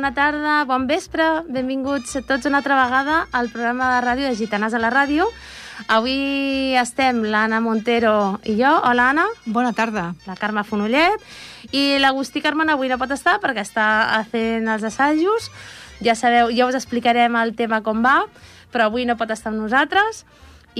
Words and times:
bona 0.00 0.14
tarda, 0.16 0.52
bon 0.64 0.86
vespre, 0.88 1.24
benvinguts 1.52 2.14
tots 2.24 2.46
una 2.48 2.62
altra 2.62 2.78
vegada 2.78 3.16
al 3.36 3.50
programa 3.52 3.90
de 3.92 3.98
ràdio 4.00 4.30
de 4.30 4.36
Gitanes 4.38 4.72
a 4.72 4.78
la 4.80 4.88
Ràdio. 4.88 5.26
Avui 5.92 6.72
estem 6.80 7.18
l'Anna 7.28 7.58
Montero 7.60 8.38
i 8.48 8.54
jo. 8.56 8.70
Hola, 8.80 9.10
Anna. 9.12 9.26
Bona 9.44 9.74
tarda. 9.76 10.14
La 10.24 10.38
Carme 10.40 10.64
Fonollet. 10.64 11.20
I 11.76 12.00
l'Agustí 12.00 12.40
Carmen 12.40 12.72
avui 12.72 12.88
no 12.88 12.96
pot 12.96 13.12
estar 13.12 13.36
perquè 13.44 13.60
està 13.60 14.24
fent 14.32 14.72
els 14.72 14.88
assajos. 14.88 15.50
Ja 16.00 16.16
sabeu, 16.16 16.48
ja 16.48 16.70
us 16.70 16.80
explicarem 16.80 17.36
el 17.36 17.52
tema 17.52 17.82
com 17.84 18.00
va, 18.00 18.22
però 18.72 18.88
avui 18.88 19.04
no 19.04 19.20
pot 19.20 19.36
estar 19.36 19.52
amb 19.52 19.60
nosaltres. 19.60 20.24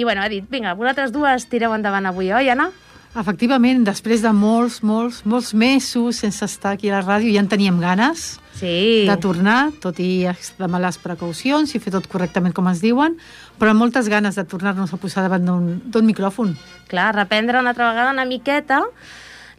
I 0.01 0.09
bueno, 0.09 0.25
ha 0.25 0.33
dit, 0.33 0.49
vinga, 0.49 0.73
vosaltres 0.73 1.13
dues 1.13 1.45
tireu 1.53 1.77
endavant 1.77 2.09
avui, 2.09 2.33
oi, 2.33 2.49
Anna? 2.49 2.71
Efectivament, 3.11 3.83
després 3.83 4.23
de 4.23 4.31
molts, 4.31 4.81
molts, 4.87 5.25
molts 5.27 5.51
mesos 5.55 6.21
sense 6.23 6.45
estar 6.47 6.77
aquí 6.77 6.91
a 6.91 7.01
la 7.01 7.03
ràdio, 7.03 7.33
ja 7.35 7.43
en 7.43 7.49
teníem 7.51 7.81
ganes 7.83 8.37
sí. 8.55 9.07
de 9.09 9.17
tornar, 9.19 9.73
tot 9.83 9.99
i 9.99 10.29
extremar 10.31 10.79
les 10.85 10.99
precaucions 11.03 11.75
i 11.75 11.81
fer 11.83 11.91
tot 11.97 12.07
correctament 12.07 12.55
com 12.55 12.69
ens 12.71 12.83
diuen, 12.85 13.17
però 13.59 13.73
amb 13.75 13.83
moltes 13.83 14.07
ganes 14.13 14.39
de 14.39 14.45
tornar-nos 14.47 14.95
a 14.95 15.01
posar 15.03 15.27
davant 15.27 15.43
d'un 15.43 16.07
micròfon. 16.07 16.55
Clar, 16.93 17.11
reprendre 17.17 17.59
una 17.59 17.75
altra 17.75 17.91
vegada 17.91 18.15
una 18.15 18.29
miqueta 18.31 18.85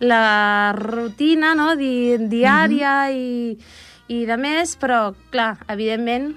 la 0.02 0.73
rutina 0.73 1.54
no? 1.54 1.76
Di 1.76 2.18
diària 2.18 3.08
mm 3.08 3.12
-hmm. 3.12 3.58
i, 4.08 4.16
i 4.16 4.26
de 4.26 4.38
més, 4.38 4.78
però, 4.80 5.14
clar, 5.30 5.58
evidentment, 5.68 6.36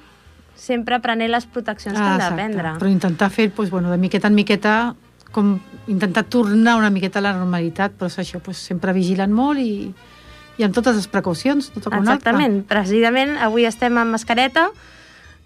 sempre 0.54 1.00
prenent 1.00 1.30
les 1.30 1.46
proteccions 1.46 1.98
ah, 1.98 2.02
que 2.02 2.10
hem 2.10 2.18
de 2.18 2.34
prendre. 2.34 2.68
Però 2.78 2.90
intentar 2.90 3.30
fer, 3.30 3.50
doncs, 3.54 3.70
bueno, 3.70 3.90
de 3.90 3.98
miqueta 3.98 4.28
en 4.28 4.34
miqueta, 4.34 4.94
com 5.34 5.58
intentar 5.90 6.24
tornar 6.30 6.78
una 6.78 6.90
miqueta 6.94 7.20
a 7.20 7.26
la 7.26 7.34
normalitat, 7.36 7.96
però 7.98 8.08
és 8.12 8.18
això, 8.22 8.40
doncs, 8.40 8.62
sempre 8.70 8.94
vigilant 8.96 9.34
molt 9.34 9.60
i, 9.60 9.90
i 10.56 10.66
amb 10.66 10.74
totes 10.76 10.96
les 11.00 11.10
precaucions, 11.10 11.72
no 11.74 11.82
toca 11.82 12.00
Exactament, 12.00 12.62
precisament 12.70 13.34
avui 13.42 13.66
estem 13.68 13.98
amb 13.98 14.14
mascareta 14.14 14.68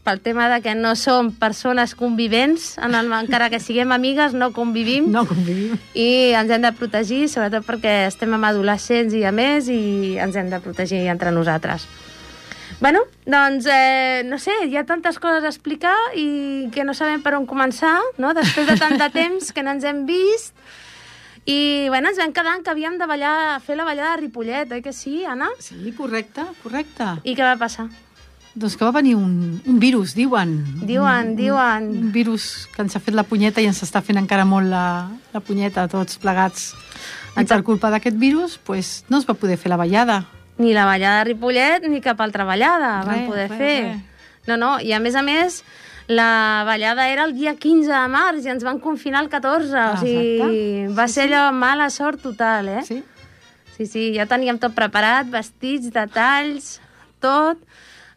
pel 0.08 0.20
tema 0.24 0.46
de 0.48 0.62
que 0.64 0.72
no 0.72 0.94
som 0.96 1.32
persones 1.36 1.92
convivents, 1.94 2.78
en 2.80 2.94
el, 2.96 3.10
encara 3.12 3.50
que 3.52 3.60
siguem 3.60 3.92
amigues, 3.92 4.32
no 4.32 4.54
convivim. 4.56 5.10
No 5.12 5.26
convivim. 5.28 5.74
I 5.92 6.32
ens 6.38 6.52
hem 6.54 6.64
de 6.64 6.72
protegir, 6.72 7.26
sobretot 7.28 7.66
perquè 7.66 8.06
estem 8.06 8.32
amb 8.32 8.48
adolescents 8.48 9.12
i 9.12 9.26
a 9.28 9.32
més, 9.36 9.68
i 9.68 10.16
ens 10.16 10.38
hem 10.38 10.48
de 10.48 10.62
protegir 10.64 11.02
entre 11.12 11.34
nosaltres. 11.34 11.84
Bueno, 12.80 13.00
doncs, 13.26 13.66
eh, 13.66 14.22
no 14.24 14.38
sé, 14.38 14.52
hi 14.68 14.76
ha 14.76 14.84
tantes 14.86 15.18
coses 15.18 15.42
a 15.42 15.50
explicar 15.50 15.96
i 16.14 16.68
que 16.70 16.84
no 16.86 16.94
sabem 16.94 17.24
per 17.24 17.34
on 17.34 17.46
començar, 17.46 17.96
no? 18.22 18.30
Després 18.38 18.68
de 18.70 18.76
tant 18.78 18.94
de 19.00 19.08
temps 19.20 19.50
que 19.52 19.64
no 19.66 19.74
ens 19.74 19.86
hem 19.88 20.04
vist, 20.06 20.54
i, 21.48 21.88
bueno, 21.88 22.12
ens 22.12 22.20
vam 22.20 22.34
quedar 22.36 22.58
que 22.62 22.70
havíem 22.70 22.98
de 23.00 23.08
ballar, 23.10 23.58
fer 23.64 23.74
la 23.74 23.86
ballada 23.88 24.14
de 24.14 24.22
Ripollet, 24.22 24.70
oi 24.70 24.82
que 24.84 24.92
sí, 24.92 25.24
Anna? 25.24 25.48
Sí, 25.64 25.90
correcte, 25.96 26.44
correcte. 26.62 27.16
I 27.24 27.34
què 27.34 27.42
va 27.42 27.56
passar? 27.58 27.88
Doncs 28.54 28.76
que 28.78 28.86
va 28.86 28.94
venir 28.94 29.16
un, 29.16 29.58
un 29.66 29.78
virus, 29.82 30.14
diuen. 30.14 30.54
Diuen, 30.84 31.32
un, 31.32 31.36
diuen. 31.38 31.90
Un, 32.04 32.12
virus 32.12 32.68
que 32.74 32.82
ens 32.84 32.94
ha 32.94 33.02
fet 33.02 33.16
la 33.16 33.26
punyeta 33.26 33.64
i 33.64 33.68
ens 33.70 33.82
està 33.86 34.04
fent 34.04 34.20
encara 34.20 34.46
molt 34.46 34.70
la, 34.70 35.08
la 35.34 35.42
punyeta 35.42 35.88
tots 35.90 36.20
plegats. 36.22 36.72
I 37.38 37.46
per 37.46 37.62
culpa 37.66 37.90
d'aquest 37.90 38.18
virus, 38.18 38.58
pues, 38.58 39.06
no 39.08 39.18
es 39.18 39.26
va 39.26 39.38
poder 39.38 39.58
fer 39.58 39.70
la 39.72 39.78
ballada. 39.80 40.24
Ni 40.58 40.72
la 40.74 40.84
ballada 40.84 41.20
de 41.20 41.24
Ripollet 41.32 41.84
ni 41.88 42.00
cap 42.02 42.20
altra 42.20 42.44
ballada 42.44 43.02
van 43.06 43.26
poder 43.26 43.48
re, 43.50 43.56
fer. 43.56 43.82
re. 43.84 44.00
No, 44.48 44.56
no, 44.56 44.70
i 44.80 44.92
a 44.92 44.98
més 44.98 45.14
a 45.14 45.22
més, 45.22 45.60
la 46.08 46.64
ballada 46.66 47.08
era 47.12 47.24
el 47.28 47.34
dia 47.36 47.54
15 47.54 47.86
de 47.92 48.08
març 48.10 48.46
i 48.46 48.50
ens 48.50 48.64
van 48.64 48.80
confinar 48.80 49.22
el 49.22 49.28
14, 49.30 49.74
Ah, 49.76 49.92
o 49.92 49.96
sigui, 50.00 50.40
exacte. 50.40 50.94
va 50.98 51.06
Sí, 51.06 51.14
ser 51.14 51.28
sí. 51.28 51.34
allò 51.34 51.52
mala 51.52 51.90
sort 51.90 52.22
total, 52.22 52.68
eh? 52.68 52.82
Sí? 52.84 53.02
Sí, 53.76 53.86
sí, 53.86 54.06
ja 54.16 54.26
teníem 54.26 54.58
tot 54.58 54.74
preparat, 54.74 55.28
vestits, 55.30 55.92
detalls, 55.94 56.80
tot, 57.20 57.58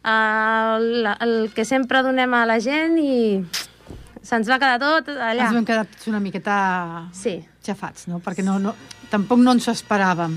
el, 0.02 1.06
el 1.20 1.50
que 1.54 1.64
sempre 1.64 2.02
donem 2.02 2.32
a 2.34 2.44
la 2.48 2.58
gent 2.58 2.96
i 2.98 3.44
se'ns 4.22 4.48
va 4.50 4.58
quedar 4.58 4.80
tot 4.82 5.08
allà. 5.14 5.46
Ens 5.46 5.54
vam 5.54 5.64
quedar 5.68 5.86
una 6.10 6.18
miqueta 6.22 6.56
Sí, 7.14 7.36
xafats, 7.62 8.08
no? 8.10 8.18
Perquè 8.24 8.42
no, 8.42 8.58
no, 8.58 8.74
tampoc 9.10 9.38
no 9.38 9.54
ens 9.54 9.68
ho 9.68 9.74
esperàvem. 9.76 10.34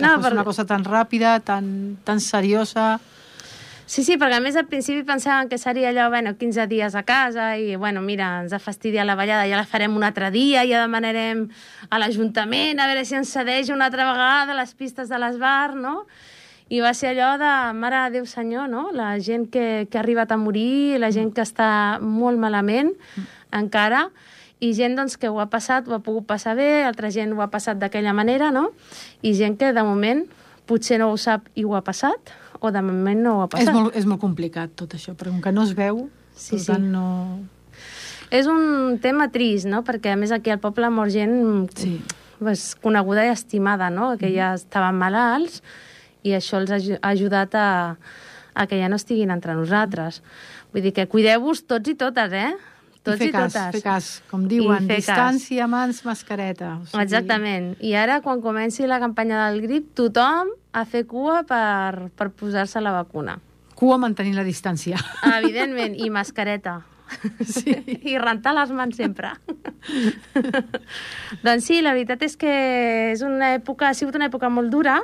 Que 0.00 0.06
No, 0.06 0.16
fos 0.16 0.24
per- 0.26 0.32
una 0.38 0.44
cosa 0.48 0.64
tan 0.66 0.84
ràpida, 0.88 1.38
tan, 1.44 1.98
tan 2.04 2.20
seriosa... 2.24 2.98
Sí, 3.90 4.04
sí, 4.06 4.14
perquè 4.14 4.36
a 4.38 4.42
més 4.44 4.54
al 4.54 4.68
principi 4.70 5.00
pensàvem 5.02 5.48
que 5.50 5.56
seria 5.58 5.88
allò, 5.90 6.04
bueno, 6.12 6.36
15 6.38 6.68
dies 6.70 6.94
a 6.94 7.00
casa 7.02 7.56
i, 7.58 7.72
bueno, 7.74 7.98
mira, 8.06 8.28
ens 8.44 8.52
ha 8.54 8.60
fastidiat 8.62 9.02
la 9.08 9.16
ballada, 9.18 9.48
ja 9.50 9.58
la 9.58 9.64
farem 9.66 9.96
un 9.98 10.04
altre 10.06 10.28
dia, 10.30 10.62
ja 10.62 10.84
demanarem 10.84 11.40
a 11.90 11.98
l'Ajuntament 11.98 12.78
a 12.78 12.86
veure 12.86 13.02
si 13.04 13.16
ens 13.18 13.32
cedeix 13.34 13.72
una 13.74 13.88
altra 13.90 14.06
vegada 14.12 14.54
les 14.54 14.76
pistes 14.78 15.10
de 15.10 15.18
l'esbar, 15.18 15.74
no? 15.74 16.04
I 16.70 16.78
va 16.84 16.92
ser 16.94 17.16
allò 17.16 17.32
de, 17.42 17.50
mare 17.82 18.04
de 18.06 18.20
Déu 18.20 18.28
senyor, 18.30 18.68
no? 18.70 18.92
La 18.94 19.16
gent 19.18 19.48
que, 19.50 19.88
que 19.90 19.98
ha 19.98 20.04
arribat 20.04 20.30
a 20.30 20.38
morir, 20.38 21.00
la 21.02 21.10
gent 21.10 21.34
que 21.34 21.42
està 21.42 21.98
molt 21.98 22.38
malament 22.38 22.92
encara, 23.50 24.04
i 24.60 24.72
gent 24.76 24.96
doncs, 24.98 25.16
que 25.16 25.28
ho 25.32 25.40
ha 25.40 25.46
passat, 25.48 25.88
ho 25.88 25.94
ha 25.96 26.02
pogut 26.04 26.26
passar 26.28 26.54
bé, 26.58 26.84
altra 26.84 27.10
gent 27.10 27.32
ho 27.32 27.40
ha 27.42 27.48
passat 27.52 27.78
d'aquella 27.80 28.12
manera, 28.12 28.50
no? 28.52 28.70
I 29.22 29.32
gent 29.34 29.56
que 29.60 29.72
de 29.72 29.82
moment 29.86 30.26
potser 30.68 30.98
no 31.00 31.10
ho 31.10 31.16
sap 31.18 31.48
i 31.56 31.64
ho 31.64 31.74
ha 31.74 31.80
passat, 31.82 32.30
o 32.60 32.70
de 32.70 32.82
moment 32.84 33.22
no 33.24 33.36
ho 33.38 33.40
ha 33.42 33.48
És 33.48 33.54
passat. 33.56 33.74
molt, 33.74 33.96
és 33.96 34.04
molt 34.06 34.20
complicat 34.20 34.74
tot 34.76 34.92
això, 34.94 35.14
però 35.16 35.32
com 35.32 35.40
que 35.40 35.52
no 35.52 35.64
es 35.64 35.72
veu, 35.74 36.08
Sí, 36.34 36.56
per 36.56 36.60
sí. 36.60 36.66
tant 36.72 36.84
no... 36.92 37.06
És 38.30 38.46
un 38.46 38.98
tema 39.02 39.26
trist, 39.32 39.66
no? 39.66 39.80
Perquè, 39.82 40.12
a 40.12 40.16
més, 40.16 40.30
aquí 40.30 40.52
al 40.52 40.60
poble 40.62 40.88
mor 40.94 41.08
gent 41.10 41.66
Sí. 41.76 41.96
pues, 42.38 42.76
coneguda 42.80 43.24
i 43.26 43.32
estimada, 43.32 43.88
no? 43.90 44.12
Que 44.16 44.30
ja 44.32 44.52
estaven 44.54 44.94
malalts 45.00 45.62
i 46.22 46.36
això 46.36 46.60
els 46.60 46.70
ha 46.70 46.78
ajudat 47.10 47.54
a, 47.58 47.96
a 48.54 48.66
que 48.70 48.78
ja 48.78 48.88
no 48.88 48.96
estiguin 49.00 49.30
entre 49.34 49.54
nosaltres. 49.58 50.22
Vull 50.72 50.82
dir 50.86 50.92
que 50.94 51.08
cuideu-vos 51.10 51.64
tots 51.66 51.90
i 51.90 51.96
totes, 51.98 52.32
eh? 52.32 52.52
Tots 53.02 53.16
I 53.16 53.22
fer 53.22 53.28
i 53.30 53.32
cas, 53.32 53.52
totes. 53.54 53.72
fer 53.72 53.82
cas, 53.82 54.08
com 54.28 54.42
diuen, 54.48 54.84
fer 54.84 54.98
cas. 55.00 55.06
distància, 55.06 55.66
mans, 55.70 56.02
mascareta. 56.04 56.74
O 56.82 56.84
sigui, 56.84 57.02
Exactament. 57.06 57.72
I 57.80 57.94
ara, 57.96 58.20
quan 58.20 58.42
comenci 58.44 58.84
la 58.86 59.00
campanya 59.00 59.46
del 59.46 59.62
grip, 59.64 59.88
tothom 59.96 60.52
a 60.72 60.84
fer 60.84 61.06
cua 61.08 61.40
per, 61.48 62.10
per 62.12 62.28
posar-se 62.36 62.82
la 62.84 62.92
vacuna. 62.92 63.38
Cua 63.74 63.96
mantenint 63.96 64.36
la 64.36 64.44
distància. 64.44 65.00
Evidentment, 65.38 65.96
i 65.96 66.10
mascareta. 66.12 66.82
Sí. 67.42 67.74
I 68.06 68.18
rentar 68.22 68.52
les 68.54 68.70
mans 68.70 68.94
sempre. 68.94 69.32
doncs 71.44 71.66
sí, 71.66 71.80
la 71.82 71.94
veritat 71.96 72.22
és 72.22 72.36
que 72.38 72.52
és 73.10 73.24
una 73.26 73.54
època, 73.56 73.88
ha 73.88 73.96
sigut 73.98 74.14
una 74.14 74.28
època 74.30 74.50
molt 74.52 74.70
dura. 74.70 75.00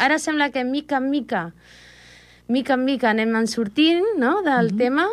Ara 0.00 0.18
sembla 0.18 0.50
que 0.50 0.64
mica 0.64 0.98
en 0.98 1.10
mica, 1.12 1.50
mica 2.48 2.74
en 2.74 2.84
mica 2.84 3.12
anem 3.12 3.34
en 3.36 3.46
sortint 3.46 4.02
no, 4.18 4.40
del 4.42 4.72
tema, 4.78 5.06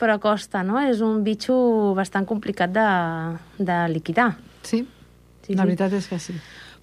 però 0.00 0.18
costa, 0.20 0.62
no? 0.66 0.80
És 0.82 1.00
un 1.04 1.22
bitxo 1.24 1.94
bastant 1.94 2.26
complicat 2.26 2.72
de, 2.74 2.88
de 3.62 3.78
liquidar. 3.94 4.32
Sí, 4.62 4.84
Sí, 5.44 5.52
la 5.54 5.62
sí. 5.64 5.68
veritat 5.68 5.92
és 5.92 6.06
que 6.08 6.18
sí. 6.18 6.34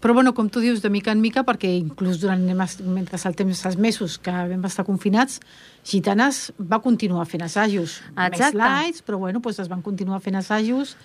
Però, 0.02 0.14
bueno, 0.18 0.34
com 0.34 0.48
tu 0.50 0.62
dius, 0.62 0.82
de 0.82 0.90
mica 0.90 1.14
en 1.14 1.22
mica, 1.22 1.44
perquè 1.46 1.70
inclús 1.78 2.20
durant 2.22 2.42
mentre 2.42 3.20
el 3.30 3.36
temps, 3.38 3.66
els 3.70 3.78
mesos 3.78 4.18
que 4.22 4.34
vam 4.34 4.66
estar 4.66 4.86
confinats, 4.86 5.40
Gitanes 5.86 6.52
va 6.58 6.80
continuar 6.82 7.28
fent 7.30 7.44
assajos. 7.46 8.00
Exacte. 8.16 8.58
Més 8.58 8.58
lights, 8.58 9.04
però, 9.06 9.20
bueno, 9.22 9.42
doncs 9.42 9.60
es 9.62 9.70
van 9.70 9.82
continuar 9.86 10.22
fent 10.22 10.38
assajos 10.38 10.96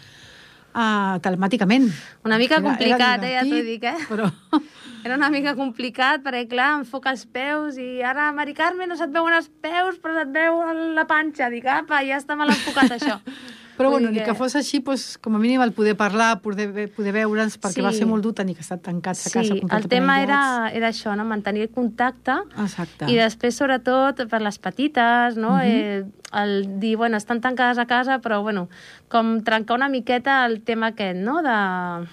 uh, 0.77 1.17
telemàticament. 1.25 1.89
Una 2.29 2.39
mica 2.39 2.59
Era- 2.61 2.63
era 2.63 2.71
complicat, 2.71 3.25
eh, 3.25 3.33
ja 3.35 3.45
t'ho 3.49 3.63
dic, 3.73 3.89
eh? 3.89 3.97
Però... 4.11 4.31
Era 5.07 5.15
una 5.15 5.29
mica 5.31 5.53
complicat, 5.55 6.19
perquè, 6.25 6.49
clar, 6.51 6.81
enfoca 6.81 7.13
els 7.15 7.21
peus 7.31 7.77
i 7.79 8.01
ara, 8.03 8.33
Mari 8.35 8.57
Carme, 8.59 8.89
no 8.91 8.97
se't 8.99 9.13
veuen 9.15 9.37
els 9.37 9.47
peus, 9.63 10.01
però 10.03 10.17
se't 10.17 10.33
veu 10.35 10.57
la 10.97 11.05
panxa. 11.07 11.47
Dic, 11.53 11.69
apa, 11.71 12.01
ja 12.03 12.19
està 12.19 12.35
mal 12.35 12.51
enfocat, 12.51 12.97
això. 12.97 13.21
Però 13.77 13.91
Vull 13.91 14.01
bueno, 14.01 14.11
ni 14.11 14.23
que 14.25 14.33
fos 14.35 14.55
així, 14.57 14.79
doncs, 14.81 15.19
com 15.21 15.35
a 15.37 15.39
mínim 15.39 15.61
el 15.61 15.73
poder 15.77 15.95
parlar, 15.97 16.41
poder, 16.41 16.89
poder 16.97 17.13
veure'ns, 17.13 17.59
perquè 17.61 17.75
Sí. 17.81 17.83
va 17.85 17.93
ser 17.93 18.07
molt 18.07 18.23
dur 18.25 18.33
tenir 18.33 18.55
que 18.57 18.63
estar 18.63 18.79
tancats 18.79 19.27
a 19.27 19.31
casa 19.31 19.55
Sí, 19.55 19.61
el 19.71 19.89
tema 19.89 20.23
era, 20.23 20.71
era 20.73 20.89
això, 20.89 21.15
no? 21.17 21.25
mantenir 21.25 21.63
el 21.63 21.71
contacte 21.71 22.33
Exacte. 22.59 23.11
i 23.11 23.17
després, 23.17 23.55
sobretot, 23.55 24.27
per 24.31 24.41
les 24.41 24.59
petites, 24.59 25.37
no? 25.37 25.57
Mhm. 25.57 25.61
eh, 25.65 26.05
el 26.33 26.81
dir, 26.81 26.97
bueno, 26.97 27.17
estan 27.17 27.41
tancades 27.41 27.79
a 27.79 27.87
casa, 27.87 28.19
però, 28.21 28.41
bueno, 28.43 28.69
com 29.09 29.43
trencar 29.43 29.77
una 29.77 29.89
miqueta 29.89 30.47
el 30.47 30.63
tema 30.63 30.89
aquest, 30.89 31.17
no?, 31.21 31.43
de, 31.43 32.07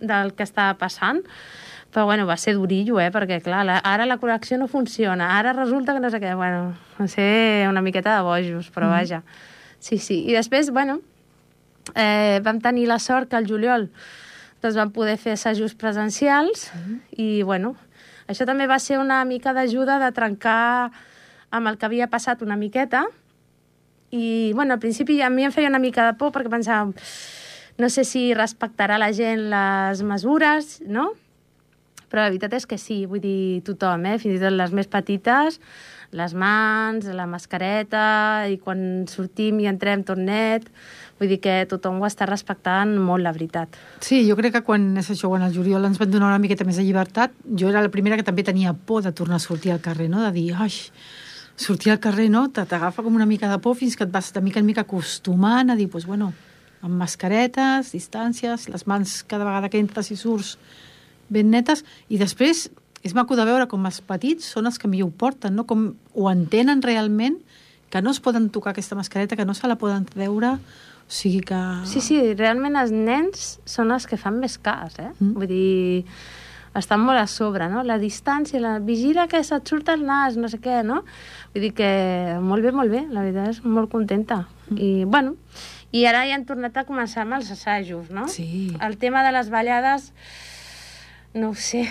del 0.00 0.32
que 0.34 0.42
estava 0.42 0.74
passant. 0.78 1.22
Però, 1.94 2.06
bueno, 2.06 2.26
va 2.26 2.36
ser 2.36 2.54
durillo, 2.54 2.98
eh?, 2.98 3.12
perquè, 3.12 3.40
clar, 3.42 3.64
la, 3.64 3.76
ara 3.78 4.04
la 4.06 4.16
connexió 4.18 4.58
no 4.58 4.66
funciona, 4.66 5.38
ara 5.38 5.52
resulta 5.52 5.92
que 5.94 6.00
no 6.00 6.10
sé 6.10 6.18
què, 6.18 6.34
bueno, 6.34 6.74
va 6.98 7.06
ser 7.06 7.68
una 7.68 7.82
miqueta 7.82 8.16
de 8.16 8.22
bojos, 8.22 8.72
però 8.74 8.86
Mhm. 8.86 8.90
vaja. 8.90 9.22
Sí, 9.84 9.98
sí. 10.00 10.22
I 10.24 10.32
després, 10.32 10.70
bueno, 10.72 11.00
eh, 11.92 12.40
vam 12.40 12.60
tenir 12.64 12.86
la 12.88 12.96
sort 12.98 13.28
que 13.28 13.36
al 13.36 13.48
juliol 13.48 13.90
doncs 14.64 14.78
vam 14.80 14.94
poder 14.96 15.18
fer 15.20 15.34
assajos 15.36 15.74
presencials 15.76 16.70
i, 17.12 17.42
bueno, 17.44 17.74
això 18.24 18.46
també 18.48 18.64
va 18.64 18.78
ser 18.80 18.96
una 18.96 19.18
mica 19.28 19.52
d'ajuda 19.52 19.98
de 20.00 20.08
trencar 20.16 20.88
amb 21.52 21.68
el 21.68 21.76
que 21.76 21.84
havia 21.84 22.08
passat 22.08 22.40
una 22.40 22.56
miqueta 22.56 23.04
i, 24.08 24.52
bueno, 24.54 24.72
al 24.72 24.80
principi 24.80 25.18
a 25.20 25.28
mi 25.28 25.44
em 25.44 25.52
feia 25.52 25.68
una 25.68 25.82
mica 25.82 26.06
de 26.08 26.16
por 26.16 26.32
perquè 26.32 26.48
pensava 26.48 26.88
no 27.76 27.90
sé 27.92 28.06
si 28.08 28.30
respectarà 28.32 28.96
la 28.96 29.12
gent 29.12 29.50
les 29.52 30.00
mesures, 30.00 30.78
no? 30.86 31.10
però 32.08 32.22
la 32.22 32.30
veritat 32.30 32.56
és 32.56 32.64
que 32.70 32.78
sí, 32.78 33.02
vull 33.10 33.20
dir, 33.20 33.60
tothom, 33.66 34.06
eh? 34.06 34.16
fins 34.22 34.38
i 34.38 34.40
tot 34.40 34.54
les 34.54 34.72
més 34.72 34.88
petites, 34.88 35.60
les 36.14 36.34
mans, 36.38 37.06
la 37.10 37.26
mascareta, 37.26 38.04
i 38.50 38.60
quan 38.62 39.04
sortim 39.10 39.58
i 39.62 39.66
entrem 39.66 40.04
tot 40.06 40.20
net, 40.20 40.68
vull 41.18 41.30
dir 41.30 41.40
que 41.42 41.56
tothom 41.70 41.98
ho 42.00 42.06
està 42.06 42.28
respectant 42.30 42.94
molt, 43.02 43.24
la 43.26 43.34
veritat. 43.34 43.76
Sí, 44.04 44.22
jo 44.28 44.38
crec 44.38 44.54
que 44.58 44.64
quan, 44.66 44.92
és 45.00 45.10
això, 45.10 45.30
quan 45.32 45.44
el 45.46 45.54
juliol 45.54 45.84
ens 45.88 45.98
van 45.98 46.12
donar 46.12 46.30
una 46.30 46.40
miqueta 46.42 46.66
més 46.66 46.78
de 46.78 46.86
llibertat, 46.86 47.34
jo 47.50 47.70
era 47.70 47.82
la 47.82 47.92
primera 47.92 48.18
que 48.20 48.26
també 48.26 48.46
tenia 48.46 48.74
por 48.74 49.02
de 49.02 49.12
tornar 49.12 49.40
a 49.40 49.46
sortir 49.46 49.74
al 49.74 49.82
carrer, 49.82 50.08
no? 50.12 50.22
de 50.22 50.32
dir, 50.34 50.48
ai, 50.54 50.70
sortir 51.56 51.92
al 51.92 52.00
carrer, 52.02 52.30
no? 52.30 52.46
T'agafa 52.54 53.02
com 53.02 53.14
una 53.14 53.26
mica 53.26 53.50
de 53.50 53.58
por 53.62 53.76
fins 53.78 53.98
que 53.98 54.06
et 54.06 54.14
vas 54.14 54.32
de 54.34 54.42
mica 54.42 54.62
en 54.62 54.66
mica 54.66 54.86
acostumant 54.86 55.70
a 55.70 55.76
dir, 55.78 55.88
doncs, 55.88 55.92
pues, 55.92 56.06
bueno, 56.06 56.32
amb 56.84 56.98
mascaretes, 57.00 57.94
distàncies, 57.94 58.68
les 58.68 58.86
mans 58.86 59.22
cada 59.26 59.46
vegada 59.46 59.70
que 59.72 59.80
entres 59.80 60.10
i 60.12 60.18
surts 60.20 60.58
ben 61.32 61.48
netes, 61.50 61.84
i 62.12 62.18
després 62.20 62.68
és 63.04 63.12
maco 63.14 63.36
de 63.36 63.44
veure 63.44 63.68
com 63.68 63.84
els 63.84 64.00
petits 64.00 64.48
són 64.56 64.70
els 64.70 64.80
que 64.80 64.88
millor 64.88 65.12
ho 65.12 65.18
porten, 65.20 65.54
no? 65.54 65.66
com 65.68 65.90
ho 66.14 66.30
entenen 66.30 66.80
realment, 66.82 67.36
que 67.92 68.00
no 68.02 68.10
es 68.10 68.18
poden 68.18 68.48
tocar 68.50 68.72
aquesta 68.72 68.96
mascareta, 68.96 69.36
que 69.36 69.44
no 69.44 69.54
se 69.54 69.68
la 69.68 69.76
poden 69.78 70.06
treure, 70.08 70.56
o 71.04 71.12
sigui 71.12 71.44
que... 71.44 71.60
Sí, 71.86 72.00
sí, 72.00 72.16
realment 72.34 72.80
els 72.80 72.90
nens 72.90 73.58
són 73.68 73.92
els 73.92 74.08
que 74.08 74.16
fan 74.18 74.40
més 74.40 74.56
cas, 74.56 74.96
eh? 74.98 75.10
Mm. 75.20 75.34
Vull 75.36 75.50
dir, 75.50 76.06
estan 76.80 77.04
molt 77.04 77.20
a 77.20 77.26
sobre, 77.30 77.68
no? 77.70 77.84
La 77.86 78.00
distància, 78.00 78.58
la 78.58 78.78
vigila 78.82 79.28
que 79.28 79.42
se't 79.44 79.68
surt 79.68 79.92
el 79.92 80.06
nas, 80.08 80.40
no 80.40 80.48
sé 80.48 80.58
què, 80.64 80.80
no? 80.82 81.02
Vull 81.52 81.68
dir 81.68 81.74
que 81.76 81.90
molt 82.40 82.64
bé, 82.64 82.72
molt 82.74 82.90
bé, 82.90 83.04
la 83.12 83.26
veritat 83.26 83.52
és 83.52 83.60
molt 83.68 83.92
contenta. 83.92 84.46
Mm. 84.70 84.80
I, 84.80 84.90
bueno, 85.04 85.36
i 85.94 86.02
ara 86.08 86.24
ja 86.26 86.34
han 86.34 86.48
tornat 86.48 86.80
a 86.80 86.86
començar 86.88 87.22
amb 87.22 87.36
els 87.36 87.52
assajos, 87.54 88.08
no? 88.10 88.26
Sí. 88.32 88.72
El 88.82 88.96
tema 88.98 89.22
de 89.22 89.36
les 89.36 89.52
ballades, 89.52 90.10
no 91.36 91.52
ho 91.52 91.54
sé, 91.54 91.84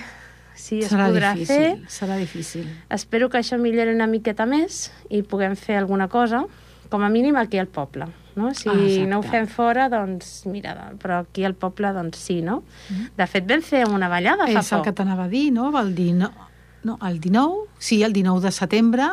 si 0.55 0.79
es 0.79 0.91
serà 0.91 1.07
podrà 1.09 1.33
difícil, 1.33 1.55
fer. 1.55 1.79
Serà 1.89 2.17
difícil. 2.17 2.67
Espero 2.89 3.29
que 3.29 3.38
això 3.39 3.57
millori 3.59 3.94
una 3.94 4.07
miqueta 4.07 4.45
més 4.45 4.91
i 5.09 5.21
puguem 5.23 5.55
fer 5.55 5.77
alguna 5.77 6.07
cosa, 6.07 6.45
com 6.89 7.01
a 7.03 7.09
mínim 7.09 7.35
aquí 7.38 7.57
al 7.57 7.67
poble. 7.67 8.05
No? 8.35 8.51
Si 8.53 8.67
Ah, 8.69 8.73
exacte. 8.73 9.07
no 9.07 9.19
ho 9.19 9.23
fem 9.23 9.45
fora, 9.47 9.89
doncs 9.89 10.45
mira, 10.47 10.91
però 10.97 11.19
aquí 11.21 11.44
al 11.45 11.53
poble, 11.53 11.91
doncs 11.94 12.17
sí, 12.17 12.41
no? 12.41 12.63
De 13.15 13.27
fet, 13.27 13.45
vam 13.47 13.61
fer 13.61 13.83
una 13.88 14.09
ballada 14.09 14.47
fa 14.47 14.59
És 14.59 14.71
el 14.71 14.79
poc. 14.79 14.85
que 14.85 14.91
t'anava 14.94 15.25
a 15.25 15.27
dir, 15.29 15.51
no? 15.53 15.67
El 15.79 15.94
19, 15.94 16.33
no, 16.83 16.97
el 17.07 17.19
19, 17.19 17.67
sí, 17.77 18.01
el 18.03 18.11
19 18.13 18.41
de 18.41 18.51
setembre, 18.51 19.07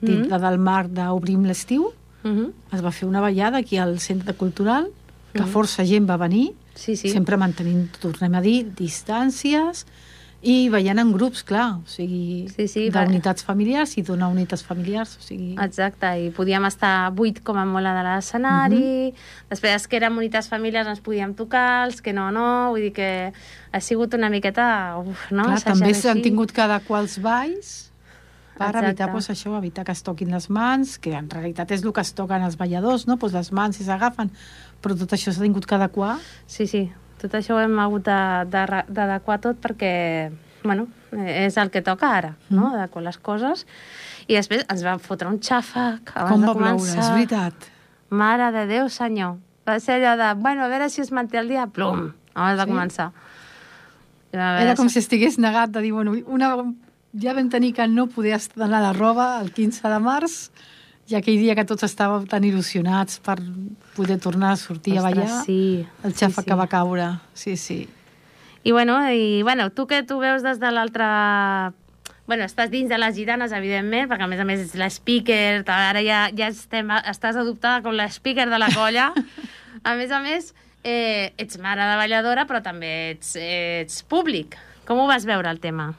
dintre 0.00 0.38
del 0.38 0.58
marc 0.58 0.90
d'Obrim 0.90 1.44
l'estiu, 1.46 1.92
Mhm. 2.24 2.52
es 2.72 2.84
va 2.84 2.90
fer 2.92 3.08
una 3.08 3.20
ballada 3.20 3.58
aquí 3.58 3.78
al 3.78 3.98
Centre 4.00 4.34
Cultural, 4.34 4.88
que 5.32 5.44
força 5.44 5.84
gent 5.86 6.08
va 6.08 6.16
venir, 6.18 6.52
Sí, 6.74 6.94
sí. 6.96 7.08
sempre 7.08 7.36
mantenint, 7.38 7.88
tornem 8.00 8.34
a 8.34 8.40
dir, 8.42 8.66
distàncies, 8.74 9.86
i 10.42 10.68
veient 10.72 10.98
en 10.98 11.12
grups, 11.14 11.44
clar, 11.46 11.68
o 11.78 11.86
sigui, 11.86 12.48
Sí, 12.50 12.66
sí, 12.66 12.88
d'unitats 12.90 13.44
familiars 13.46 13.94
i 13.98 14.02
donar 14.02 14.32
unitats 14.32 14.64
familiars, 14.66 15.14
o 15.20 15.22
sigui... 15.22 15.52
Exacte, 15.62 16.10
i 16.18 16.32
podíem 16.34 16.66
estar 16.66 17.12
vuit 17.14 17.38
com 17.46 17.60
a 17.60 17.66
molt 17.68 17.86
a 17.86 17.94
de 17.94 18.02
l'escenari, 18.08 18.88
després 19.52 19.76
els 19.78 19.86
que 19.86 20.00
érem 20.00 20.18
unitats 20.18 20.50
familiars 20.50 20.90
ens 20.90 21.04
podíem 21.04 21.36
tocar, 21.38 21.86
els 21.86 22.02
que 22.02 22.14
no, 22.16 22.30
no, 22.34 22.48
vull 22.74 22.88
dir 22.88 22.92
que 22.96 23.12
ha 23.32 23.80
sigut 23.80 24.18
una 24.18 24.32
miqueta... 24.34 24.66
Uf, 24.98 25.30
no? 25.30 25.46
Clar, 25.46 25.62
també 25.70 25.94
s'han 25.94 26.24
tingut 26.26 26.50
que 26.50 26.66
adequar 26.66 27.04
els 27.06 27.20
balls 27.22 27.72
per 28.56 28.68
Exacte. 28.68 28.88
evitar 28.90 29.08
doncs, 29.12 29.30
això, 29.32 29.54
evitar 29.58 29.84
que 29.86 29.94
es 29.94 30.02
toquin 30.04 30.34
les 30.34 30.48
mans, 30.52 30.98
que 31.02 31.14
en 31.16 31.30
realitat 31.30 31.70
és 31.72 31.86
el 31.86 31.94
que 31.94 32.02
es 32.04 32.12
toquen 32.18 32.44
els 32.44 32.58
balladors, 32.60 33.06
no? 33.08 33.16
pues 33.16 33.32
les 33.32 33.52
mans 33.54 33.78
si 33.78 33.86
s'agafen, 33.86 34.34
però 34.82 34.98
tot 34.98 35.14
això 35.14 35.32
s'ha 35.32 35.46
tingut 35.46 35.66
que 35.66 35.78
adequar. 35.78 36.18
Sí, 36.50 36.66
sí, 36.66 36.84
tot 37.22 37.36
això 37.38 37.54
ho 37.56 37.60
hem 37.62 37.78
hagut 37.78 38.04
de- 38.04 38.44
de- 38.50 38.84
d'adequar 38.88 39.38
tot 39.40 39.60
perquè, 39.62 40.30
bueno, 40.64 40.88
és 41.12 41.56
el 41.56 41.70
que 41.70 41.82
toca 41.82 42.10
ara, 42.16 42.34
no?, 42.50 42.68
Mm. 42.70 42.74
adequar 42.80 43.02
les 43.04 43.18
coses. 43.18 43.66
I 44.28 44.34
després 44.34 44.64
ens 44.68 44.82
van 44.82 44.98
fotre 45.00 45.28
un 45.28 45.38
xàfec 45.40 46.12
abans 46.14 46.30
Com 46.32 46.40
de 46.40 46.46
va 46.46 46.52
ploure, 46.54 46.74
començar. 46.76 46.98
és 47.00 47.10
veritat. 47.10 47.54
Mare 48.10 48.50
de 48.52 48.66
Déu, 48.66 48.88
senyor. 48.88 49.36
Va 49.66 49.78
ser 49.80 50.00
allò 50.02 50.16
de, 50.18 50.40
bueno, 50.40 50.64
a 50.64 50.68
veure 50.68 50.88
si 50.90 51.00
es 51.00 51.12
manté 51.12 51.38
el 51.38 51.48
dia, 51.48 51.66
plum, 51.66 52.12
abans 52.34 52.58
de 52.58 52.64
Sí? 52.64 52.70
començar. 52.70 53.12
Va 54.34 54.50
haver 54.52 54.62
Era 54.62 54.70
de 54.70 54.76
com 54.76 54.88
si 54.88 54.98
estigués 54.98 55.38
negat 55.38 55.70
de 55.70 55.80
dir, 55.82 55.92
bueno, 55.92 56.12
una, 56.26 56.56
ja 57.20 57.34
vam 57.34 57.48
tenir 57.50 57.74
que 57.74 57.86
no 57.86 58.06
poder 58.06 58.34
estrenar 58.34 58.80
la 58.82 58.92
roba 58.92 59.40
el 59.42 59.52
15 59.52 59.86
de 59.88 59.98
març, 60.00 60.50
i 61.10 61.16
aquell 61.18 61.40
dia 61.40 61.56
que 61.58 61.64
tots 61.68 61.84
estàvem 61.86 62.28
tan 62.30 62.44
il·lusionats 62.46 63.18
per 63.24 63.36
poder 63.96 64.18
tornar 64.22 64.54
a 64.54 64.60
sortir 64.60 64.96
a 64.96 65.02
Ostres, 65.02 65.18
ballar, 65.18 65.44
sí, 65.44 65.86
el 66.04 66.14
sí, 66.14 66.18
xafa 66.22 66.42
sí. 66.44 66.48
que 66.48 66.58
va 66.58 66.68
caure. 66.70 67.08
Sí, 67.34 67.56
sí. 67.56 67.80
I 68.62 68.70
bueno, 68.70 68.98
i, 69.10 69.42
bueno, 69.42 69.70
tu 69.70 69.86
que 69.86 70.02
tu 70.02 70.18
veus 70.22 70.42
des 70.42 70.60
de 70.62 70.70
l'altra... 70.70 71.72
Bueno, 72.30 72.46
estàs 72.46 72.70
dins 72.70 72.88
de 72.88 72.96
les 73.02 73.16
gitanes, 73.18 73.50
evidentment, 73.52 74.06
perquè 74.08 74.24
a 74.24 74.30
més 74.30 74.40
a 74.40 74.44
més 74.46 74.60
ets 74.62 74.76
l'speaker, 74.78 75.64
ara 75.66 76.00
ja, 76.06 76.28
ja 76.38 76.52
estem, 76.52 76.92
estàs 77.10 77.36
adoptada 77.36 77.82
com 77.82 77.96
l'speaker 77.98 78.46
de 78.48 78.60
la 78.62 78.70
colla. 78.72 79.08
a 79.88 79.96
més 79.98 80.14
a 80.14 80.20
més, 80.22 80.52
eh, 80.86 81.34
ets 81.42 81.58
mare 81.58 81.82
de 81.82 81.98
balladora, 81.98 82.46
però 82.46 82.62
també 82.62 82.92
ets, 83.16 83.34
ets 83.36 84.04
públic. 84.06 84.54
Com 84.86 85.02
ho 85.02 85.08
vas 85.10 85.26
veure, 85.26 85.50
el 85.50 85.58
tema? 85.60 85.90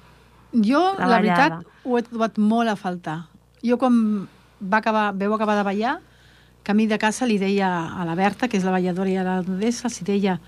Jo, 0.54 0.94
La 0.98 1.12
la, 1.12 1.20
veritat, 1.20 1.68
ho 1.84 2.00
he 2.00 2.06
trobat 2.08 2.40
molt 2.40 2.72
a 2.72 2.78
faltar. 2.80 3.18
Jo, 3.64 3.78
quan 3.82 4.00
va 4.64 4.80
acabar, 4.80 5.12
veu 5.14 5.34
acabar 5.36 5.58
de 5.60 5.64
ballar, 5.68 6.00
camí 6.64 6.88
de 6.88 6.98
casa 6.98 7.28
li 7.28 7.38
deia 7.38 7.70
a 7.92 8.06
la 8.08 8.16
Berta, 8.16 8.48
que 8.48 8.58
és 8.58 8.64
la 8.64 8.72
balladora 8.72 9.12
i 9.12 9.18
a 9.20 9.24
la 9.28 9.40
Odessa, 9.44 9.90
els 9.90 10.00
deia, 10.08 10.40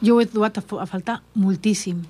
jo 0.00 0.16
ho 0.16 0.22
he 0.22 0.26
trobat 0.26 0.58
a, 0.58 0.64
a 0.80 0.86
faltar 0.88 1.20
moltíssim, 1.36 2.00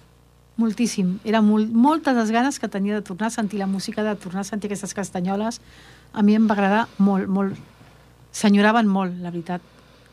moltíssim. 0.58 1.16
Era 1.24 1.40
molt, 1.42 1.70
moltes 1.72 2.16
les 2.16 2.30
ganes 2.34 2.58
que 2.58 2.68
tenia 2.70 2.98
de 2.98 3.06
tornar 3.06 3.28
a 3.28 3.34
sentir 3.34 3.58
la 3.58 3.66
música, 3.66 4.04
de 4.06 4.14
tornar 4.16 4.42
a 4.42 4.48
sentir 4.48 4.70
aquestes 4.70 4.94
castanyoles. 4.94 5.60
A 6.12 6.22
mi 6.22 6.36
em 6.38 6.46
va 6.48 6.54
agradar 6.56 6.86
molt, 6.98 7.28
molt. 7.28 7.56
S'enyoraven 8.34 8.86
molt, 8.86 9.16
la 9.22 9.32
veritat, 9.32 9.62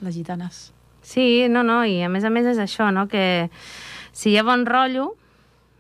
les 0.02 0.16
gitanes. 0.16 0.70
Sí, 1.06 1.46
no, 1.50 1.62
no, 1.62 1.84
i 1.86 2.02
a 2.02 2.10
més 2.10 2.26
a 2.26 2.32
més 2.34 2.48
és 2.50 2.62
això, 2.62 2.90
no?, 2.94 3.06
que 3.08 3.52
si 4.16 4.32
hi 4.32 4.38
ha 4.40 4.46
bon 4.48 4.66
rotllo, 4.66 5.12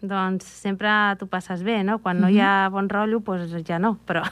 doncs 0.07 0.45
sempre 0.45 0.89
t'ho 1.19 1.27
passes 1.27 1.61
bé, 1.63 1.83
no? 1.83 1.99
Quan 1.99 2.19
no 2.21 2.29
hi 2.29 2.39
ha 2.39 2.69
bon 2.73 2.87
rotllo, 2.89 3.19
doncs 3.25 3.63
ja 3.67 3.79
no, 3.79 3.95
però... 4.07 4.23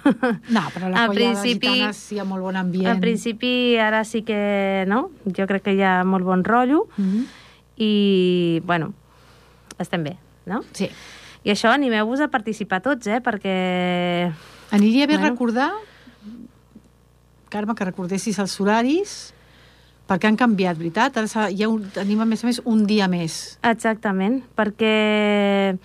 No, 0.50 0.64
però 0.74 0.90
la 0.90 1.06
colla 1.08 1.14
principi- 1.14 1.68
de 1.68 1.74
gitanes 1.76 2.02
hi 2.12 2.20
ha 2.20 2.26
molt 2.26 2.44
bon 2.44 2.56
ambient. 2.56 2.90
En 2.96 3.00
principi, 3.02 3.78
ara 3.78 4.04
sí 4.04 4.22
que, 4.24 4.84
no? 4.88 5.10
Jo 5.26 5.48
crec 5.48 5.64
que 5.64 5.74
hi 5.78 5.82
ha 5.84 6.04
molt 6.04 6.26
bon 6.26 6.44
rotllo 6.44 6.88
Mhm. 6.98 7.26
i, 7.78 8.62
bueno, 8.66 8.94
estem 9.80 10.04
bé, 10.04 10.18
no? 10.46 10.64
Sí. 10.74 10.90
I 11.44 11.50
això, 11.52 11.72
animeu-vos 11.74 12.22
a 12.22 12.30
participar 12.32 12.82
tots, 12.82 13.08
eh? 13.08 13.20
Perquè... 13.20 14.32
Aniria 14.72 15.08
bé 15.08 15.18
Bueno. 15.18 15.30
recordar, 15.34 15.72
Carme, 17.50 17.76
que 17.78 17.86
recordessis 17.86 18.40
els 18.42 18.56
horaris, 18.62 19.34
perquè 20.10 20.28
han 20.30 20.38
canviat, 20.40 20.78
veritat? 20.78 21.18
Ara 21.18 21.28
s'ha- 21.32 21.50
ja 21.56 21.70
un, 21.72 21.86
tenim, 21.96 22.20
a 22.22 22.26
més 22.26 22.44
a 22.44 22.48
més, 22.48 22.62
un 22.66 22.86
dia 22.90 23.08
més. 23.08 23.58
Exactament, 23.64 24.42
perquè, 24.58 25.78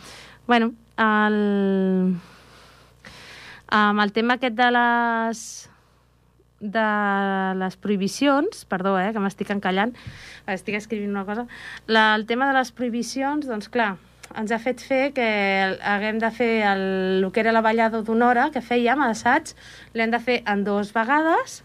bueno, 0.46 0.72
el, 0.98 2.16
amb 3.68 4.00
el 4.02 4.12
tema 4.16 4.34
aquest 4.38 4.56
de 4.58 4.70
les 4.74 5.42
de 6.60 6.82
les 7.54 7.76
prohibicions, 7.78 8.64
perdó, 8.66 8.96
eh, 8.98 9.12
que 9.14 9.20
m'estic 9.22 9.52
encallant, 9.54 9.92
estic 10.50 10.74
escrivint 10.74 11.12
una 11.14 11.22
cosa, 11.24 11.44
la, 11.86 12.16
el 12.18 12.24
tema 12.26 12.48
de 12.50 12.56
les 12.56 12.72
prohibicions, 12.74 13.46
doncs 13.46 13.68
clar, 13.70 13.92
ens 14.34 14.50
ha 14.50 14.58
fet 14.58 14.82
fer 14.82 15.12
que 15.14 15.28
haguem 15.78 16.18
de 16.18 16.32
fer 16.34 16.50
el, 16.66 16.82
el 17.22 17.28
que 17.30 17.44
era 17.44 17.54
la 17.54 17.62
ballada 17.62 18.02
d'una 18.02 18.26
hora 18.32 18.48
que 18.50 18.58
fèiem, 18.60 18.98
l'assaig, 19.06 19.54
l'hem 19.94 20.10
de 20.10 20.18
fer 20.18 20.40
en 20.50 20.64
dues 20.66 20.90
vegades. 20.96 21.60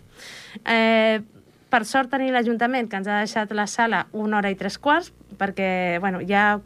Eh, 0.61 1.23
per 1.73 1.87
sort 1.89 2.11
tenir 2.13 2.29
l'Ajuntament 2.35 2.85
que 2.89 2.99
ens 3.01 3.09
ha 3.09 3.23
deixat 3.23 3.53
la 3.57 3.65
sala 3.65 4.03
una 4.13 4.37
hora 4.37 4.51
i 4.53 4.57
tres 4.59 4.77
quarts, 4.77 5.09
perquè, 5.39 5.97
bueno, 6.03 6.21
ja 6.29 6.59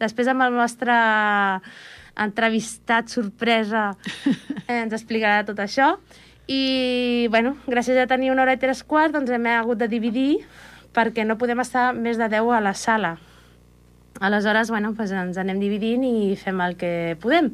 després 0.00 0.30
amb 0.32 0.46
el 0.46 0.56
nostre 0.56 0.94
entrevistat 2.18 3.12
sorpresa 3.12 3.90
eh, 4.70 4.80
ens 4.80 4.96
explicarà 4.96 5.44
tot 5.44 5.60
això. 5.60 5.96
I, 6.48 7.28
bueno, 7.28 7.58
gràcies 7.68 8.00
a 8.00 8.08
tenir 8.08 8.32
una 8.32 8.46
hora 8.46 8.56
i 8.56 8.60
tres 8.62 8.80
quarts, 8.88 9.12
doncs 9.12 9.30
hem 9.36 9.50
hagut 9.52 9.82
de 9.82 9.90
dividir 9.92 10.40
perquè 10.96 11.26
no 11.28 11.36
podem 11.36 11.60
estar 11.60 11.90
més 11.92 12.16
de 12.16 12.30
10 12.32 12.48
a 12.56 12.64
la 12.64 12.72
sala. 12.72 13.18
Aleshores, 14.24 14.72
bueno, 14.72 14.94
doncs 14.96 15.12
ens 15.12 15.38
anem 15.38 15.60
dividint 15.60 16.06
i 16.08 16.36
fem 16.40 16.64
el 16.64 16.78
que 16.80 17.18
podem. 17.20 17.52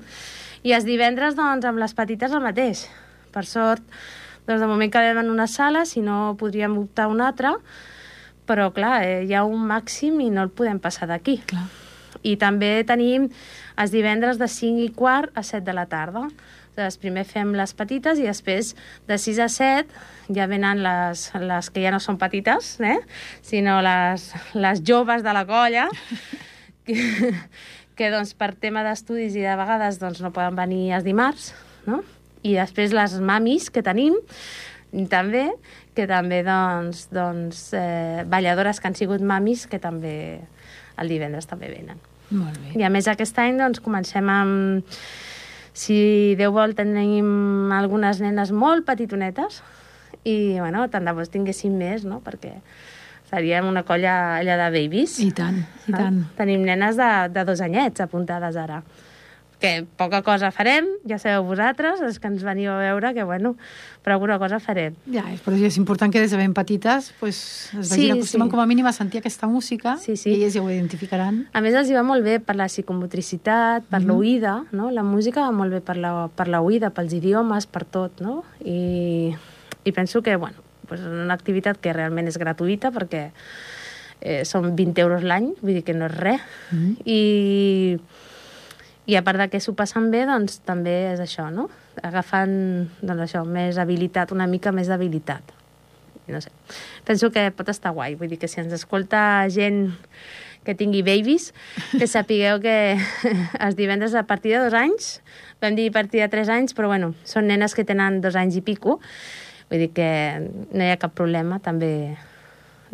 I 0.65 0.79
els 0.79 0.87
divendres, 0.87 1.35
doncs, 1.35 1.67
amb 1.67 1.83
les 1.83 1.93
petites 1.93 2.33
el 2.33 2.41
mateix. 2.45 2.87
Per 3.35 3.43
sort, 3.45 3.83
doncs 4.47 4.61
de 4.61 4.69
moment 4.69 4.93
quedem 4.93 5.23
en 5.23 5.31
una 5.33 5.47
sala, 5.49 5.85
si 5.89 6.03
no 6.05 6.37
podríem 6.41 6.77
optar 6.79 7.09
una 7.09 7.29
altra, 7.31 7.55
però 8.45 8.71
clar, 8.77 8.99
eh, 9.05 9.23
hi 9.25 9.35
ha 9.35 9.45
un 9.49 9.65
màxim 9.69 10.21
i 10.21 10.31
no 10.31 10.45
el 10.45 10.53
podem 10.53 10.81
passar 10.81 11.09
d'aquí. 11.09 11.39
I 12.25 12.37
també 12.41 12.85
tenim 12.89 13.29
els 13.81 13.93
divendres 13.93 14.39
de 14.41 14.49
5 14.49 14.85
i 14.85 14.91
quart 14.97 15.33
a 15.37 15.43
7 15.43 15.65
de 15.65 15.75
la 15.77 15.87
tarda. 15.89 16.27
Doncs 16.75 16.99
primer 16.99 17.23
fem 17.29 17.53
les 17.55 17.73
petites 17.77 18.19
i 18.19 18.27
després 18.27 18.73
de 19.09 19.19
6 19.21 19.41
a 19.45 19.49
7 19.53 20.35
ja 20.35 20.49
venen 20.51 20.83
les, 20.83 21.29
les 21.39 21.71
que 21.71 21.85
ja 21.85 21.93
no 21.95 22.01
són 22.03 22.19
petites, 22.19 22.75
eh? 22.81 22.99
sinó 23.43 23.79
les, 23.85 24.33
les 24.57 24.83
joves 24.83 25.23
de 25.23 25.35
la 25.37 25.45
colla, 25.47 25.87
que, 26.87 26.99
que 27.95 28.11
doncs, 28.11 28.35
per 28.35 28.55
tema 28.59 28.83
d'estudis 28.87 29.37
i 29.39 29.47
de 29.47 29.55
vegades 29.61 30.01
doncs, 30.03 30.25
no 30.25 30.35
poden 30.35 30.59
venir 30.59 30.97
els 30.99 31.07
dimarts, 31.07 31.53
no? 31.87 32.03
I 32.45 32.55
després 32.59 32.93
les 32.95 33.19
mamis 33.25 33.71
que 33.73 33.83
tenim, 33.85 34.17
també, 35.11 35.49
que 35.97 36.07
també, 36.07 36.43
doncs, 36.47 37.09
doncs 37.15 37.67
eh, 37.75 38.25
balladores 38.31 38.81
que 38.81 38.91
han 38.91 38.99
sigut 38.99 39.25
mamis, 39.25 39.67
que 39.67 39.81
també 39.83 40.17
el 41.01 41.11
divendres 41.11 41.49
també 41.51 41.73
venen. 41.73 41.99
Molt 42.31 42.59
bé. 42.61 42.75
I 42.79 42.85
a 42.87 42.91
més 42.93 43.09
aquest 43.11 43.39
any 43.43 43.59
doncs, 43.61 43.83
comencem 43.85 44.31
amb... 44.31 44.99
Si 45.75 46.37
Déu 46.39 46.53
vol, 46.55 46.71
tenim 46.79 47.73
algunes 47.75 48.21
nenes 48.23 48.53
molt 48.55 48.85
petitonetes 48.87 49.57
i, 50.23 50.61
bueno, 50.61 50.85
tant 50.87 51.03
de 51.03 51.15
bo 51.17 51.25
tinguéssim 51.27 51.75
més, 51.75 52.05
no?, 52.07 52.21
perquè 52.23 52.53
seríem 53.27 53.67
una 53.67 53.83
colla 53.83 54.37
allà 54.37 54.55
de 54.61 54.69
babies. 54.71 55.17
I 55.25 55.33
tant, 55.35 55.59
i 55.89 55.91
Ah, 55.91 56.05
tant. 56.05 56.21
Tenim 56.39 56.63
nenes 56.63 56.95
de, 57.01 57.11
de 57.35 57.45
dos 57.49 57.65
anyets 57.65 58.05
apuntades 58.05 58.55
ara. 58.55 58.85
Que 59.65 59.87
poca 59.97 60.21
cosa 60.27 60.51
farem, 60.53 60.85
ja 61.09 61.17
sabeu 61.19 61.47
vosaltres, 61.49 62.03
els 62.05 62.19
que 62.21 62.29
ens 62.29 62.43
veniu 62.45 62.69
a 62.75 62.77
veure, 62.83 63.15
que 63.17 63.25
bueno, 63.25 63.55
però 64.05 64.19
alguna 64.19 64.37
cosa 64.39 64.59
farem. 64.61 64.93
Ja, 65.09 65.23
però 65.45 65.57
és 65.57 65.79
important 65.81 66.13
que 66.13 66.21
des 66.21 66.31
de 66.35 66.37
ben 66.37 66.53
petites 66.53 67.13
pues, 67.21 67.71
es 67.73 67.89
Sí, 67.89 67.95
vagin 68.05 68.13
acostumant 68.19 68.51
sí. 68.51 68.53
com 68.53 68.61
a 68.61 68.67
mínim 68.69 68.85
a 68.87 68.93
sentir 68.93 69.23
aquesta 69.23 69.49
música 69.49 69.97
Sí, 70.03 70.19
sí. 70.21 70.29
i 70.31 70.35
elles 70.43 70.53
ja 70.53 70.61
ho 70.61 70.69
identificaran. 70.69 71.47
A 71.57 71.63
més, 71.65 71.73
els 71.75 71.89
hi 71.89 71.97
va 71.97 72.03
molt 72.05 72.23
bé 72.27 72.41
per 72.45 72.57
la 72.61 72.67
psicomotricitat, 72.69 73.89
per 73.89 74.01
Mhm. 74.03 74.07
l'oïda, 74.11 74.55
no? 74.73 74.91
La 74.91 75.03
música 75.03 75.41
va 75.41 75.51
molt 75.51 75.73
bé 75.73 75.81
per 75.81 75.97
la, 75.97 76.29
per 76.29 76.47
l'oïda, 76.49 76.91
pels 76.91 77.13
idiomes, 77.17 77.65
per 77.67 77.85
tot, 77.87 78.21
no? 78.21 78.45
I, 78.65 79.35
i 79.85 79.93
penso 79.93 80.21
que, 80.23 80.37
bueno, 80.37 80.59
pues 80.87 81.01
és 81.01 81.07
una 81.07 81.33
activitat 81.33 81.79
que 81.81 81.93
realment 81.97 82.29
és 82.29 82.37
gratuïta 82.37 82.91
perquè 82.93 83.31
eh, 84.21 84.45
són 84.45 84.75
20 84.77 85.01
euros 85.01 85.23
l'any, 85.25 85.55
vull 85.63 85.73
dir 85.75 85.83
que 85.85 85.95
no 85.95 86.07
és 86.07 86.15
res. 86.17 86.41
Mhm. 86.71 86.97
I, 87.07 87.99
i 89.07 89.17
a 89.17 89.23
part 89.25 89.41
de 89.41 89.49
que 89.53 89.61
s'ho 89.61 89.75
passen 89.77 90.09
bé, 90.13 90.25
doncs 90.29 90.63
també 90.65 90.95
és 91.13 91.21
això, 91.21 91.51
no? 91.53 91.69
Agafant, 92.03 92.55
doncs 93.03 93.27
això, 93.27 93.45
més 93.45 93.79
habilitat, 93.79 94.33
una 94.33 94.49
mica 94.49 94.73
més 94.73 94.89
d'habilitat. 94.89 95.53
No 96.27 96.41
sé. 96.41 96.51
Penso 97.05 97.29
que 97.31 97.51
pot 97.53 97.69
estar 97.69 97.93
guai, 97.93 98.15
vull 98.17 98.33
dir 98.33 98.41
que 98.41 98.49
si 98.49 98.63
ens 98.63 98.73
escolta 98.73 99.45
gent 99.53 99.91
que 100.65 100.73
tingui 100.75 101.03
babies, 101.05 101.51
que 101.93 102.09
sapigueu 102.09 102.63
que 102.65 102.97
els 103.67 103.77
divendres 103.77 104.17
a 104.17 104.25
partir 104.25 104.55
de 104.55 104.63
dos 104.65 104.77
anys, 104.79 105.19
vam 105.61 105.77
dir 105.77 105.91
a 105.91 105.95
partir 105.95 106.25
de 106.25 106.31
tres 106.33 106.49
anys, 106.49 106.73
però 106.73 106.89
bueno, 106.89 107.13
són 107.29 107.51
nenes 107.53 107.77
que 107.77 107.85
tenen 107.85 108.23
dos 108.25 108.39
anys 108.41 108.57
i 108.57 108.65
pico, 108.65 108.97
vull 109.69 109.85
dir 109.85 109.91
que 109.93 110.09
no 110.73 110.81
hi 110.81 110.95
ha 110.95 111.01
cap 111.03 111.13
problema, 111.13 111.61
també 111.61 112.17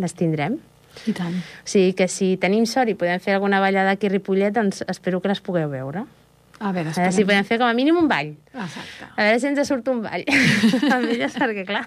les 0.03 0.19
tindrem. 0.19 0.59
I 1.09 1.13
tant. 1.17 1.35
O 1.65 1.69
sigui 1.69 1.95
que 1.97 2.09
si 2.09 2.37
tenim 2.37 2.67
sort 2.67 2.91
i 2.93 2.95
podem 2.95 3.21
fer 3.21 3.35
alguna 3.39 3.61
ballada 3.63 3.91
aquí 3.97 4.07
a 4.07 4.11
Ripollet, 4.11 4.53
doncs 4.53 4.83
espero 4.89 5.21
que 5.21 5.29
les 5.29 5.41
pugueu 5.41 5.69
veure. 5.71 6.05
A 6.61 6.73
veure, 6.77 6.91
A 6.91 6.93
veure 6.93 7.13
si 7.13 7.23
esperem. 7.23 7.27
podem 7.27 7.45
fer 7.49 7.59
com 7.59 7.67
a 7.67 7.73
mínim 7.73 7.97
un 7.97 8.09
ball. 8.09 8.35
Exacte. 8.53 9.07
A 9.17 9.23
veure 9.25 9.41
si 9.41 9.47
ens 9.49 9.69
surt 9.69 9.89
un 9.89 10.03
ball. 10.03 10.25
amb 10.95 11.09
elles, 11.09 11.33
perquè 11.41 11.65
clar, 11.67 11.87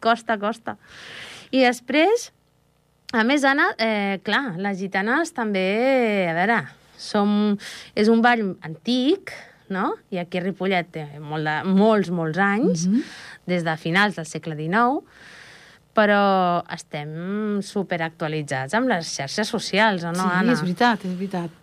costa, 0.00 0.36
costa. 0.38 0.76
I 1.50 1.64
després, 1.64 2.28
a 3.12 3.24
més, 3.24 3.42
Anna, 3.44 3.72
eh, 3.78 4.20
clar, 4.22 4.54
les 4.60 4.78
gitanes 4.78 5.32
també, 5.34 6.28
a 6.30 6.34
veure, 6.36 6.60
som, 6.98 7.56
és 7.98 8.06
un 8.12 8.22
ball 8.22 8.52
antic, 8.62 9.32
no? 9.68 9.96
I 10.14 10.18
aquí 10.22 10.38
a 10.38 10.44
Ripollet 10.46 10.92
té 10.94 11.06
molt 11.20 11.44
de, 11.48 11.56
molts, 11.66 12.10
molts 12.14 12.38
anys, 12.38 12.86
Mhm. 12.86 13.02
des 13.46 13.64
de 13.64 13.76
finals 13.76 14.14
del 14.16 14.26
segle 14.26 14.54
XIX, 14.54 15.02
però 15.98 16.62
estem 16.74 17.58
superactualitzats 17.66 18.76
amb 18.78 18.90
les 18.92 19.10
xarxes 19.16 19.50
socials, 19.50 20.04
o 20.06 20.12
no, 20.14 20.22
sí, 20.22 20.34
Anna? 20.40 20.54
és 20.54 20.62
veritat, 20.62 21.06
és 21.08 21.16
veritat. 21.18 21.54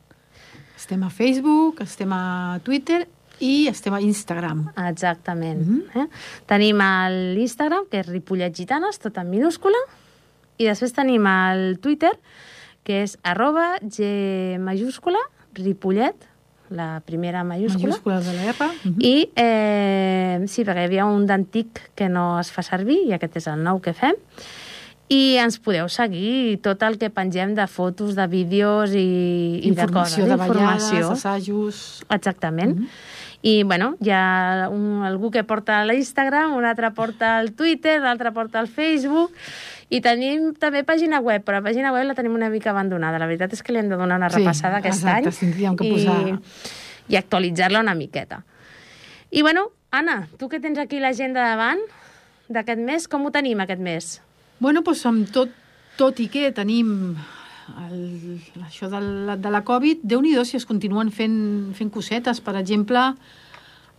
Estem 0.76 1.06
a 1.08 1.10
Facebook, 1.10 1.80
estem 1.86 2.12
a 2.12 2.24
Twitter 2.66 3.06
i 3.40 3.68
estem 3.72 3.96
a 3.96 4.02
Instagram. 4.04 4.66
Exactament. 4.90 5.64
Mhm. 5.64 6.02
eh? 6.04 6.08
Tenim 6.48 6.84
l'Instagram, 7.36 7.88
que 7.90 8.04
és 8.04 8.12
Ripollet 8.12 8.56
Gitanes, 8.56 9.00
tot 9.00 9.18
en 9.18 9.32
minúscula, 9.32 9.80
i 10.58 10.68
després 10.68 10.94
tenim 10.96 11.26
el 11.28 11.80
Twitter, 11.80 12.12
que 12.84 13.04
és 13.04 13.18
arroba 13.24 13.80
G 13.82 14.60
majúscula, 14.60 15.20
Ripollet, 15.56 16.16
la 16.70 17.02
primera 17.06 17.44
majúscula, 17.44 17.96
Majúscula 17.96 18.20
de 18.22 18.34
la 18.34 18.44
R. 18.52 18.68
Mhm. 18.84 18.96
i 19.00 19.30
eh, 19.36 20.46
sí, 20.48 20.64
perquè 20.64 20.86
hi 20.86 20.90
havia 20.90 21.06
un 21.06 21.26
d'antic 21.26 21.92
que 21.96 22.10
no 22.10 22.40
es 22.40 22.52
fa 22.52 22.64
servir, 22.64 23.02
i 23.08 23.14
aquest 23.14 23.38
és 23.38 23.48
el 23.48 23.64
nou 23.64 23.82
que 23.82 23.94
fem, 23.94 24.16
i 25.08 25.38
ens 25.38 25.60
podeu 25.62 25.88
seguir 25.90 26.58
tot 26.66 26.82
el 26.82 26.98
que 26.98 27.12
pengem 27.14 27.54
de 27.54 27.68
fotos, 27.68 28.16
de 28.18 28.26
vídeos 28.28 28.96
i, 28.98 29.62
i 29.62 29.72
de 29.72 29.86
coses. 29.86 30.18
Informació 30.18 30.26
de 30.26 30.36
ballades, 30.42 31.12
assajos... 31.12 32.06
Exactament. 32.10 32.80
Mhm. 32.80 32.90
I, 33.46 33.62
bueno, 33.62 33.94
hi 34.02 34.10
ha 34.10 34.70
un, 34.74 35.04
algú 35.06 35.30
que 35.30 35.44
porta 35.46 35.84
l'Instagram, 35.86 36.56
un 36.58 36.66
altre 36.66 36.90
porta 36.98 37.36
el 37.44 37.52
Twitter, 37.54 38.00
l'altre 38.02 38.32
porta 38.34 38.58
el 38.64 38.66
Facebook, 38.66 39.36
i 39.94 40.00
tenim 40.02 40.54
també 40.58 40.82
pàgina 40.84 41.20
web, 41.22 41.44
però 41.46 41.60
la 41.62 41.66
pàgina 41.70 41.92
web 41.94 42.08
la 42.08 42.16
tenim 42.18 42.34
una 42.34 42.50
mica 42.50 42.72
abandonada. 42.72 43.20
La 43.22 43.28
veritat 43.30 43.54
és 43.54 43.62
que 43.64 43.72
li 43.76 43.80
hem 43.80 43.90
de 43.92 44.00
donar 44.00 44.18
una 44.18 44.30
Sí, 44.30 44.40
repassada 44.40 44.80
aquest 44.82 45.04
exacte, 45.04 45.30
any 45.30 45.40
tindríem 45.40 45.76
que 45.78 45.86
i, 45.86 45.92
posar- 45.94 46.40
i 47.10 47.16
actualitzar-la 47.20 47.84
una 47.86 47.94
miqueta. 47.94 48.44
I, 49.32 49.42
bueno, 49.42 49.68
Anna, 49.92 50.28
tu 50.40 50.50
que 50.50 50.60
tens 50.60 50.80
aquí 50.82 51.00
l'agenda 51.00 51.44
davant 51.52 51.80
d'aquest 52.50 52.82
mes, 52.82 53.08
com 53.08 53.26
ho 53.26 53.32
tenim 53.32 53.62
aquest 53.62 53.82
mes? 53.82 54.10
Bueno, 54.60 54.82
doncs 54.82 55.06
amb 55.06 55.30
tot, 55.34 55.52
tot 55.98 56.20
i 56.20 56.28
que 56.34 56.50
tenim 56.56 57.16
el, 57.86 58.42
això 58.66 58.90
de 58.90 59.00
la, 59.02 59.36
de 59.38 59.52
la 59.54 59.64
Covid, 59.66 60.02
déu 60.04 60.22
nhi 60.22 60.34
si 60.46 60.58
es 60.58 60.66
continuen 60.66 61.12
fent, 61.12 61.74
fent 61.78 61.90
cosetes. 61.92 62.42
Per 62.42 62.56
exemple, 62.58 63.14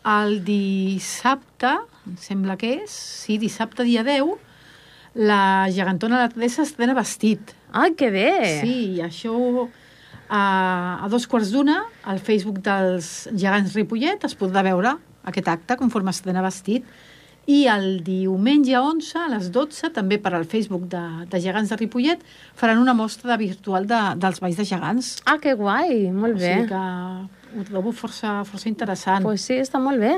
el 0.07 0.43
dissabte, 0.45 1.73
em 2.07 2.17
sembla 2.23 2.57
que 2.57 2.75
és, 2.83 2.91
sí, 2.91 3.39
dissabte 3.39 3.85
dia 3.85 4.05
10, 4.07 4.46
la 5.17 5.67
gegantona 5.73 6.21
la 6.21 6.29
Teresa 6.29 6.63
estrena 6.67 6.95
vestit. 6.97 7.55
Ai, 7.73 7.95
que 7.97 8.11
bé! 8.13 8.31
Sí, 8.61 8.77
i 8.99 9.03
això 9.05 9.33
a, 10.29 11.01
a 11.05 11.09
dos 11.09 11.27
quarts 11.31 11.51
d'una, 11.55 11.81
al 12.05 12.21
Facebook 12.21 12.61
dels 12.65 13.27
gegants 13.33 13.75
Ripollet 13.79 14.25
es 14.29 14.37
podrà 14.39 14.63
veure 14.67 14.97
aquest 15.27 15.49
acte 15.49 15.77
conforme 15.81 16.13
estrena 16.15 16.43
vestit 16.45 16.85
i 17.47 17.61
el 17.71 18.01
diumenge 18.03 18.75
11 18.75 19.19
a 19.23 19.29
les 19.31 19.53
12, 19.55 19.93
també 19.95 20.17
per 20.19 20.33
al 20.35 20.45
Facebook 20.51 20.89
de, 20.91 21.03
de 21.31 21.39
Gegants 21.41 21.71
de 21.71 21.77
Ripollet, 21.79 22.25
faran 22.59 22.81
una 22.83 22.95
mostra 22.99 23.31
de 23.31 23.37
virtual 23.45 23.87
de, 23.87 24.01
dels 24.19 24.41
balls 24.43 24.59
de 24.59 24.65
gegants. 24.67 25.13
Ah, 25.31 25.37
que 25.39 25.55
guai! 25.55 26.09
Molt 26.11 26.35
O 26.35 26.41
bé. 26.43 26.57
sigui 26.57 26.67
que 26.73 27.61
ho 27.61 27.67
trobo 27.71 27.93
força, 27.95 28.41
força 28.51 28.67
interessant. 28.69 29.23
Pues 29.23 29.47
sí, 29.47 29.61
està 29.63 29.79
molt 29.79 30.03
bé. 30.03 30.17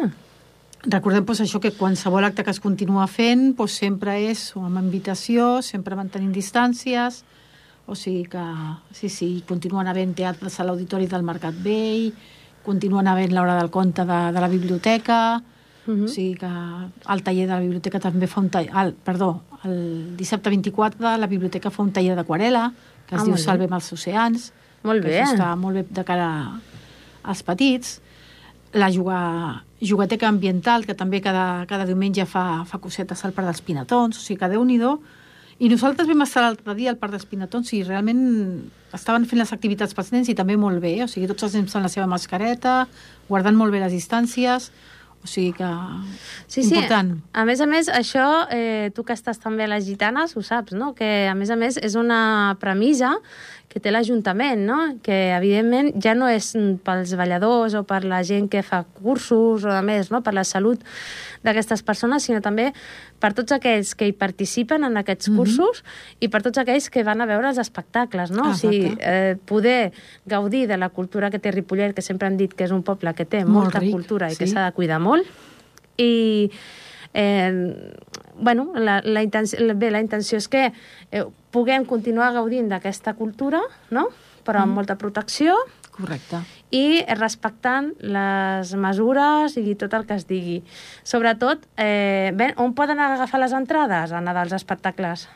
Recordem 0.87 1.25
pues, 1.27 1.41
això 1.43 1.59
que 1.61 1.73
qualsevol 1.75 2.25
acte 2.25 2.45
que 2.47 2.51
es 2.55 2.61
continua 2.63 3.07
fent 3.11 3.55
pues, 3.59 3.73
sempre 3.81 4.15
és 4.31 4.53
amb 4.57 4.79
invitació, 4.79 5.59
sempre 5.63 5.97
mantenint 5.99 6.33
distàncies, 6.33 7.25
o 7.89 7.97
sigui 7.97 8.27
que 8.31 8.45
sí, 8.95 9.09
sí, 9.09 9.43
continuen 9.49 9.89
havent 9.91 10.15
teatres 10.15 10.61
a 10.61 10.65
l'Auditori 10.69 11.09
del 11.11 11.25
Mercat 11.27 11.57
Vell, 11.65 12.13
continuen 12.63 13.09
havent 13.09 13.33
l'hora 13.35 13.57
del 13.59 13.71
conte 13.75 14.05
de, 14.05 14.19
de 14.33 14.41
la 14.45 14.49
biblioteca, 14.49 15.43
Mhm. 15.89 16.05
o 16.05 16.09
sigui 16.13 16.35
que 16.37 16.47
el 17.09 17.23
taller 17.25 17.47
de 17.49 17.55
la 17.55 17.61
biblioteca 17.65 17.99
també 17.99 18.27
fa 18.29 18.43
un 18.43 18.51
taller, 18.51 18.71
el, 18.77 18.91
perdó, 18.93 19.41
el 19.65 20.17
dissabte 20.19 20.51
24 20.53 21.17
la 21.17 21.27
biblioteca 21.27 21.71
fa 21.73 21.83
un 21.83 21.93
taller 21.97 22.15
d'aquarela, 22.15 22.75
que 23.09 23.15
es 23.17 23.23
Ah, 23.23 23.25
diu 23.25 23.33
bé. 23.35 23.41
Salvem 23.41 23.73
els 23.73 23.93
oceans, 23.95 24.53
Molt 24.85 25.03
bé. 25.03 25.23
està 25.23 25.57
molt 25.57 25.75
bé 25.81 25.87
de 25.89 26.05
cara 26.05 26.61
als 27.25 27.43
petits. 27.43 28.03
La 28.79 28.91
juga, 28.95 29.19
jugateca 29.83 30.29
ambiental, 30.29 30.87
que 30.87 30.95
també 30.95 31.21
cada, 31.25 31.67
cada 31.71 31.87
diumenge 31.89 32.27
fa, 32.31 32.65
fa 32.69 32.79
cosetes 32.83 33.25
al 33.25 33.35
Parc 33.35 33.51
dels 33.51 33.65
Pinatons, 33.67 34.19
o 34.19 34.23
sigui 34.23 34.39
que 34.41 34.53
déu 34.55 34.65
nhi 34.65 34.79
I 35.59 35.69
nosaltres 35.69 36.07
vam 36.07 36.23
estar 36.23 36.43
l'altre 36.45 36.75
dia 36.79 36.91
al 36.91 36.99
Parc 36.99 37.17
dels 37.17 37.27
Pinatons 37.27 37.73
i 37.75 37.83
realment 37.83 38.71
estaven 38.95 39.27
fent 39.27 39.41
les 39.41 39.53
activitats 39.53 39.95
pels 39.95 40.13
nens 40.13 40.29
i 40.29 40.35
també 40.35 40.57
molt 40.57 40.81
bé, 40.81 41.03
o 41.03 41.09
sigui, 41.09 41.27
tots 41.27 41.43
els 41.43 41.55
nens 41.59 41.75
amb 41.75 41.85
la 41.85 41.91
seva 41.91 42.07
mascareta, 42.07 42.87
guardant 43.29 43.57
molt 43.59 43.75
bé 43.75 43.81
les 43.83 43.93
distàncies, 43.93 44.71
o 45.19 45.27
sigui 45.27 45.53
que... 45.53 45.69
Sí, 46.47 46.63
important. 46.63 47.17
sí. 47.17 47.31
A 47.33 47.45
més 47.45 47.61
a 47.61 47.67
més, 47.67 47.89
això, 47.91 48.47
eh, 48.55 48.91
tu 48.95 49.03
que 49.05 49.17
estàs 49.19 49.41
també 49.43 49.67
a 49.67 49.73
les 49.75 49.85
gitanes, 49.85 50.37
ho 50.37 50.43
saps, 50.47 50.77
no? 50.79 50.93
Que, 50.95 51.27
a 51.29 51.35
més 51.35 51.51
a 51.51 51.57
més, 51.59 51.77
és 51.83 51.99
una 51.99 52.57
premissa 52.63 53.17
que 53.69 53.81
té 53.85 53.91
l'Ajuntament, 53.93 54.63
no? 54.65 54.79
Que, 55.05 55.35
evidentment, 55.37 55.91
ja 56.01 56.15
no 56.17 56.29
és 56.33 56.55
mm, 56.57 56.79
pels 56.87 57.13
balladors 57.21 57.75
o 57.77 57.83
per 57.85 58.03
la 58.09 58.23
gent 58.25 58.49
que 58.49 58.63
fa 58.65 58.83
cursos 59.03 59.67
o 59.69 59.69
de 59.75 59.83
més, 59.85 60.09
no? 60.11 60.23
Per 60.25 60.33
la 60.33 60.45
salut 60.49 60.81
d'aquestes 61.45 61.83
persones, 61.87 62.25
sinó 62.25 62.41
també 62.43 62.71
per 63.21 63.35
tots 63.37 63.53
aquells 63.53 63.93
que 63.95 64.09
hi 64.09 64.15
participen 64.17 64.85
en 64.89 64.97
aquests 64.97 65.29
Mhm. 65.29 65.37
cursos 65.37 65.85
i 66.21 66.29
per 66.33 66.41
tots 66.43 66.59
aquells 66.59 66.89
que 66.91 67.05
van 67.05 67.21
a 67.21 67.27
veure 67.27 67.49
els 67.49 67.59
espectacles, 67.59 68.31
no? 68.31 68.51
O 68.51 68.55
sigui, 68.55 68.97
eh, 69.01 69.37
poder 69.45 69.93
gaudir 70.27 70.67
de 70.67 70.77
la 70.79 70.89
cultura 70.89 71.31
que 71.31 71.39
té 71.39 71.51
Ripollet, 71.53 71.95
que 71.95 72.03
sempre 72.03 72.27
han 72.27 72.37
dit 72.39 72.55
que 72.55 72.65
és 72.65 72.71
un 72.73 72.83
poble 72.83 73.13
que 73.15 73.25
té 73.27 73.45
Molt 73.45 73.65
molta 73.69 73.81
ric, 73.81 73.93
cultura 73.93 74.33
i 74.33 74.37
que 74.37 74.47
sí. 74.47 74.53
s'ha 74.55 74.65
de 74.65 74.73
cuidar 74.73 74.99
molt, 74.99 75.27
i 75.99 76.51
eh, 77.15 77.93
bueno, 78.41 78.73
la, 78.77 79.01
la, 79.05 79.23
intenció, 79.23 79.59
bé, 79.77 79.91
la 79.91 80.01
intenció 80.01 80.39
és 80.39 80.49
que 80.49 80.73
eh, 81.11 81.25
puguem 81.55 81.85
continuar 81.89 82.33
gaudint 82.37 82.69
d'aquesta 82.71 83.15
cultura, 83.19 83.61
no? 83.91 84.09
però 84.49 84.63
amb 84.65 84.79
molta 84.79 84.97
protecció 84.97 85.53
Correcte. 85.93 86.41
i 86.73 87.03
respectant 87.19 87.91
les 88.01 88.71
mesures 88.81 89.59
i 89.61 89.75
tot 89.77 89.93
el 89.99 90.07
que 90.09 90.17
es 90.17 90.25
digui. 90.29 90.63
Sobretot, 91.05 91.67
eh, 91.77 92.33
bé, 92.35 92.55
on 92.57 92.73
poden 92.73 93.01
agafar 93.01 93.41
les 93.43 93.53
entrades 93.53 94.13
a 94.13 94.23
anar 94.23 94.35
dels 94.39 94.55
espectacles? 94.57 95.29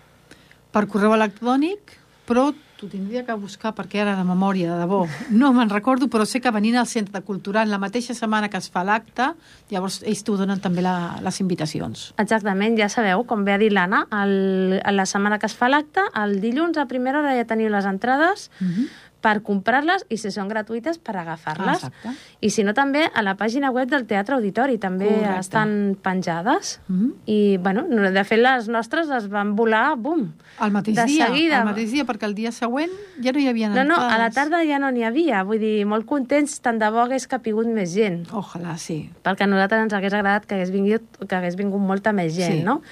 Per 0.73 0.87
correu 0.89 1.13
electrònic, 1.13 1.99
però 2.27 2.53
t'ho 2.79 2.89
tindria 2.91 3.23
que 3.25 3.35
buscar 3.39 3.71
perquè 3.77 4.01
ara 4.03 4.17
de 4.19 4.25
memòria, 4.27 4.73
de 4.75 4.81
debò, 4.81 5.05
no 5.31 5.53
me'n 5.55 5.71
recordo, 5.71 6.09
però 6.11 6.25
sé 6.27 6.41
que 6.43 6.51
venint 6.51 6.75
al 6.81 6.89
Centre 6.91 7.21
Cultural 7.23 7.71
la 7.71 7.79
mateixa 7.79 8.15
setmana 8.15 8.49
que 8.51 8.59
es 8.59 8.67
fa 8.71 8.83
l'acte, 8.83 9.29
llavors 9.71 10.01
ells 10.03 10.25
t'ho 10.27 10.35
donen 10.37 10.59
també 10.61 10.83
la, 10.83 11.19
les 11.23 11.39
invitacions. 11.45 12.09
Exactament, 12.19 12.75
ja 12.79 12.89
sabeu, 12.91 13.23
com 13.27 13.45
bé 13.47 13.55
ha 13.55 13.59
dit 13.63 13.71
l'Anna, 13.73 14.07
el- 14.25 14.81
a 14.83 14.91
la 14.93 15.07
setmana 15.07 15.39
que 15.39 15.47
es 15.47 15.55
fa 15.55 15.69
l'acte, 15.71 16.03
el 16.25 16.41
dilluns 16.43 16.77
a 16.79 16.87
primera 16.91 17.21
hora 17.23 17.37
ja 17.39 17.45
teniu 17.47 17.71
les 17.71 17.87
entrades 17.87 18.51
Mhm. 18.61 18.89
Per 19.23 19.39
comprar-les 19.47 20.03
i 20.11 20.17
si 20.19 20.33
són 20.35 20.49
gratuïtes 20.51 20.99
per 20.99 21.15
agafar-les. 21.17 21.85
Exacte. 21.85 22.11
I 22.43 22.51
si 22.51 22.65
no 22.67 22.75
també 22.75 23.05
a 23.15 23.23
la 23.23 23.37
pàgina 23.39 23.71
web 23.71 23.89
del 23.89 24.03
Teatre 24.11 24.35
Auditori 24.35 24.79
també 24.83 25.07
Correcte. 25.09 25.39
estan 25.39 25.97
penjades. 26.03 26.81
Mhm. 26.89 27.13
I, 27.27 27.57
bueno, 27.63 27.85
no- 27.89 28.11
de 28.11 28.25
fet, 28.25 28.41
les 28.43 28.67
nostres 28.69 29.09
es 29.11 29.29
van 29.31 29.55
volar, 29.55 29.95
bum, 29.97 30.33
El 30.61 30.73
mateix 30.73 30.97
de 30.97 31.05
dia, 31.07 31.27
seguida. 31.29 31.61
el 31.61 31.65
mateix 31.71 31.93
dia, 31.93 32.05
perquè 32.05 32.25
el 32.27 32.35
dia 32.35 32.51
següent 32.53 32.91
ja 33.23 33.31
no 33.33 33.39
hi 33.39 33.47
havia 33.49 33.69
No, 33.71 33.85
no, 33.85 33.95
a 33.95 34.19
la 34.19 34.27
entrades. 34.27 34.35
tarda 34.35 34.65
ja 34.67 34.79
no 34.81 34.91
n'hi 34.91 35.05
havia. 35.05 35.45
Vull 35.45 35.61
dir, 35.61 35.87
molt 35.87 36.05
contents, 36.05 36.61
tant 36.61 36.79
de 36.83 36.91
bo 36.91 37.01
hagués 37.07 37.29
capigut 37.29 37.67
més 37.67 37.95
gent. 37.95 38.27
Ojalà, 38.33 38.77
sí. 38.77 39.09
perquè 39.23 39.45
a 39.45 39.47
nosaltres 39.47 39.83
ens 39.85 39.93
hagués 39.95 40.13
agradat 40.13 40.47
que 40.47 40.57
hagués 40.57 40.73
vingut, 40.73 41.03
que 41.29 41.35
hagués 41.37 41.55
vingut 41.57 41.81
molta 41.81 42.13
més 42.13 42.35
gent, 42.35 42.59
Sí. 42.59 42.63
no? 42.65 42.83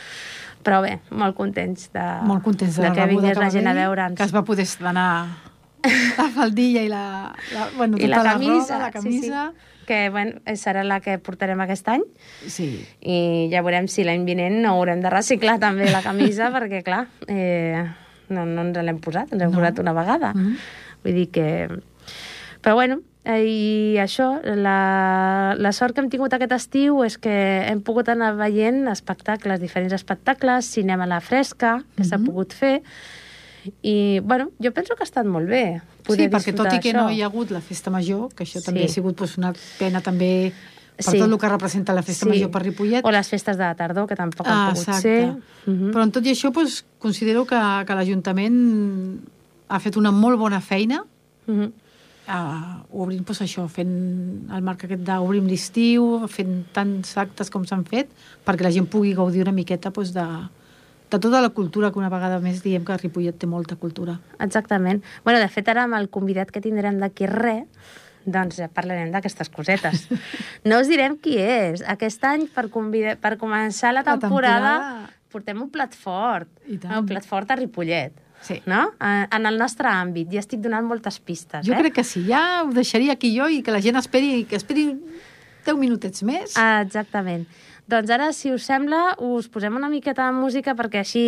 Però 0.62 0.82
bé, 0.82 1.00
molt 1.10 1.34
contents 1.34 1.90
de, 1.92 2.02
Molt 2.22 2.42
contents 2.44 2.76
de, 2.76 2.82
de 2.82 2.88
la 2.90 2.94
que 2.94 3.06
vingués 3.06 3.37
la 3.38 3.44
va 3.46 3.50
gent 3.50 3.66
a 3.66 3.72
veure'ns. 3.72 4.14
Que 4.14 4.25
es 4.25 4.34
va 4.34 4.44
poder 4.44 4.64
estrenar 4.64 5.26
la 6.18 6.28
faldilla 6.34 6.82
i 6.82 6.88
la, 6.88 7.02
la, 7.54 7.68
bueno, 7.76 7.96
I 7.99 8.06
tota 8.06 8.16
la 8.16 8.22
la, 8.22 8.32
camisa, 8.32 8.75
roba, 8.75 8.84
la 8.87 8.90
camisa. 8.92 9.44
Sí, 9.52 9.58
sí. 9.58 9.84
que 9.87 10.08
bueno, 10.10 10.40
serà 10.54 10.84
la 10.87 11.00
que 11.02 11.16
portarem 11.18 11.58
aquest 11.64 11.88
any 11.90 12.02
Sí, 12.46 12.68
i 13.02 13.49
ja 13.50 13.62
veurem 13.66 13.88
si 13.90 14.04
l'any 14.06 14.22
vinent 14.28 14.60
no 14.62 14.76
haurem 14.76 15.00
de 15.02 15.10
reciclar 15.10 15.58
també 15.58 15.88
la 15.90 16.02
camisa 16.04 16.50
perquè, 16.54 16.82
clar, 16.87 17.06
eh, 17.26 17.82
no, 18.30 18.44
no 18.46 18.62
ens 18.68 18.78
l'hem 18.84 19.00
posat, 19.02 19.32
ens 19.32 19.42
hem 19.42 19.50
No. 19.50 19.58
posat 19.58 19.78
una 19.82 19.92
vegada. 19.96 20.32
Mhm. 20.34 20.56
Vull 21.02 21.14
dir 21.16 21.30
que... 21.32 21.46
Però 22.60 22.75
bueno, 22.76 22.99
eh, 23.25 23.40
i 23.49 23.96
això, 23.99 24.34
la, 24.44 25.54
la 25.56 25.72
sort 25.72 25.94
que 25.96 26.02
hem 26.04 26.10
tingut 26.12 26.34
aquest 26.37 26.52
estiu 26.52 26.99
és 27.06 27.16
que 27.18 27.32
hem 27.66 27.80
pogut 27.82 28.10
anar 28.12 28.34
veient 28.37 28.84
espectacles, 28.92 29.58
diferents 29.64 29.94
espectacles, 29.96 30.68
cinema 30.68 31.08
a 31.08 31.12
la 31.16 31.20
fresca, 31.25 31.78
que 31.96 32.04
s'ha 32.04 32.18
Mhm. 32.18 32.26
pogut 32.28 32.52
fer, 32.52 32.82
i, 33.83 34.21
bueno, 34.25 34.50
jo 34.62 34.73
penso 34.73 34.95
que 34.97 35.02
ha 35.02 35.09
estat 35.09 35.26
molt 35.26 35.49
bé 35.49 35.81
sí 35.81 36.02
poder 36.07 36.31
perquè 36.31 36.55
tot 36.57 36.67
i 36.73 36.81
que 36.81 36.93
d'això. 36.93 37.05
no 37.05 37.11
hi 37.11 37.23
ha 37.23 37.26
hagut 37.26 37.50
la 37.50 37.61
festa 37.61 37.90
major, 37.90 38.29
que 38.35 38.45
això 38.45 38.59
Sí. 38.61 38.64
també 38.67 38.85
ha 38.85 38.88
sigut 38.88 39.17
doncs, 39.19 39.37
una 39.38 39.52
pena 39.79 40.00
també 40.00 40.52
per 40.97 41.05
Sí. 41.14 41.19
tot 41.19 41.31
el 41.31 41.38
que 41.38 41.49
representa 41.49 41.93
la 41.95 42.02
festa 42.02 42.26
major 42.26 42.50
per 42.50 42.62
Ripollet. 42.62 43.05
O 43.05 43.11
les 43.11 43.29
festes 43.29 43.57
de 43.57 43.62
la 43.64 43.75
tardor, 43.75 44.07
que 44.07 44.17
tampoc 44.17 44.47
Ah, 44.47 44.69
han 44.69 44.75
pogut 44.75 44.88
exacte. 44.88 45.02
ser. 45.02 45.35
Mhm. 45.67 45.90
Però 45.93 46.02
en 46.02 46.11
tot 46.12 46.26
i 46.26 46.31
això 46.31 46.52
doncs, 46.52 46.85
considero 46.99 47.47
que, 47.47 47.57
que 47.87 47.95
l'Ajuntament 47.95 49.21
ha 49.69 49.79
fet 49.81 49.97
una 49.97 50.11
molt 50.11 50.38
bona 50.38 50.61
feina 50.61 51.05
Mhm. 51.47 51.73
uh, 52.29 53.02
obrint 53.02 53.25
doncs, 53.26 53.40
això, 53.43 53.69
fent 53.69 54.50
el 54.52 54.62
marc 54.62 54.85
aquest 54.85 55.02
d'obrim 55.02 55.47
l'estiu, 55.47 56.26
fent 56.29 56.67
tants 56.73 57.17
actes 57.17 57.50
com 57.50 57.64
s'han 57.64 57.85
fet, 57.85 58.09
perquè 58.47 58.62
la 58.62 58.71
gent 58.71 58.87
pugui 58.87 59.14
gaudir 59.14 59.43
una 59.43 59.52
miqueta 59.52 59.90
doncs, 59.90 60.12
de, 60.14 60.26
de 61.11 61.19
tota 61.19 61.40
la 61.43 61.49
cultura, 61.50 61.90
que 61.90 61.99
una 61.99 62.09
vegada 62.12 62.38
més 62.43 62.62
diem 62.62 62.85
que 62.87 62.97
Ripollet 62.97 63.37
té 63.38 63.49
molta 63.50 63.76
cultura. 63.76 64.19
Exactament. 64.38 65.02
Bueno, 65.25 65.40
de 65.43 65.49
fet, 65.49 65.69
ara 65.69 65.85
amb 65.88 65.99
el 65.99 66.09
convidat 66.09 66.50
que 66.55 66.62
tindrem 66.62 67.00
d'aquí 67.02 67.26
res, 67.26 67.67
doncs 68.25 68.61
parlarem 68.76 69.11
d'aquestes 69.14 69.49
cosetes. 69.50 70.06
No 70.69 70.78
us 70.82 70.89
direm 70.91 71.17
qui 71.19 71.39
és. 71.41 71.82
Aquest 71.89 72.25
any, 72.28 72.47
per, 72.52 72.69
convida... 72.71 73.17
per 73.17 73.37
començar 73.41 73.95
la 73.95 74.02
La 74.04 74.17
temporada, 74.19 74.75
temporada. 74.78 75.15
portem 75.32 75.63
un 75.63 75.71
plat 75.73 75.95
fort. 75.97 76.49
Un 76.69 77.06
plat 77.08 77.25
fort 77.26 77.50
a 77.50 77.56
Ripollet. 77.56 78.13
Sí. 78.41 78.63
No? 78.67 78.91
En 79.00 79.47
el 79.47 79.58
nostre 79.61 79.89
àmbit. 79.89 80.30
Ja 80.32 80.41
estic 80.41 80.61
donant 80.65 80.87
moltes 80.89 81.19
pistes. 81.21 81.67
Jo 81.67 81.75
eh? 81.75 81.80
crec 81.82 81.99
que 81.99 82.04
sí, 82.04 82.23
ja 82.28 82.63
ho 82.65 82.71
deixaria 82.73 83.13
aquí 83.17 83.34
jo 83.37 83.49
i 83.52 83.61
que 83.65 83.73
la 83.73 83.80
gent 83.84 83.99
esperi, 84.00 84.45
que 84.49 84.56
esperi 84.56 84.87
10 85.67 85.76
minutets 85.80 86.23
més. 86.25 86.54
Ah, 86.56 86.80
exactament. 86.84 87.45
Doncs 87.91 88.11
ara, 88.15 88.29
si 88.31 88.53
us 88.55 88.63
sembla, 88.69 89.17
us 89.19 89.49
posem 89.50 89.75
una 89.75 89.89
miqueta 89.91 90.29
de 90.29 90.37
música 90.37 90.76
perquè 90.79 91.00
així 91.00 91.23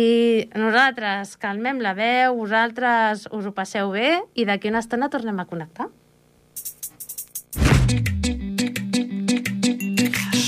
nosaltres 0.55 1.33
calmem 1.41 1.81
la 1.83 1.91
veu, 1.97 2.37
vosaltres 2.37 3.25
us 3.35 3.49
ho 3.49 3.51
passeu 3.51 3.91
bé 3.91 4.21
i 4.39 4.45
d'aquí 4.47 4.71
una 4.71 4.79
estona 4.79 5.09
tornem 5.11 5.41
a 5.43 5.47
connectar. 5.49 5.89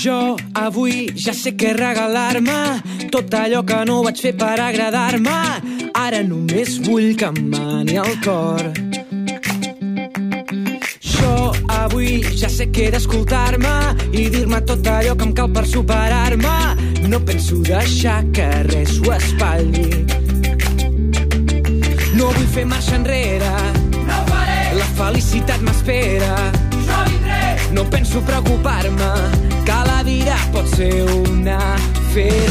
Jo 0.06 0.38
avui 0.56 1.10
ja 1.20 1.36
sé 1.36 1.52
què 1.52 1.74
regalar-me 1.76 2.58
tot 3.12 3.36
allò 3.36 3.60
que 3.68 3.84
no 3.84 4.00
vaig 4.06 4.22
fer 4.24 4.32
per 4.40 4.54
agradar-me 4.70 5.36
ara 5.92 6.24
només 6.24 6.78
vull 6.88 7.12
que 7.12 7.28
em 7.28 7.42
mani 7.52 8.00
el 8.00 8.16
cor 8.24 8.72
avui. 11.86 12.20
Ja 12.36 12.50
sé 12.52 12.68
que 12.70 12.88
he 12.88 12.92
d'escoltar-me 12.94 13.76
i 14.12 14.28
dir-me 14.34 14.60
tot 14.68 14.86
allò 14.92 15.16
que 15.16 15.30
em 15.30 15.34
cal 15.40 15.50
per 15.54 15.66
superar-me. 15.70 16.58
No 17.08 17.22
penso 17.24 17.62
deixar 17.64 18.22
que 18.36 18.50
res 18.70 18.98
ho 19.00 19.14
espatlli 19.16 20.06
no 22.16 22.30
vull 22.32 22.46
fer 22.54 22.64
marxa 22.64 22.96
enrere. 22.96 23.52
No 24.08 24.20
faré. 24.30 24.60
la 24.78 24.86
felicitat 24.98 25.60
m'espera. 25.66 26.32
No 27.76 27.84
penso 27.92 28.22
preocupar-me 28.24 29.12
que 29.68 29.78
la 29.90 30.02
vida 30.02 30.36
pot 30.52 30.66
ser 30.76 31.02
una 31.04 31.60
festa. 32.14 32.45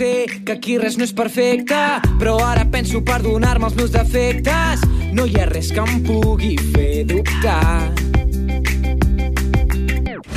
Sé, 0.00 0.26
que 0.46 0.52
aquí 0.52 0.78
res 0.80 0.96
no 0.96 1.04
és 1.04 1.12
perfecte, 1.12 1.76
però 2.20 2.38
ara 2.40 2.64
penso 2.72 3.02
perdonar-me 3.04 3.68
els 3.68 3.74
meus 3.76 3.90
defectes. 3.92 4.84
No 5.12 5.26
hi 5.28 5.34
ha 5.36 5.48
res 5.50 5.68
que 5.76 5.82
em 5.82 5.98
pugui 6.06 6.54
fer 6.72 7.04
dubtar. 7.10 7.90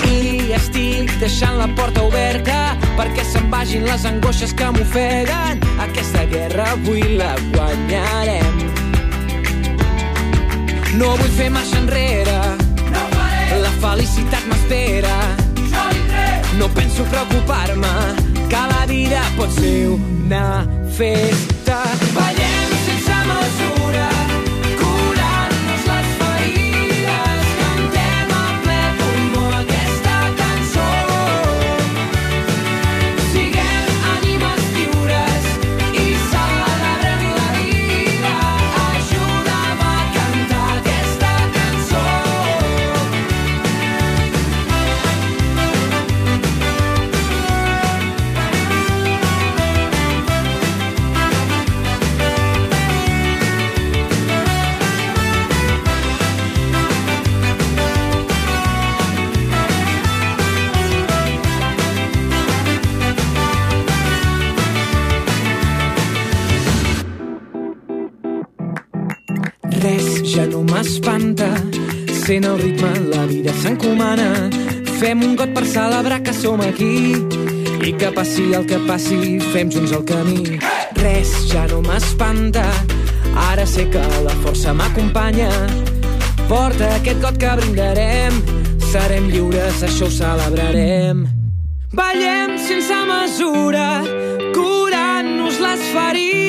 I 0.10 0.52
estic 0.58 1.14
deixant 1.22 1.56
la 1.62 1.70
porta 1.78 2.04
oberta 2.04 2.58
perquè 2.98 3.24
se'n 3.30 3.48
vagin 3.54 3.88
les 3.88 4.04
angoixes 4.10 4.52
que 4.58 4.68
m'ofeguen. 4.76 5.64
Aquesta 5.86 6.26
guerra 6.34 6.68
avui 6.74 7.16
la 7.22 7.32
guanyarem. 7.56 8.60
No 11.00 11.16
vull 11.22 11.34
fer 11.40 11.50
marxa 11.56 11.80
enrere. 11.80 12.38
No 12.92 13.08
faré. 13.16 13.64
La 13.64 13.74
felicitat 13.88 14.52
m'espera. 14.52 15.18
No 16.60 16.68
penso 16.76 17.08
preocupar-me, 17.10 18.33
que 18.54 18.68
la 18.74 18.86
vida 18.86 19.22
pot 19.38 19.50
ser 19.50 19.90
una 19.90 20.68
festa. 20.98 21.82
Ballem 22.14 22.23
sent 72.34 72.46
el 72.46 72.58
ritme, 72.58 72.90
la 73.14 73.26
vida 73.30 73.52
s'encomana. 73.62 74.50
Fem 74.98 75.22
un 75.22 75.36
got 75.38 75.52
per 75.54 75.66
celebrar 75.70 76.24
que 76.26 76.34
som 76.34 76.62
aquí 76.66 77.14
i 77.86 77.94
que 78.00 78.10
passi 78.16 78.48
el 78.58 78.66
que 78.66 78.80
passi, 78.88 79.38
fem 79.54 79.70
junts 79.70 79.94
el 79.94 80.02
camí. 80.10 80.58
Res 80.98 81.30
ja 81.52 81.68
no 81.70 81.84
m'espanta, 81.86 82.66
ara 83.52 83.68
sé 83.70 83.86
que 83.94 84.02
la 84.26 84.34
força 84.42 84.74
m'acompanya. 84.74 85.52
Porta 86.50 86.90
aquest 86.98 87.22
got 87.22 87.38
que 87.38 87.54
brindarem, 87.62 88.42
serem 88.90 89.30
lliures, 89.30 89.84
això 89.86 90.10
ho 90.10 90.14
celebrarem. 90.18 91.28
Ballem 91.94 92.58
sense 92.58 93.04
mesura, 93.14 93.90
curant-nos 94.58 95.62
les 95.62 95.92
ferides, 95.94 96.43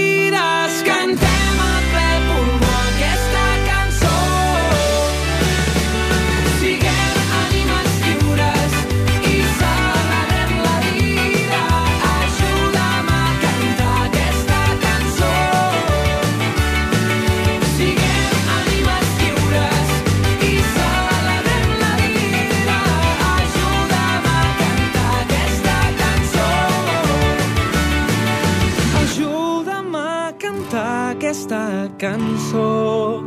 aquesta 31.25 31.89
cançó. 31.97 33.25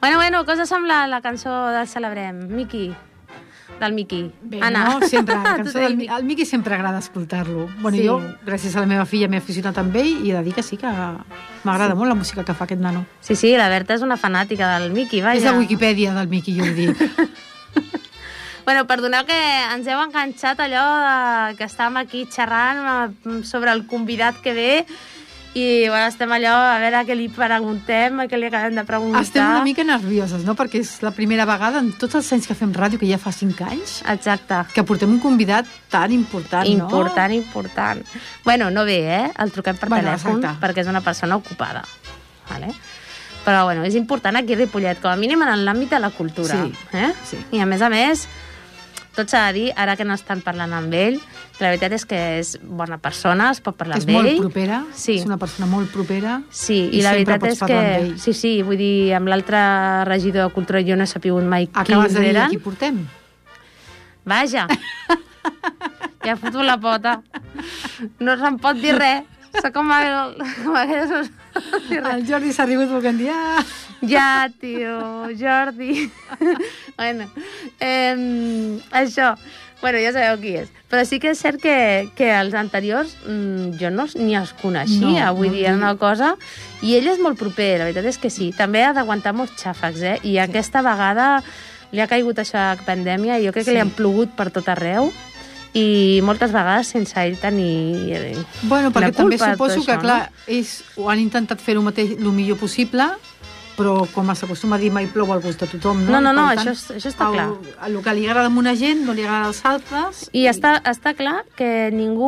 Bueno, 0.00 0.16
bueno, 0.16 0.44
cosa 0.44 0.64
sembla 0.64 1.06
la 1.06 1.20
cançó 1.20 1.68
del 1.68 1.86
Celebrem? 1.88 2.46
Miqui, 2.48 2.94
del 3.80 3.92
Miqui. 3.92 4.32
Bé, 4.42 4.60
Anna. 4.62 4.98
no? 5.00 5.06
Sempre, 5.06 5.34
la 5.34 5.42
cançó 5.56 5.78
del, 5.78 5.96
Miqui. 5.96 6.08
al 6.12 6.24
Miqui 6.24 6.46
sempre 6.46 6.74
agrada 6.74 6.98
escoltar-lo. 6.98 7.68
Bueno, 7.80 7.98
Sí. 7.98 8.06
jo, 8.06 8.20
gràcies 8.46 8.76
a 8.76 8.80
la 8.80 8.86
meva 8.86 9.04
filla, 9.06 9.28
m'he 9.28 9.38
aficionat 9.42 9.76
amb 9.78 9.94
ell 9.96 10.24
i 10.24 10.30
he 10.30 10.34
de 10.36 10.42
dir 10.44 10.54
que 10.54 10.62
sí 10.62 10.76
que 10.76 10.86
m'agrada 11.64 11.94
molt 11.94 12.08
la 12.08 12.14
música 12.14 12.44
que 12.44 12.54
fa 12.54 12.64
aquest 12.64 12.80
nano. 12.80 13.04
Sí, 13.20 13.34
sí, 13.34 13.56
la 13.56 13.68
Berta 13.68 13.94
és 13.94 14.02
una 14.02 14.16
fanàtica 14.16 14.78
del 14.78 14.92
Miqui, 14.92 15.20
vaja. 15.20 15.36
És 15.36 15.44
la 15.44 15.58
Wikipedia 15.58 16.14
del 16.14 16.28
Miqui, 16.28 16.56
jo 16.58 16.64
ho 16.64 16.74
dic. 16.74 16.96
Bueno, 18.68 18.82
perdoneu 18.84 19.24
que 19.24 19.32
ens 19.72 19.86
heu 19.88 19.96
enganxat 20.04 20.58
allò 20.60 20.82
de, 21.00 21.54
que 21.56 21.64
estàvem 21.64 21.94
aquí 22.02 22.26
xerrant 22.28 22.82
eh, 22.84 23.38
sobre 23.48 23.72
el 23.72 23.86
convidat 23.88 24.42
que 24.44 24.52
ve 24.52 24.72
i 25.56 25.88
bueno, 25.88 26.10
estem 26.10 26.34
allò 26.36 26.52
a 26.52 26.74
veure 26.82 27.00
què 27.08 27.14
li 27.16 27.30
preguntem, 27.32 28.18
què 28.28 28.36
li 28.36 28.50
acabem 28.50 28.76
de 28.76 28.82
preguntar. 28.84 29.22
Estem 29.24 29.40
una 29.40 29.62
mica 29.64 29.86
nervioses, 29.88 30.44
no? 30.44 30.52
Perquè 30.52 30.82
és 30.82 30.90
la 31.00 31.14
primera 31.16 31.46
vegada 31.48 31.80
en 31.80 31.94
tots 31.96 32.18
els 32.20 32.28
anys 32.36 32.44
que 32.50 32.56
fem 32.58 32.74
ràdio, 32.76 33.00
que 33.00 33.08
ja 33.08 33.16
fa 33.16 33.32
cinc 33.32 33.62
anys, 33.64 34.02
Exacte. 34.04 34.58
que 34.74 34.84
portem 34.84 35.14
un 35.16 35.22
convidat 35.22 35.70
tan 35.88 36.12
important, 36.12 36.68
no? 36.68 36.90
Important, 36.90 37.32
important. 37.38 38.04
Bueno, 38.44 38.68
no 38.68 38.84
ve, 38.84 38.98
eh? 39.14 39.30
El 39.40 39.54
truquem 39.56 39.80
per 39.80 39.88
Bueno, 39.88 40.10
telèfon 40.10 40.42
exacte. 40.42 40.60
perquè 40.66 40.84
és 40.84 40.90
una 40.92 41.00
persona 41.00 41.40
ocupada. 41.40 41.86
Vale? 42.50 42.74
Però 43.48 43.64
bueno, 43.64 43.88
és 43.88 43.96
important 43.96 44.36
aquí 44.36 44.52
a 44.52 44.60
Ripollet, 44.60 45.00
com 45.00 45.08
a 45.08 45.16
mínim 45.16 45.40
en 45.40 45.64
l'àmbit 45.64 45.96
de 45.96 46.02
la 46.04 46.12
cultura. 46.12 46.60
Sí, 46.66 46.74
eh? 46.92 47.14
sí. 47.24 47.40
I 47.56 47.64
a 47.64 47.66
més 47.66 47.80
a 47.80 47.88
més, 47.88 48.28
tot 49.18 49.28
s'ha 49.32 49.48
de 49.48 49.56
dir, 49.58 49.66
ara 49.76 49.96
que 49.98 50.06
no 50.06 50.14
estan 50.14 50.40
parlant 50.46 50.72
amb 50.78 50.94
ell, 50.94 51.18
la 51.58 51.72
veritat 51.72 51.92
és 51.98 52.04
que 52.06 52.18
és 52.38 52.52
bona 52.62 53.00
persona, 53.02 53.50
es 53.50 53.60
pot 53.64 53.74
parlar 53.76 53.98
És 53.98 54.06
amb 54.06 54.14
molt 54.14 54.30
ell. 54.30 54.38
propera, 54.44 54.84
Sí. 54.94 55.16
és 55.18 55.26
una 55.26 55.36
persona 55.42 55.66
molt 55.66 55.90
propera. 55.92 56.38
Sí, 56.50 56.78
i, 56.92 57.00
I 57.00 57.02
la 57.02 57.12
veritat 57.16 57.44
és 57.50 57.58
que... 57.60 57.80
Sí, 58.22 58.32
sí, 58.32 58.52
vull 58.62 58.78
dir, 58.78 59.12
amb 59.18 59.26
l'altre 59.28 59.58
regidor 60.08 60.48
de 60.48 60.54
Cultura 60.54 60.82
jo 60.86 60.96
no 60.96 61.02
he 61.04 61.10
sapigut 61.10 61.42
mai 61.44 61.66
Acabes 61.72 62.12
quins 62.12 62.14
de 62.14 62.20
dir 62.20 62.30
eren. 62.36 62.50
qui 62.54 62.58
portem? 62.62 63.02
Vaja. 64.28 64.66
ja 66.24 66.32
ha 66.32 66.36
fotut 66.38 66.62
la 66.66 66.78
pota. 66.80 67.18
No 68.20 68.36
se'n 68.38 68.58
pot 68.62 68.78
dir 68.80 68.94
res. 68.98 69.24
Sóc 69.58 69.72
com 69.74 69.90
el... 69.96 70.36
Com 70.62 70.76
res. 70.76 71.30
El 71.88 72.26
Jordi 72.28 72.52
s'ha 72.54 72.66
rigut 72.68 72.90
volent 72.92 73.18
dir... 73.18 73.30
Ah! 73.34 73.64
Ja, 74.06 74.46
tio, 74.60 75.26
Jordi. 75.34 76.04
bueno, 76.98 77.24
eh, 77.80 78.14
això. 79.02 79.34
Bueno, 79.80 80.00
ja 80.02 80.10
sabeu 80.10 80.40
qui 80.42 80.56
és. 80.58 80.70
Però 80.90 81.04
sí 81.06 81.20
que 81.22 81.30
és 81.30 81.38
cert 81.38 81.60
que, 81.62 82.08
que 82.18 82.32
els 82.34 82.54
anteriors 82.58 83.12
mm, 83.28 83.76
jo 83.78 83.92
no 83.94 84.08
ni 84.18 84.34
els 84.34 84.50
coneixia, 84.58 85.28
No, 85.28 85.34
vull 85.38 85.52
no, 85.52 85.54
dir, 85.54 85.66
era 85.68 85.76
no. 85.76 85.84
una 85.84 85.94
cosa... 86.00 86.32
I 86.82 86.96
ell 86.98 87.06
és 87.12 87.18
molt 87.22 87.38
proper, 87.38 87.76
la 87.78 87.86
veritat 87.86 88.06
és 88.10 88.18
que 88.18 88.30
sí. 88.30 88.50
També 88.56 88.82
ha 88.86 88.92
d'aguantar 88.96 89.32
molts 89.34 89.54
xàfecs, 89.62 90.02
eh? 90.02 90.16
I 90.26 90.36
aquesta 90.42 90.82
vegada 90.82 91.42
li 91.94 92.02
ha 92.02 92.06
caigut 92.10 92.38
això 92.42 92.58
de 92.76 92.84
pandèmia 92.86 93.38
i 93.38 93.46
jo 93.46 93.52
crec 93.54 93.64
que 93.66 93.70
Sí. 93.70 93.76
li 93.78 93.80
han 93.82 93.90
plogut 93.94 94.34
per 94.36 94.50
tot 94.54 94.66
arreu 94.68 95.12
i 95.78 96.20
moltes 96.26 96.50
vegades 96.52 96.90
sense 96.94 97.14
ell 97.20 97.36
tenir... 97.38 98.12
eh, 98.16 98.36
Bueno, 98.62 98.90
perquè 98.90 99.12
també 99.14 99.38
suposo 99.38 99.82
que, 99.84 99.92
això, 99.94 100.00
clar, 100.02 100.30
ells 100.48 100.82
ho 100.96 101.08
han 101.12 101.20
intentat 101.22 101.60
fer 101.62 101.76
el 101.76 101.82
mateix, 101.86 102.16
el 102.18 102.32
millor 102.32 102.58
possible, 102.58 103.06
però 103.78 103.92
com 104.12 104.26
s'acostuma 104.34 104.74
a 104.76 104.78
dir, 104.82 104.90
mai 104.90 105.06
plou 105.06 105.30
al 105.32 105.40
gust 105.40 105.60
de 105.62 105.68
tothom, 105.70 106.00
no? 106.04 106.18
No, 106.18 106.20
no, 106.20 106.32
I, 106.32 106.34
no, 106.34 106.46
per 106.50 106.58
això 106.64 106.72
és- 106.74 106.90
això 106.98 107.12
està 107.12 107.28
el, 107.28 107.36
clar. 107.38 107.46
El 107.86 108.00
que 108.02 108.14
li 108.18 108.26
agrada 108.26 108.50
a 108.50 108.58
una 108.58 108.74
gent 108.76 109.04
no 109.06 109.14
li 109.14 109.22
agrada 109.22 109.46
als 109.52 109.60
altres. 109.64 110.24
I 110.34 110.48
està, 110.50 110.74
està 110.82 111.14
clar 111.14 111.44
que 111.54 111.88
ningú 111.94 112.26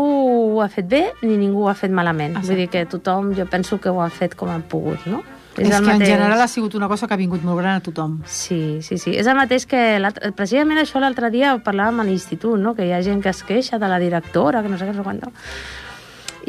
ho 0.55 0.63
ha 0.63 0.69
fet 0.71 0.87
bé 0.89 1.03
ni 1.23 1.37
ningú 1.37 1.65
ho 1.67 1.69
ha 1.69 1.75
fet 1.75 1.91
malament. 1.91 2.37
Exacte. 2.39 2.47
Vull 2.55 2.63
dir 2.63 2.69
que 2.71 2.87
tothom, 2.87 3.35
jo 3.35 3.47
penso 3.51 3.81
que 3.83 3.91
ho 3.91 4.01
ha 4.01 4.09
fet 4.15 4.37
com 4.39 4.49
ha 4.55 4.61
pogut, 4.63 5.05
no? 5.11 5.23
És, 5.59 5.67
és 5.69 5.81
que 5.83 5.91
en 5.91 5.99
general 6.07 6.41
ha 6.41 6.47
sigut 6.49 6.75
una 6.79 6.87
cosa 6.89 7.09
que 7.09 7.15
ha 7.15 7.19
vingut 7.19 7.43
molt 7.43 7.59
gran 7.59 7.81
a 7.81 7.81
tothom. 7.83 8.21
Sí, 8.25 8.79
sí, 8.87 8.97
sí. 8.97 9.17
És 9.19 9.27
el 9.27 9.35
mateix 9.37 9.67
que... 9.67 9.83
Precisament 10.39 10.79
això 10.79 11.03
l'altre 11.03 11.29
dia 11.35 11.57
ho 11.57 11.59
parlàvem 11.59 11.99
a 12.01 12.05
l'institut, 12.07 12.57
no? 12.63 12.77
Que 12.79 12.87
hi 12.87 12.93
ha 12.95 13.03
gent 13.03 13.21
que 13.21 13.29
es 13.35 13.43
queixa 13.43 13.77
de 13.83 13.89
la 13.91 13.99
directora, 13.99 14.63
que 14.63 14.69
no 14.71 14.79
sé 14.79 14.87
què, 14.87 14.95
no 14.95 15.03
sé 15.03 15.09
quant. 15.11 15.21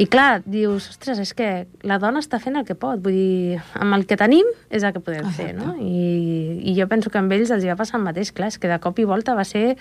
I 0.00 0.06
clar, 0.08 0.40
dius, 0.48 0.88
ostres, 0.94 1.18
és 1.20 1.32
que 1.36 1.48
la 1.84 1.98
dona 2.00 2.22
està 2.22 2.38
fent 2.40 2.56
el 2.56 2.64
que 2.68 2.76
pot. 2.78 3.00
Vull 3.04 3.16
dir, 3.16 3.58
amb 3.76 3.98
el 3.98 4.06
que 4.08 4.16
tenim 4.16 4.48
és 4.72 4.84
el 4.86 4.94
que 4.94 5.02
podem 5.04 5.28
fer, 5.36 5.50
no? 5.58 5.74
I, 5.76 6.60
I 6.72 6.76
jo 6.78 6.88
penso 6.88 7.12
que 7.12 7.20
amb 7.20 7.32
ells 7.36 7.52
els 7.52 7.64
hi 7.64 7.72
va 7.72 7.76
passar 7.76 8.00
el 8.00 8.06
mateix. 8.06 8.32
Clar, 8.32 8.48
és 8.52 8.58
que 8.58 8.70
de 8.70 8.80
cop 8.82 8.98
i 9.02 9.08
volta 9.08 9.36
va 9.36 9.44
ser 9.44 9.76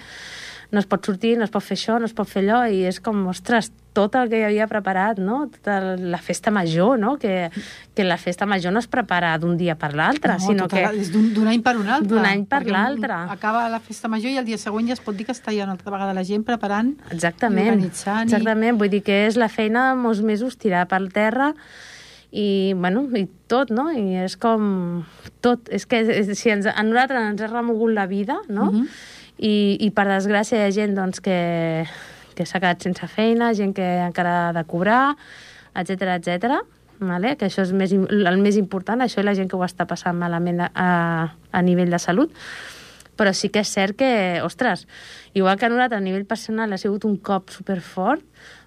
no 0.71 0.79
es 0.79 0.85
pot 0.87 1.03
sortir, 1.05 1.37
no 1.37 1.43
es 1.43 1.51
pot 1.51 1.63
fer 1.63 1.75
això, 1.75 1.97
no 1.99 2.07
es 2.07 2.13
pot 2.15 2.29
fer 2.31 2.41
allò, 2.45 2.61
i 2.71 2.85
és 2.87 3.01
com, 3.03 3.25
ostres, 3.27 3.71
tot 3.93 4.13
el 4.15 4.29
que 4.31 4.37
hi 4.39 4.43
havia 4.47 4.69
preparat, 4.71 5.17
no? 5.19 5.41
Tota 5.51 5.97
la 5.99 6.17
festa 6.23 6.49
major, 6.55 6.97
no? 6.99 7.17
Que, 7.19 7.49
que 7.93 8.05
la 8.07 8.15
festa 8.17 8.45
major 8.47 8.71
no 8.71 8.79
es 8.79 8.87
prepara 8.87 9.33
d'un 9.37 9.57
dia 9.59 9.75
per 9.75 9.89
l'altre, 9.99 10.37
no, 10.39 10.45
sinó 10.45 10.67
que... 10.71 10.85
És 11.01 11.11
d'un 11.11 11.47
any 11.51 11.59
per 11.61 11.75
un 11.75 11.89
altre. 11.91 12.07
D'un 12.07 12.23
any 12.29 12.45
per 12.47 12.61
l'altre. 12.71 13.17
Acaba 13.35 13.65
la 13.67 13.81
festa 13.83 14.07
major 14.07 14.31
i 14.31 14.37
el 14.39 14.47
dia 14.47 14.57
següent 14.57 14.87
ja 14.87 14.95
es 14.95 15.03
pot 15.03 15.17
dir 15.19 15.27
que 15.27 15.35
està 15.35 15.51
ja 15.51 15.67
una 15.67 15.75
altra 15.75 15.91
vegada 15.91 16.15
la 16.15 16.23
gent 16.23 16.47
preparant 16.47 16.93
Exactament, 17.11 17.65
i 17.67 17.75
organitzant. 17.75 18.23
i- 18.29 18.31
exactament. 18.31 18.79
Vull 18.79 18.93
dir 18.95 19.03
que 19.03 19.25
és 19.27 19.35
la 19.35 19.49
feina 19.51 19.89
de 19.91 19.99
molts 19.99 20.23
mesos 20.23 20.55
tirar 20.55 20.87
per 20.87 21.03
terra 21.11 21.51
i, 22.31 22.71
bueno, 22.79 23.09
i 23.17 23.25
tot, 23.51 23.71
no? 23.75 23.89
I 23.91 24.21
és 24.23 24.37
com... 24.39 25.03
Tot. 25.43 25.67
És 25.73 25.83
que 25.89 25.99
és, 26.05 26.29
si 26.39 26.51
ens, 26.53 26.67
a 26.69 26.79
nosaltres 26.85 27.27
ens 27.33 27.41
ha 27.43 27.47
remogut 27.51 27.91
la 27.91 28.05
vida, 28.07 28.39
no? 28.47 28.71
Mhm. 28.71 28.87
I, 29.41 29.77
I 29.81 29.89
per 29.95 30.05
desgràcia 30.09 30.59
hi 30.59 30.67
ha 30.67 30.73
gent 30.75 30.93
doncs, 30.97 31.21
que, 31.23 31.37
que 32.37 32.45
s'ha 32.45 32.61
quedat 32.61 32.85
sense 32.85 33.07
feina, 33.09 33.53
gent 33.57 33.73
que 33.77 33.87
encara 34.05 34.35
ha 34.49 34.53
de 34.53 34.63
cobrar, 34.69 35.15
etc 35.75 36.15
etc. 36.19 36.61
Vale? 37.01 37.33
que 37.33 37.47
això 37.47 37.63
és 37.65 37.71
més, 37.73 37.95
el 37.97 38.37
més 38.37 38.59
important, 38.61 39.01
això 39.01 39.23
i 39.23 39.25
la 39.25 39.33
gent 39.33 39.49
que 39.49 39.57
ho 39.57 39.63
està 39.65 39.87
passant 39.89 40.13
malament 40.13 40.61
a, 40.61 40.69
a, 40.69 40.89
a 41.49 41.61
nivell 41.65 41.89
de 41.89 41.97
salut 41.97 42.35
però 43.21 43.33
sí 43.37 43.51
que 43.53 43.61
és 43.61 43.69
cert 43.69 43.97
que, 43.99 44.41
ostres, 44.41 44.87
igual 45.37 45.59
que 45.59 45.67
a 45.67 45.69
nosaltres 45.69 45.99
a 45.99 46.03
nivell 46.03 46.25
personal 46.25 46.73
ha 46.73 46.79
sigut 46.81 47.05
un 47.05 47.19
cop 47.21 47.51
superfort, 47.53 48.23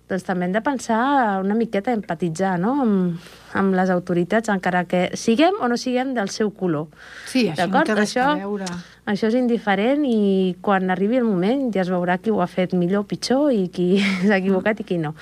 doncs 0.09 0.27
també 0.27 0.47
hem 0.47 0.55
de 0.55 0.61
pensar 0.63 1.41
una 1.43 1.57
miqueta, 1.59 1.95
empatitzar 1.97 2.59
no? 2.61 2.75
amb, 2.85 3.31
amb 3.57 3.75
les 3.75 3.91
autoritats, 3.91 4.53
encara 4.53 4.85
que 4.87 5.09
siguem 5.19 5.57
o 5.61 5.71
no 5.71 5.79
siguem 5.81 6.13
del 6.15 6.31
seu 6.31 6.53
color. 6.55 6.91
Sí, 7.31 7.49
això 7.49 7.67
no 7.71 7.83
té 7.89 7.97
res 7.97 8.13
Això- 8.13 8.29
a 8.35 8.43
veure. 8.45 8.69
Això 9.07 9.29
és 9.29 9.35
indiferent 9.37 10.05
i 10.09 10.55
quan 10.65 10.89
arribi 10.91 11.19
el 11.21 11.27
moment 11.29 11.67
ja 11.75 11.83
es 11.83 11.91
veurà 11.93 12.17
qui 12.19 12.31
ho 12.33 12.39
ha 12.41 12.47
fet 12.49 12.73
millor 12.73 13.05
o 13.05 13.09
pitjor 13.09 13.51
i 13.53 13.67
qui 13.69 13.99
s'ha 14.27 14.39
equivocat 14.39 14.81
i 14.81 14.85
qui 14.89 14.97
no. 14.99 15.15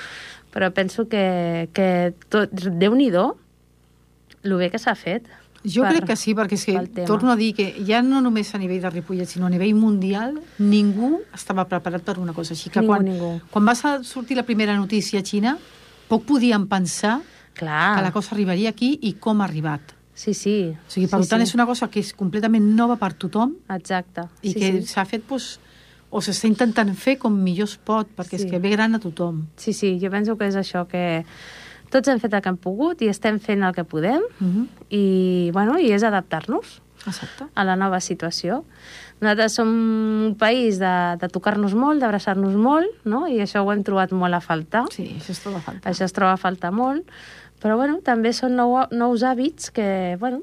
Però 0.52 0.68
penso 0.70 1.08
que, 1.08 1.68
que 1.72 2.12
tot, 2.28 2.50
Déu-n'hi-do 2.52 3.24
el 4.44 4.54
bé 4.58 4.68
que 4.70 4.78
s'ha 4.78 4.94
fet. 4.94 5.26
Jo 5.64 5.82
per- 5.86 5.92
crec 5.94 6.08
que 6.10 6.16
sí, 6.18 6.32
perquè 6.34 6.56
és 6.58 6.64
que 6.66 7.04
torno 7.06 7.30
a 7.32 7.36
dir 7.38 7.52
que 7.54 7.68
ja 7.86 8.00
no 8.02 8.20
només 8.20 8.48
a 8.54 8.58
nivell 8.58 8.80
de 8.82 8.90
Ripollet, 8.90 9.28
sinó 9.30 9.46
a 9.46 9.50
nivell 9.50 9.74
mundial, 9.78 10.34
ningú 10.58 11.20
estava 11.34 11.64
preparat 11.70 12.02
per 12.02 12.16
una 12.18 12.34
cosa 12.34 12.54
així. 12.54 12.68
Que 12.70 12.80
Ningú, 12.82 12.90
quan, 12.92 13.04
ningú. 13.06 13.30
quan 13.50 13.66
va 13.66 13.74
sortir 14.02 14.36
la 14.36 14.42
primera 14.42 14.74
notícia 14.76 15.20
a 15.20 15.22
Xina, 15.26 15.56
poc 16.10 16.24
podíem 16.26 16.66
pensar 16.66 17.20
Clar. 17.54 17.96
que 17.96 18.02
la 18.02 18.10
cosa 18.12 18.34
arribaria 18.34 18.70
aquí 18.74 18.98
i 19.02 19.14
com 19.14 19.40
ha 19.40 19.44
arribat. 19.46 19.94
Sí, 20.14 20.34
sí. 20.34 20.74
O 20.76 20.90
sigui, 20.90 21.06
per 21.08 21.22
sí, 21.24 21.28
tant, 21.30 21.40
sí. 21.42 21.48
és 21.50 21.54
una 21.54 21.66
cosa 21.66 21.88
que 21.88 22.00
és 22.00 22.12
completament 22.14 22.66
nova 22.76 22.96
per 23.00 23.14
tothom 23.14 23.54
Exacte. 23.72 24.26
i 24.42 24.52
sí, 24.52 24.58
que 24.60 24.72
sí. 24.80 24.86
s'ha 24.92 25.04
fet 25.08 25.24
doncs, 25.28 25.58
o 26.12 26.20
s'està 26.20 26.46
intentant 26.50 26.90
fer 26.94 27.16
com 27.18 27.32
millor 27.32 27.70
es 27.70 27.78
pot, 27.80 28.06
perquè 28.14 28.36
Sí. 28.36 28.44
és 28.44 28.50
que 28.50 28.58
ve 28.60 28.68
gran 28.74 28.94
a 28.94 28.98
tothom. 29.00 29.46
Sí, 29.56 29.72
sí, 29.72 29.98
jo 30.02 30.10
penso 30.10 30.36
que 30.36 30.46
és 30.46 30.56
això, 30.56 30.86
que 30.86 31.24
tots 31.90 32.08
hem 32.08 32.20
fet 32.20 32.34
el 32.34 32.42
que 32.42 32.48
hem 32.50 32.56
pogut 32.60 33.00
i 33.00 33.08
estem 33.08 33.40
fent 33.40 33.62
el 33.64 33.72
que 33.72 33.84
podem 33.84 34.20
Uh 34.40 34.46
-huh. 34.46 34.66
i, 34.90 35.50
bueno, 35.52 35.78
i 35.78 35.90
és 35.92 36.02
adaptar-nos 36.02 36.82
a 37.54 37.64
la 37.64 37.76
nova 37.76 38.00
situació. 38.00 38.64
Nosaltres 39.20 39.52
som 39.52 39.68
un 39.68 40.36
país 40.38 40.78
de, 40.78 41.16
de 41.20 41.28
tocar-nos 41.28 41.74
molt, 41.74 42.00
d'abraçar-nos 42.00 42.54
molt, 42.54 42.86
no? 43.04 43.26
i 43.28 43.38
això 43.38 43.62
ho 43.62 43.72
hem 43.72 43.82
trobat 43.82 44.12
molt 44.12 44.34
a 44.34 44.40
faltar. 44.40 44.84
Sí, 44.90 45.14
això 45.18 45.30
es 45.30 45.40
troba 45.40 45.58
a 45.58 45.60
faltar. 45.60 45.92
Això 45.92 46.04
es 46.04 46.12
troba 46.12 46.32
a 46.32 46.36
faltar 46.36 46.72
molt, 46.72 47.06
però 47.62 47.78
bueno, 47.78 48.00
també 48.02 48.32
són 48.34 48.56
nou, 48.58 48.74
nous 48.90 49.22
hàbits 49.22 49.70
que, 49.74 50.16
bueno, 50.20 50.42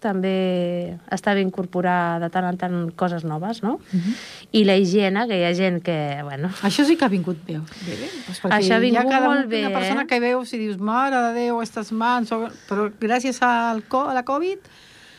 també 0.00 0.96
està 1.12 1.34
bé 1.34 1.42
incorporar 1.42 2.20
de 2.22 2.28
tant 2.32 2.46
en 2.46 2.58
tant 2.60 2.76
coses 2.98 3.24
noves, 3.26 3.62
no? 3.64 3.80
Uh 3.80 3.98
-huh. 3.98 4.14
I 4.52 4.64
la 4.64 4.76
higiene, 4.76 5.26
que 5.26 5.38
hi 5.40 5.44
ha 5.44 5.54
gent 5.54 5.82
que, 5.82 6.20
bueno, 6.22 6.48
Això 6.62 6.84
sí 6.84 6.96
que 6.96 7.04
ha 7.04 7.08
vingut 7.08 7.38
bé. 7.46 7.54
bé, 7.58 7.94
bé. 8.02 8.08
Pues 8.26 8.40
Això 8.44 8.76
ha 8.76 8.78
vingut 8.78 9.02
hi 9.02 9.06
ha 9.06 9.10
cada 9.10 9.28
molt 9.28 9.48
bé, 9.48 9.66
una 9.66 9.78
persona 9.78 10.02
eh? 10.02 10.06
que 10.06 10.20
veus 10.20 10.52
i 10.52 10.58
dius, 10.58 10.78
mare 10.78 11.16
de 11.16 11.32
Déu, 11.40 11.56
aquestes 11.56 11.92
mans... 11.92 12.32
O... 12.32 12.48
Però 12.68 12.90
gràcies 13.00 13.42
al 13.42 13.82
co 13.88 14.08
a 14.08 14.14
la 14.14 14.24
Covid, 14.24 14.58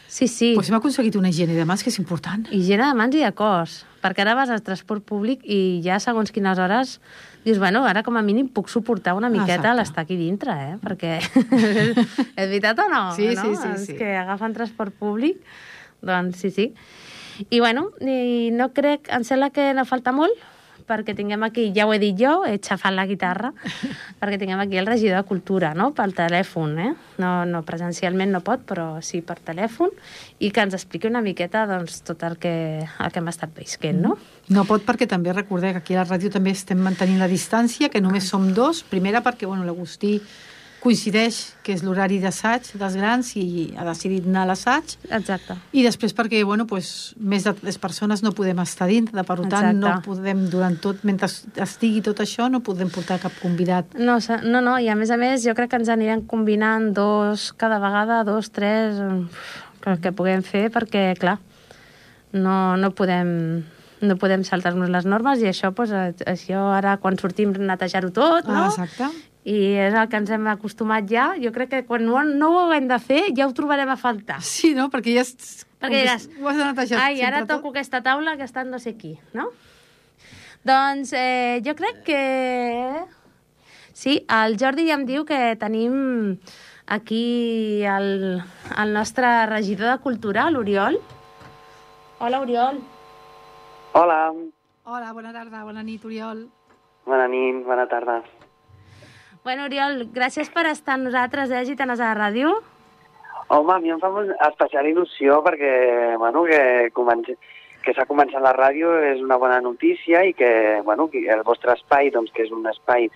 sí, 0.08 0.28
sí, 0.28 0.54
pues 0.56 0.70
hem 0.70 0.76
aconseguit 0.76 1.16
una 1.16 1.30
higiene 1.30 1.54
de 1.54 1.66
mans 1.66 1.84
que 1.84 1.90
és 1.90 2.00
important. 2.00 2.48
higiene 2.52 2.88
de 2.88 2.94
mans 2.94 3.16
i 3.16 3.20
de 3.20 3.32
cos, 3.32 3.86
perquè 4.08 4.24
ara 4.24 4.36
vas 4.40 4.52
al 4.54 4.64
transport 4.64 5.04
públic 5.04 5.44
i 5.44 5.82
ja 5.84 6.00
segons 6.00 6.32
quines 6.32 6.60
hores 6.60 6.98
dius, 7.44 7.60
bueno, 7.60 7.84
ara 7.88 8.04
com 8.04 8.18
a 8.20 8.24
mínim 8.24 8.50
puc 8.52 8.72
suportar 8.72 9.14
una 9.16 9.30
miqueta 9.32 9.76
l'estar 9.76 10.04
aquí 10.04 10.18
dintre, 10.20 10.56
eh? 10.56 10.76
Perquè 10.84 11.18
és 12.40 12.48
veritat 12.48 12.80
o 12.84 12.88
no? 12.92 13.04
Sí, 13.16 13.30
no? 13.36 13.44
sí, 13.44 13.56
sí, 13.56 13.70
Els 13.72 13.86
sí. 13.92 13.98
que 14.00 14.16
agafen 14.20 14.56
transport 14.56 14.96
públic, 15.00 15.40
doncs 16.04 16.44
sí, 16.44 16.52
sí. 16.52 16.72
I 17.50 17.60
bueno, 17.62 17.92
i 18.02 18.50
no 18.56 18.72
crec, 18.76 19.12
em 19.14 19.24
sembla 19.28 19.52
que 19.54 19.70
no 19.78 19.86
falta 19.86 20.12
molt, 20.16 20.36
perquè 20.88 21.14
tinguem 21.18 21.44
aquí, 21.44 21.68
ja 21.76 21.86
ho 21.88 21.94
he 21.94 22.00
dit 22.02 22.16
jo, 22.18 22.40
he 22.48 22.58
xafat 22.64 22.96
la 22.96 23.06
guitarra, 23.10 23.52
perquè 24.22 24.40
tinguem 24.40 24.62
aquí 24.64 24.80
el 24.80 24.88
regidor 24.88 25.22
de 25.22 25.28
Cultura, 25.28 25.74
no?, 25.78 25.92
pel 25.98 26.16
telèfon, 26.18 26.74
eh? 26.80 26.94
No, 27.22 27.32
no 27.46 27.64
presencialment 27.68 28.32
no 28.34 28.42
pot, 28.46 28.64
però 28.68 28.88
sí 29.04 29.22
per 29.26 29.38
telèfon, 29.44 29.92
i 30.40 30.52
que 30.54 30.64
ens 30.64 30.78
expliqui 30.78 31.12
una 31.12 31.24
miqueta, 31.26 31.66
doncs, 31.70 32.02
tot 32.08 32.24
el 32.28 32.38
que, 32.42 32.56
el 32.88 33.14
que 33.14 33.24
hem 33.24 33.32
estat 33.34 33.56
visquent, 33.58 34.02
no? 34.04 34.18
No 34.54 34.64
pot 34.68 34.86
perquè 34.88 35.10
també 35.12 35.34
recordeu 35.36 35.76
que 35.76 35.84
aquí 35.84 35.96
a 35.98 36.04
la 36.04 36.10
ràdio 36.10 36.32
també 36.32 36.54
estem 36.56 36.80
mantenint 36.80 37.20
la 37.20 37.28
distància, 37.28 37.92
que 37.92 38.02
només 38.02 38.30
som 38.30 38.54
dos. 38.56 38.86
Primera 38.88 39.20
perquè 39.26 39.50
bueno, 39.50 39.68
l'Agustí 39.68 40.22
coincideix 40.88 41.38
que 41.66 41.76
és 41.76 41.84
l'horari 41.84 42.20
d'assaig 42.24 42.70
dels 42.80 42.96
grans 42.96 43.34
i 43.40 43.44
ha 43.76 43.86
decidit 43.88 44.28
anar 44.30 44.46
a 44.46 44.50
l'assaig. 44.52 44.96
Exacte. 45.12 45.58
I 45.76 45.84
després 45.84 46.16
perquè, 46.16 46.44
bueno, 46.48 46.68
pues, 46.70 47.14
més 47.20 47.44
de 47.48 47.54
tres 47.58 47.80
persones 47.82 48.24
no 48.24 48.32
podem 48.38 48.62
estar 48.64 48.88
dintre, 48.88 49.24
per 49.28 49.38
tant, 49.44 49.50
Exacte. 49.52 49.82
no 49.82 49.94
podem, 50.06 50.46
durant 50.54 50.78
tot, 50.84 51.04
mentre 51.08 51.30
estigui 51.68 52.02
tot 52.06 52.24
això, 52.24 52.48
no 52.52 52.64
podem 52.64 52.92
portar 52.94 53.20
cap 53.24 53.36
convidat. 53.44 53.98
No, 54.00 54.20
no, 54.46 54.64
no, 54.64 54.78
i 54.80 54.88
a 54.88 54.96
més 55.00 55.12
a 55.12 55.20
més 55.20 55.44
jo 55.44 55.56
crec 55.58 55.74
que 55.74 55.82
ens 55.82 55.92
anirem 55.92 56.24
combinant 56.30 56.94
dos 56.96 57.52
cada 57.60 57.82
vegada, 57.84 58.24
dos, 58.28 58.52
tres, 58.56 59.02
el 59.88 60.04
que 60.04 60.16
puguem 60.16 60.44
fer, 60.44 60.68
perquè, 60.72 61.10
clar, 61.20 61.40
no, 62.36 62.78
no 62.80 62.94
podem 62.96 63.66
no 63.98 64.14
podem 64.22 64.44
saltar-nos 64.46 64.92
les 64.94 65.08
normes 65.10 65.42
i 65.42 65.48
això, 65.50 65.72
eh, 65.88 66.12
això 66.30 66.68
ara 66.76 66.98
quan 67.02 67.18
sortim 67.18 67.56
netejar-ho 67.58 68.12
tot, 68.14 68.46
no? 68.46 68.68
Ah, 68.68 68.70
exacte. 68.70 69.10
I 69.48 69.58
és 69.80 69.96
el 69.96 70.10
que 70.12 70.20
ens 70.20 70.32
hem 70.36 70.48
acostumat 70.52 71.08
ja. 71.08 71.30
Jo 71.40 71.54
crec 71.56 71.70
que 71.72 71.86
quan 71.88 72.04
no, 72.04 72.20
no 72.28 72.50
ho 72.52 72.60
haguem 72.66 72.90
de 72.90 72.98
fer 73.00 73.22
ja 73.38 73.48
ho 73.48 73.54
trobarem 73.56 73.90
a 73.90 73.96
faltar. 74.00 74.42
Sí, 74.44 74.74
no? 74.76 74.90
Perquè 74.92 75.14
ja... 75.16 75.24
És, 75.24 75.64
Perquè 75.78 76.02
diràs, 76.02 76.26
ho 76.42 76.50
has 76.50 76.58
de 76.58 76.66
netejar 76.66 77.00
ai, 77.06 77.22
ara 77.22 77.44
toco 77.46 77.70
aquesta 77.70 78.02
taula 78.04 78.34
que 78.36 78.48
està 78.48 78.64
no 78.66 78.80
sé 78.82 78.96
qui, 78.98 79.14
no? 79.38 79.52
Doncs 80.68 81.14
eh, 81.16 81.62
jo 81.64 81.76
crec 81.78 82.02
que... 82.08 82.22
Sí, 83.94 84.20
el 84.30 84.58
Jordi 84.60 84.88
ja 84.90 84.98
em 84.98 85.06
diu 85.08 85.24
que 85.26 85.56
tenim 85.62 86.40
aquí 86.88 87.84
el, 87.88 88.42
el 88.78 88.94
nostre 88.94 89.30
regidor 89.50 89.94
de 89.94 90.02
Cultura, 90.04 90.50
l'Oriol. 90.52 91.00
Hola, 92.20 92.42
Oriol. 92.42 92.82
Hola, 93.94 94.20
Hola, 94.88 95.14
bona 95.14 95.32
tarda, 95.36 95.64
bona 95.68 95.84
nit, 95.84 96.04
Oriol. 96.06 96.48
bona 97.06 97.28
nit, 97.32 97.64
bona 97.66 97.88
tarda. 97.88 98.22
Bueno, 99.48 99.64
Oriol, 99.64 100.02
gràcies 100.12 100.50
per 100.52 100.66
estar 100.68 100.98
amb 100.98 101.06
nosaltres, 101.08 101.52
eh, 101.56 101.62
Gitanes 101.64 102.02
a 102.02 102.10
la 102.10 102.16
ràdio. 102.18 102.50
Home, 103.48 103.72
a 103.72 103.80
mi 103.80 103.94
em 103.94 104.02
fa 104.02 104.10
molt 104.12 104.34
especial 104.44 104.90
il·lusió 104.90 105.38
perquè, 105.46 105.70
bueno, 106.20 106.42
que, 106.50 106.90
comenci, 106.92 107.38
que 107.86 107.94
s'ha 107.96 108.04
començat 108.10 108.44
la 108.44 108.52
ràdio 108.58 108.92
és 109.14 109.24
una 109.24 109.38
bona 109.40 109.62
notícia 109.62 110.26
i 110.28 110.34
que, 110.34 110.52
bueno, 110.84 111.08
el 111.14 111.46
vostre 111.48 111.72
espai, 111.78 112.12
doncs, 112.12 112.34
que 112.36 112.44
és 112.44 112.52
un 112.52 112.68
espai 112.68 113.08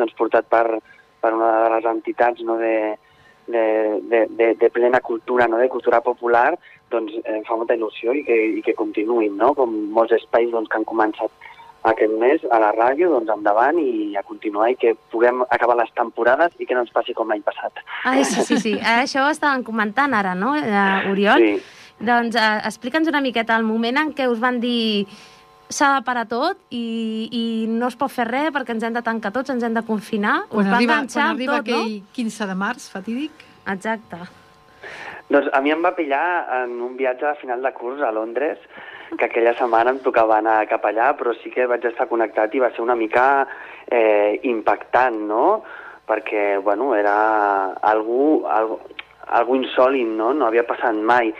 doncs, 0.00 0.16
portat 0.18 0.50
per, 0.50 0.80
per 1.22 1.34
una 1.38 1.52
de 1.62 1.70
les 1.76 1.86
entitats 1.92 2.42
no, 2.42 2.58
de, 2.58 2.98
de, 3.46 3.64
de, 4.10 4.26
de, 4.40 4.54
de 4.58 4.70
plena 4.70 4.98
cultura, 4.98 5.46
no, 5.46 5.62
de 5.62 5.68
cultura 5.68 6.00
popular, 6.00 6.56
doncs 6.90 7.14
em 7.22 7.44
fa 7.46 7.54
molta 7.54 7.78
il·lusió 7.78 8.10
i 8.10 8.26
que, 8.26 8.42
i 8.58 8.66
que 8.66 8.74
continuïn, 8.74 9.38
no? 9.38 9.54
com 9.54 9.78
molts 9.94 10.18
espais 10.18 10.50
doncs, 10.50 10.66
que 10.66 10.82
han 10.82 10.90
començat 10.96 11.30
aquest 11.90 12.12
mes 12.20 12.42
a 12.50 12.58
la 12.62 12.72
ràdio, 12.74 13.10
doncs 13.12 13.30
endavant 13.36 13.78
i 13.82 14.16
a 14.18 14.24
continuar 14.26 14.70
i 14.72 14.78
que 14.80 14.94
puguem 15.12 15.44
acabar 15.46 15.78
les 15.80 15.92
temporades 15.94 16.54
i 16.58 16.66
que 16.66 16.74
no 16.74 16.82
ens 16.84 16.92
passi 16.94 17.14
com 17.14 17.30
l'any 17.30 17.44
passat. 17.46 17.82
Ai, 18.04 18.24
sí, 18.24 18.42
sí, 18.42 18.60
sí. 18.62 18.74
Eh, 18.86 19.02
Això 19.02 19.24
ho 19.24 19.30
estàvem 19.32 19.64
comentant 19.66 20.14
ara, 20.14 20.34
no, 20.38 20.54
eh, 20.58 21.10
Oriol? 21.10 21.42
Sí. 21.42 21.56
Doncs 22.06 22.36
eh, 22.36 22.50
explica'ns 22.68 23.08
una 23.08 23.22
miqueta 23.24 23.56
el 23.56 23.64
moment 23.66 23.98
en 24.02 24.12
què 24.16 24.28
us 24.30 24.42
van 24.42 24.60
dir 24.60 25.06
s'ha 25.72 25.96
de 25.96 26.02
parar 26.06 26.26
tot 26.30 26.58
i, 26.70 27.26
i 27.32 27.44
no 27.70 27.88
es 27.90 27.96
pot 27.98 28.12
fer 28.12 28.26
res 28.28 28.52
perquè 28.54 28.76
ens 28.76 28.86
hem 28.86 28.94
de 28.94 29.02
tancar 29.02 29.32
tots, 29.34 29.50
ens 29.50 29.64
hem 29.66 29.74
de 29.74 29.82
confinar. 29.86 30.42
Us 30.46 30.60
Quan 30.60 30.70
va 30.70 30.80
arriba, 30.80 30.98
quan 31.12 31.30
arriba 31.32 31.60
tot, 31.60 31.70
aquell 31.70 31.96
15 32.18 32.50
de 32.50 32.58
març, 32.58 32.90
fatídic, 32.92 33.46
no? 33.46 33.74
Exacte. 33.74 34.20
Doncs 35.32 35.48
a 35.50 35.60
mi 35.62 35.72
em 35.74 35.82
va 35.82 35.96
pillar 35.96 36.26
en 36.62 36.76
un 36.86 36.94
viatge 36.98 37.26
a 37.26 37.34
final 37.40 37.64
de 37.64 37.72
curs 37.74 38.02
a 38.02 38.12
Londres, 38.14 38.62
que 39.14 39.24
aquella 39.28 39.54
setmana 39.54 39.92
em 39.94 40.00
tocava 40.04 40.38
anar 40.40 40.64
cap 40.70 40.84
allà, 40.88 41.12
però 41.18 41.34
sí 41.38 41.52
que 41.54 41.68
vaig 41.70 41.84
estar 41.86 42.08
connectat 42.10 42.54
i 42.54 42.62
va 42.62 42.72
ser 42.74 42.82
una 42.82 42.96
mica 42.98 43.46
eh, 43.86 44.40
impactant, 44.50 45.20
no? 45.28 45.46
Perquè, 46.06 46.58
bueno, 46.62 46.92
era 46.94 47.16
algú, 47.82 48.44
algú, 48.50 48.80
algú 49.38 49.56
insòlid, 49.58 50.10
no? 50.18 50.32
No 50.34 50.48
havia 50.48 50.66
passat 50.66 50.94
mai. 50.94 51.32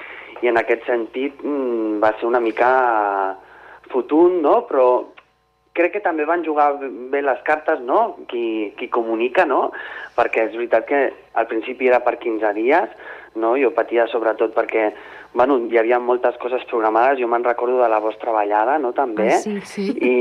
I 0.42 0.50
en 0.50 0.60
aquest 0.60 0.86
sentit 0.86 1.42
mm, 1.42 1.98
va 2.02 2.12
ser 2.20 2.26
una 2.28 2.42
mica 2.42 2.70
fotut, 3.90 4.40
no? 4.42 4.60
Però 4.70 4.88
crec 5.76 5.96
que 5.96 6.04
també 6.04 6.24
van 6.28 6.44
jugar 6.44 6.70
bé 7.12 7.20
les 7.22 7.40
cartes, 7.44 7.82
no?, 7.84 8.16
qui, 8.30 8.72
qui 8.78 8.88
comunica, 8.92 9.44
no?, 9.44 9.70
perquè 10.16 10.46
és 10.48 10.56
veritat 10.56 10.86
que 10.88 11.00
al 11.36 11.48
principi 11.50 11.90
era 11.90 12.00
per 12.04 12.16
15 12.22 12.54
dies, 12.56 12.94
no?, 13.36 13.54
jo 13.60 13.70
patia 13.76 14.06
sobretot 14.10 14.54
perquè, 14.56 14.88
bueno, 15.36 15.58
hi 15.70 15.78
havia 15.78 15.98
moltes 16.00 16.36
coses 16.42 16.64
programades, 16.70 17.20
jo 17.20 17.28
me'n 17.28 17.44
recordo 17.44 17.78
de 17.82 17.88
la 17.92 18.00
vostra 18.00 18.32
ballada, 18.32 18.78
no?, 18.82 18.92
també, 18.96 19.30
Ah, 19.34 19.38
sí, 19.44 19.60
sí. 19.68 19.86
i, 20.00 20.14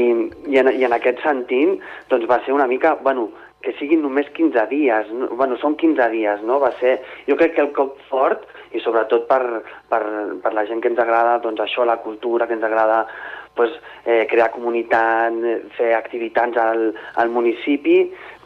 i, 0.51 0.59
en, 0.59 0.73
i 0.75 0.85
en 0.85 0.93
aquest 0.93 1.23
sentit, 1.23 1.81
doncs 2.11 2.29
va 2.29 2.41
ser 2.45 2.53
una 2.53 2.67
mica, 2.67 2.95
bueno, 3.01 3.29
que 3.65 3.73
siguin 3.79 4.03
només 4.05 4.27
15 4.35 4.67
dies, 4.69 5.07
no? 5.09 5.31
bueno, 5.33 5.57
són 5.57 5.73
15 5.75 6.09
dies, 6.13 6.43
no? 6.45 6.59
Va 6.61 6.69
ser, 6.77 6.99
jo 7.25 7.33
crec 7.39 7.55
que 7.55 7.63
el 7.63 7.71
cop 7.73 7.95
fort, 8.11 8.43
i 8.77 8.81
sobretot 8.83 9.25
per, 9.25 9.41
per, 9.89 10.01
per 10.43 10.51
la 10.53 10.65
gent 10.69 10.83
que 10.83 10.91
ens 10.91 11.01
agrada, 11.01 11.39
doncs 11.41 11.63
això, 11.63 11.85
la 11.87 11.97
cultura, 12.03 12.45
que 12.45 12.53
ens 12.53 12.67
agrada 12.67 13.07
pues, 13.55 13.71
eh, 14.05 14.25
crear 14.29 14.51
comunitat, 14.53 15.37
fer 15.77 15.93
activitats 15.95 16.59
al, 16.61 16.89
al 17.15 17.31
municipi, 17.33 18.01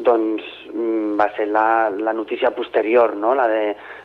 doncs 0.06 0.46
mm, 0.72 1.16
va 1.20 1.30
ser 1.36 1.50
la, 1.52 1.90
la 1.90 2.14
notícia 2.14 2.52
posterior, 2.56 3.16
no? 3.18 3.34
La 3.36 3.48
de 3.52 3.64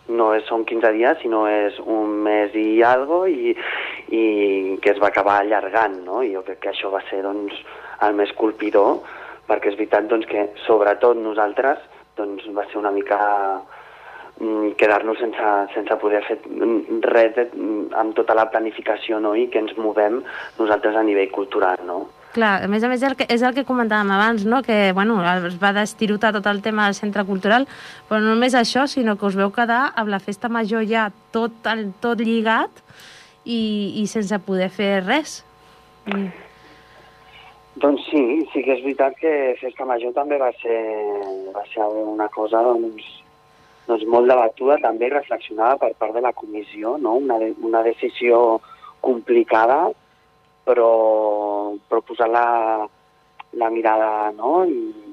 no 0.09 0.33
és, 0.37 0.45
són 0.49 0.65
15 0.69 0.93
dies, 0.97 1.21
sinó 1.23 1.45
és 1.49 1.79
un 1.81 2.19
mes 2.27 2.57
i 2.59 2.83
algo 2.85 3.25
i, 3.31 3.55
i 4.13 4.25
que 4.83 4.93
es 4.93 5.01
va 5.01 5.13
acabar 5.13 5.39
allargant, 5.41 6.01
no? 6.05 6.23
I 6.23 6.35
jo 6.35 6.45
crec 6.45 6.61
que 6.65 6.73
això 6.75 6.91
va 6.93 7.05
ser, 7.11 7.23
doncs, 7.25 7.57
el 8.05 8.17
més 8.19 8.33
colpidor, 8.37 9.01
perquè 9.49 9.71
és 9.71 9.79
veritat, 9.79 10.09
doncs, 10.11 10.29
que 10.29 10.49
sobretot 10.67 11.21
nosaltres, 11.21 11.81
doncs, 12.19 12.49
va 12.57 12.67
ser 12.71 12.81
una 12.81 12.93
mica 12.95 13.19
quedar-nos 14.79 15.19
sense, 15.19 15.51
sense 15.75 15.97
poder 16.03 16.23
fer 16.27 16.39
mm, 16.43 17.01
res 17.07 17.35
de, 17.37 17.47
mm, 17.55 17.95
amb 18.01 18.15
tota 18.19 18.35
la 18.35 18.49
planificació 18.51 19.21
no? 19.23 19.35
i 19.39 19.47
que 19.49 19.63
ens 19.63 19.77
movem 19.79 20.21
nosaltres 20.59 20.97
a 20.97 21.05
nivell 21.07 21.31
cultural. 21.31 21.79
No? 21.87 22.01
Clar, 22.35 22.65
a 22.65 22.69
més 22.71 22.83
a 22.83 22.91
més 22.91 23.03
el 23.07 23.15
que, 23.15 23.29
és 23.31 23.45
el 23.47 23.55
que 23.55 23.67
comentàvem 23.67 24.11
abans, 24.11 24.45
no? 24.45 24.63
que 24.67 24.91
bueno, 24.93 25.21
es 25.47 25.59
va 25.63 25.73
destirotar 25.77 26.33
tot 26.35 26.49
el 26.51 26.63
tema 26.63 26.89
del 26.89 26.99
centre 26.99 27.23
cultural, 27.29 27.69
però 28.09 28.19
no 28.21 28.35
només 28.35 28.57
això, 28.59 28.89
sinó 28.91 29.15
que 29.17 29.29
us 29.31 29.39
veu 29.39 29.55
quedar 29.55 29.93
amb 29.95 30.11
la 30.11 30.19
festa 30.19 30.51
major 30.51 30.83
ja 30.91 31.11
tot, 31.33 31.63
el, 31.71 31.93
tot 32.03 32.19
lligat 32.19 32.83
i, 33.45 33.95
i 34.03 34.09
sense 34.11 34.35
poder 34.43 34.73
fer 34.75 35.05
res. 35.05 35.45
Mm. 36.11 36.33
Doncs 37.83 38.05
sí, 38.07 38.21
sí 38.53 38.63
que 38.63 38.77
és 38.77 38.83
veritat 38.85 39.17
que 39.19 39.31
Festa 39.59 39.87
Major 39.87 40.13
també 40.15 40.37
va 40.39 40.53
ser, 40.61 40.79
va 41.55 41.65
ser 41.73 41.87
una 42.05 42.29
cosa 42.31 42.61
doncs, 42.63 43.03
doncs 43.89 44.05
molt 44.09 44.31
debatuda 44.31 44.79
també 44.83 45.09
i 45.09 45.15
reflexionada 45.15 45.79
per 45.83 45.93
part 45.99 46.15
de 46.17 46.23
la 46.25 46.33
comissió, 46.33 46.97
no? 46.99 47.17
una, 47.21 47.39
una 47.63 47.83
decisió 47.87 48.61
complicada 49.05 49.91
però, 50.65 51.75
però 51.89 52.01
posar 52.01 52.31
la, 52.33 52.47
la 53.61 53.71
mirada 53.71 54.31
no? 54.37 54.63
I, 54.65 55.05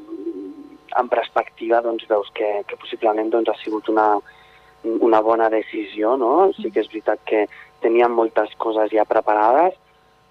en 0.99 1.07
perspectiva 1.07 1.81
doncs, 1.81 2.07
veus 2.09 2.29
que, 2.35 2.49
que 2.67 2.77
possiblement 2.79 3.31
doncs, 3.31 3.51
ha 3.51 3.57
sigut 3.63 3.89
una, 3.91 4.07
una 4.83 5.21
bona 5.21 5.49
decisió. 5.49 6.15
No? 6.19 6.51
Sí 6.57 6.71
que 6.71 6.83
és 6.83 6.89
veritat 6.91 7.23
que 7.27 7.45
teníem 7.83 8.13
moltes 8.15 8.53
coses 8.61 8.91
ja 8.93 9.07
preparades, 9.09 9.77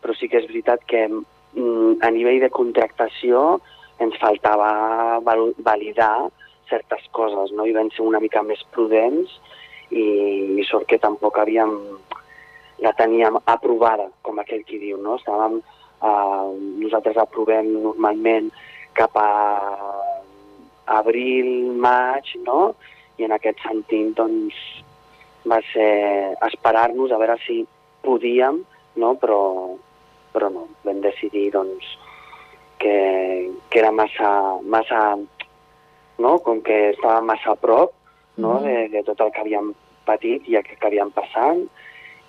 però 0.00 0.16
sí 0.16 0.28
que 0.30 0.40
és 0.40 0.48
veritat 0.48 0.84
que 0.88 1.06
mm, 1.08 2.00
a 2.04 2.10
nivell 2.14 2.40
de 2.44 2.52
contractació 2.52 3.60
ens 4.00 4.16
faltava 4.20 5.20
val 5.24 5.50
validar 5.64 6.30
certes 6.70 7.04
coses, 7.16 7.52
no? 7.56 7.66
i 7.66 7.74
vam 7.76 7.90
ser 7.94 8.06
una 8.06 8.20
mica 8.22 8.42
més 8.46 8.62
prudents 8.74 9.34
i, 9.90 10.04
i 10.60 10.64
sort 10.68 10.86
que 10.88 11.00
tampoc 11.02 11.38
havíem, 11.42 11.74
la 12.80 12.94
teníem 12.96 13.36
aprovada, 13.44 14.08
com 14.22 14.38
aquell 14.40 14.62
qui 14.64 14.78
diu, 14.80 15.00
no? 15.02 15.18
Estàvem, 15.18 15.58
eh, 15.60 16.46
nosaltres 16.80 17.18
aprovem 17.20 17.74
normalment 17.74 18.48
cap 18.96 19.16
a 19.20 19.30
abril, 21.00 21.50
maig, 21.76 22.32
no? 22.46 22.74
I 23.18 23.26
en 23.28 23.34
aquest 23.36 23.60
sentit, 23.66 24.14
doncs, 24.16 24.56
va 25.50 25.60
ser 25.72 25.90
esperar-nos 26.50 27.12
a 27.12 27.18
veure 27.20 27.36
si 27.44 27.62
podíem, 28.04 28.62
no? 29.02 29.14
Però, 29.20 29.40
però 30.32 30.48
no, 30.54 30.66
vam 30.86 31.02
decidir, 31.04 31.50
doncs, 31.54 31.84
que, 32.80 32.96
que 33.68 33.82
era 33.82 33.92
massa, 33.92 34.30
massa 34.64 35.02
no? 36.20 36.38
com 36.44 36.60
que 36.62 36.78
estava 36.94 37.20
massa 37.24 37.54
a 37.54 37.58
prop 37.58 37.94
no? 38.36 38.60
Mm. 38.60 38.64
de, 38.64 38.76
de 38.96 39.04
tot 39.08 39.20
el 39.24 39.32
que 39.34 39.44
havíem 39.44 39.72
patit 40.06 40.48
i 40.48 40.58
el 40.58 40.66
que 40.66 40.78
havíem 40.80 41.12
passat, 41.14 41.60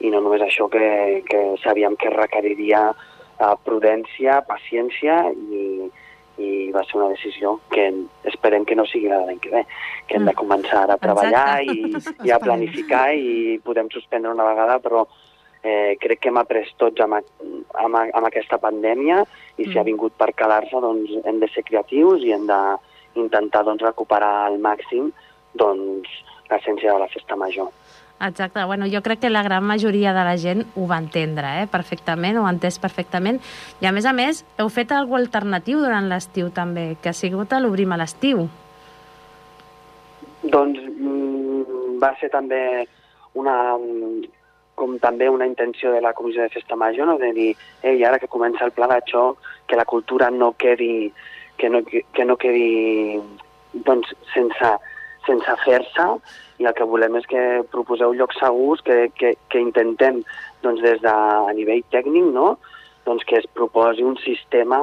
i 0.02 0.10
no 0.10 0.22
només 0.24 0.44
això 0.44 0.68
que, 0.72 1.22
que 1.28 1.42
sabíem 1.64 1.96
que 2.00 2.12
requeriria 2.14 2.90
uh, 2.92 3.56
prudència, 3.66 4.42
paciència 4.48 5.18
i, 5.32 5.90
i 6.42 6.50
va 6.74 6.84
ser 6.88 6.98
una 7.00 7.12
decisió 7.14 7.58
que 7.74 7.88
esperem 8.32 8.66
que 8.66 8.78
no 8.78 8.88
sigui 8.90 9.12
l'any 9.12 9.40
que 9.44 9.52
ve, 9.54 9.66
que 10.08 10.18
hem 10.18 10.26
de 10.26 10.34
mm. 10.34 10.40
començar 10.40 10.86
a 10.90 11.00
treballar 11.02 11.62
i, 11.64 11.92
i 12.26 12.34
a 12.34 12.40
planificar 12.46 13.12
i 13.14 13.60
podem 13.66 13.92
suspendre 13.94 14.34
una 14.34 14.48
vegada, 14.50 14.80
però 14.84 15.06
eh, 15.62 15.98
crec 16.02 16.24
que 16.24 16.32
hem 16.32 16.40
après 16.42 16.72
tots 16.82 17.04
amb, 17.06 17.20
amb, 17.22 18.00
amb 18.02 18.30
aquesta 18.30 18.58
pandèmia 18.62 19.22
i 19.58 19.68
si 19.68 19.74
mm. 19.74 19.82
ha 19.82 19.88
vingut 19.88 20.18
per 20.18 20.32
quedar-se 20.34 20.82
doncs 20.82 21.20
hem 21.26 21.42
de 21.44 21.52
ser 21.54 21.66
creatius 21.68 22.26
i 22.26 22.34
hem 22.34 22.48
de, 22.50 22.62
intentar 23.16 23.64
doncs, 23.68 23.84
recuperar 23.84 24.48
al 24.48 24.60
màxim 24.60 25.12
doncs, 25.58 26.10
l'essència 26.52 26.94
de 26.94 27.00
la 27.00 27.10
festa 27.12 27.36
major. 27.36 27.72
Exacte. 28.22 28.64
Bueno, 28.66 28.86
jo 28.86 29.02
crec 29.02 29.20
que 29.20 29.30
la 29.32 29.42
gran 29.42 29.64
majoria 29.64 30.14
de 30.14 30.24
la 30.24 30.38
gent 30.38 30.66
ho 30.76 30.86
va 30.88 31.00
entendre 31.02 31.64
eh? 31.64 31.68
perfectament, 31.68 32.38
ho 32.38 32.46
ha 32.46 32.54
entès 32.54 32.78
perfectament. 32.80 33.40
I 33.82 33.90
a 33.90 33.94
més 33.96 34.06
a 34.06 34.14
més, 34.14 34.44
heu 34.62 34.70
fet 34.70 34.94
alguna 34.94 35.24
alternatiu 35.24 35.82
durant 35.82 36.10
l'estiu 36.10 36.52
també, 36.54 36.96
que 37.02 37.10
ha 37.10 37.18
sigut 37.18 37.56
l'obrim 37.58 37.92
a 37.92 37.98
l'estiu. 37.98 38.46
Doncs 40.44 40.86
mm, 40.86 41.98
va 42.02 42.14
ser 42.22 42.30
també 42.30 42.62
una, 43.34 43.58
com 44.76 44.98
també 45.02 45.30
una 45.30 45.48
intenció 45.50 45.92
de 45.92 46.02
la 46.02 46.14
Comissió 46.14 46.46
de 46.46 46.54
Festa 46.54 46.78
Major, 46.78 47.08
no? 47.10 47.18
de 47.18 47.34
dir, 47.34 47.52
ei, 47.82 48.04
ara 48.06 48.20
que 48.20 48.30
comença 48.30 48.66
el 48.66 48.74
pla 48.78 48.90
de 48.92 49.02
xoc, 49.10 49.42
que 49.66 49.78
la 49.80 49.86
cultura 49.86 50.30
no 50.30 50.54
quedi 50.54 51.12
que 51.62 51.70
no, 51.70 51.84
que 51.86 52.26
no 52.26 52.38
quedi 52.42 53.20
doncs, 53.86 54.10
sense, 54.34 54.74
sense 55.28 55.56
fer-se 55.64 56.08
i 56.62 56.68
el 56.68 56.76
que 56.78 56.88
volem 56.90 57.20
és 57.20 57.28
que 57.30 57.42
proposeu 57.74 58.16
llocs 58.18 58.40
segurs, 58.42 58.82
que, 58.86 59.08
que, 59.18 59.36
que 59.50 59.62
intentem 59.62 60.22
doncs, 60.66 60.82
des 60.82 61.02
de 61.06 61.14
a 61.14 61.54
nivell 61.58 61.86
tècnic 61.94 62.32
no? 62.34 62.56
doncs, 63.06 63.26
que 63.30 63.40
es 63.40 63.48
proposi 63.54 64.04
un 64.06 64.18
sistema 64.26 64.82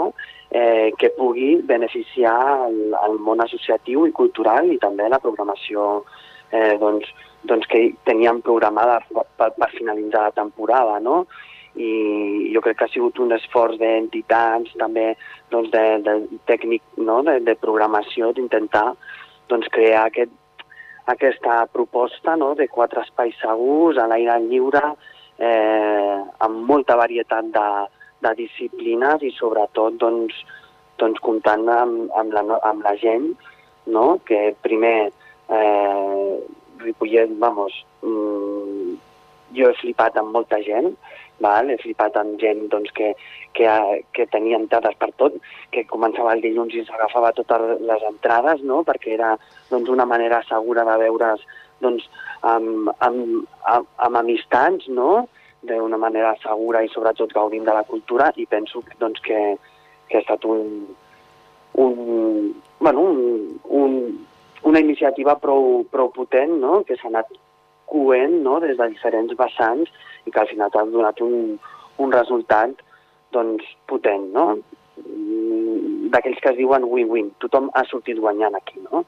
eh, 0.51 0.91
que 0.99 1.13
pugui 1.19 1.57
beneficiar 1.67 2.39
el, 2.69 2.81
el 2.95 3.19
món 3.27 3.43
associatiu 3.45 4.07
i 4.07 4.15
cultural 4.15 4.71
i 4.73 4.81
també 4.83 5.11
la 5.11 5.21
programació 5.23 6.05
eh, 6.51 6.79
doncs, 6.81 7.11
doncs 7.49 7.69
que 7.71 7.85
teníem 8.09 8.41
programada 8.47 9.01
per, 9.11 9.53
per 9.55 9.71
finalitzar 9.75 10.29
la 10.29 10.37
temporada. 10.39 10.99
No? 11.05 11.25
I 11.79 12.51
jo 12.53 12.63
crec 12.65 12.79
que 12.79 12.87
ha 12.89 12.93
sigut 12.93 13.21
un 13.23 13.33
esforç 13.37 13.79
d'entitats, 13.79 14.75
també 14.81 15.13
doncs, 15.53 15.71
de, 15.71 15.85
de 16.03 16.41
tècnic, 16.51 16.83
no? 16.99 17.21
de, 17.27 17.39
de 17.47 17.55
programació, 17.61 18.33
d'intentar 18.35 18.91
doncs, 19.51 19.71
crear 19.73 20.09
aquest, 20.09 20.35
aquesta 21.09 21.61
proposta 21.73 22.35
no? 22.37 22.55
de 22.59 22.67
quatre 22.73 23.05
espais 23.07 23.39
segurs, 23.41 23.99
a 23.99 24.09
l'aire 24.11 24.41
lliure, 24.49 24.83
eh, 25.39 26.19
amb 26.45 26.67
molta 26.69 26.99
varietat 26.99 27.53
de, 27.55 27.69
de 28.27 28.35
disciplines 28.43 29.23
i 29.23 29.33
sobretot 29.39 29.97
doncs, 30.03 30.43
doncs 30.99 31.23
comptant 31.23 31.69
amb, 31.71 32.09
amb, 32.19 32.35
la, 32.35 32.61
amb 32.67 32.83
la 32.85 32.97
gent, 32.99 33.31
no? 33.87 34.19
que 34.27 34.51
primer 34.67 34.97
eh, 35.07 36.33
Ripollet, 36.79 37.31
vamos, 37.39 37.75
mm, 38.03 38.99
jo 39.57 39.71
he 39.71 39.79
flipat 39.81 40.19
amb 40.21 40.35
molta 40.35 40.61
gent, 40.67 40.93
val? 41.45 41.71
he 41.71 41.79
flipat 41.81 42.17
amb 42.21 42.39
gent 42.41 42.67
doncs, 42.73 42.93
que, 42.97 43.13
que, 43.57 43.71
que 44.15 44.27
tenia 44.33 44.59
entrades 44.61 44.97
per 45.01 45.11
tot, 45.21 45.39
que 45.75 45.87
començava 45.91 46.35
el 46.35 46.45
dilluns 46.45 46.75
i 46.75 46.85
s'agafava 46.87 47.35
totes 47.37 47.81
les 47.81 48.07
entrades, 48.11 48.63
no? 48.63 48.83
perquè 48.89 49.15
era 49.17 49.35
doncs, 49.71 49.91
una 49.91 50.07
manera 50.07 50.43
segura 50.49 50.87
de 50.89 50.99
veure's 51.05 51.45
doncs, 51.81 52.07
amb, 52.43 52.91
amb, 52.99 53.45
amb, 53.65 53.91
amb 53.97 54.23
amistats, 54.23 54.89
no? 54.89 55.27
d'una 55.69 55.99
manera 55.99 56.37
segura 56.43 56.85
i 56.87 56.91
sobretot 56.93 57.33
gaudint 57.35 57.65
de 57.67 57.75
la 57.75 57.83
cultura 57.83 58.31
i 58.37 58.47
penso 58.47 58.83
doncs, 58.99 59.21
que, 59.25 59.41
que 60.09 60.19
ha 60.19 60.23
estat 60.23 60.45
un, 60.47 60.87
un, 61.75 62.55
bueno, 62.79 63.01
un, 63.01 63.59
un, 63.65 63.97
una 64.63 64.81
iniciativa 64.81 65.35
prou, 65.43 65.83
prou 65.91 66.13
potent 66.15 66.59
no? 66.63 66.83
que 66.87 66.97
s'ha 66.99 67.11
anat 67.11 67.35
coent 67.91 68.41
no? 68.45 68.59
des 68.65 68.77
de 68.79 68.89
diferents 68.93 69.35
vessants 69.39 69.91
i 70.27 70.33
que 70.33 70.41
al 70.43 70.51
final 70.51 70.73
t'ha 70.73 70.85
donat 70.93 71.21
un, 71.25 71.57
un 71.99 72.13
resultat 72.15 72.77
doncs, 73.35 73.65
potent, 73.91 74.31
no? 74.33 74.47
Mm, 75.05 76.09
d'aquells 76.13 76.41
que 76.41 76.53
es 76.53 76.57
diuen 76.57 76.87
win-win. 76.89 77.33
Tothom 77.43 77.69
ha 77.77 77.85
sortit 77.89 78.21
guanyant 78.21 78.57
aquí, 78.57 78.81
no? 78.87 79.05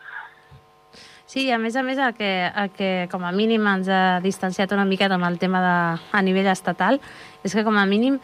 Sí, 1.30 1.46
a 1.54 1.58
més 1.62 1.76
a 1.78 1.84
més, 1.86 1.98
el 2.02 2.14
que, 2.18 2.30
el 2.48 2.70
que 2.74 2.90
com 3.10 3.22
a 3.22 3.30
mínim 3.30 3.66
ens 3.70 3.88
ha 3.88 4.18
distanciat 4.24 4.72
una 4.74 4.84
miqueta 4.84 5.14
amb 5.14 5.28
el 5.28 5.38
tema 5.38 5.60
de, 5.62 5.74
a 6.10 6.22
nivell 6.26 6.50
estatal 6.50 6.98
és 7.46 7.54
que 7.54 7.62
com 7.64 7.78
a 7.78 7.86
mínim 7.86 8.18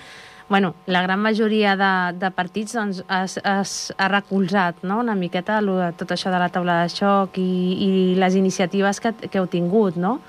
bueno, 0.49 0.75
la 0.87 1.03
gran 1.03 1.21
majoria 1.23 1.77
de, 1.77 2.19
de 2.19 2.31
partits 2.31 2.75
doncs, 2.75 3.05
es, 3.07 3.37
es, 3.38 3.95
ha 3.99 4.09
recolzat 4.09 4.83
no? 4.83 5.01
una 5.03 5.14
miqueta 5.14 5.61
tot 5.99 6.14
això 6.14 6.31
de 6.31 6.38
la 6.42 6.51
taula 6.55 6.81
de 6.83 6.90
xoc 6.90 7.38
i, 7.38 7.47
i 7.87 7.90
les 8.19 8.35
iniciatives 8.38 9.01
que, 9.03 9.14
que 9.27 9.38
heu 9.38 9.47
tingut, 9.51 9.99
no? 9.99 10.21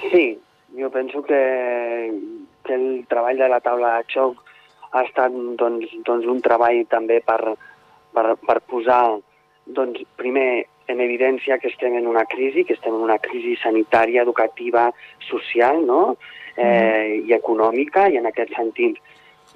Sí, 0.00 0.38
jo 0.78 0.90
penso 0.90 1.22
que, 1.22 1.40
que 2.64 2.74
el 2.74 3.06
treball 3.08 3.38
de 3.38 3.48
la 3.48 3.60
taula 3.60 3.96
de 3.98 4.08
xoc 4.12 4.42
ha 4.94 5.02
estat 5.02 5.34
doncs, 5.58 5.90
doncs 6.06 6.26
un 6.30 6.40
treball 6.42 6.84
també 6.90 7.20
per, 7.26 7.56
per, 8.14 8.26
per 8.42 8.60
posar 8.70 9.18
doncs, 9.66 10.02
primer 10.18 10.66
en 10.86 11.00
evidència 11.00 11.58
que 11.58 11.70
estem 11.72 11.96
en 11.96 12.06
una 12.06 12.26
crisi, 12.28 12.64
que 12.64 12.76
estem 12.76 12.94
en 12.94 13.04
una 13.06 13.18
crisi 13.18 13.56
sanitària, 13.62 14.22
educativa, 14.22 14.90
social 15.24 15.80
no? 15.86 16.16
eh, 16.56 16.64
mm. 16.64 17.28
i 17.30 17.36
econòmica, 17.36 18.08
i 18.12 18.20
en 18.20 18.28
aquest 18.28 18.52
sentit 18.56 19.00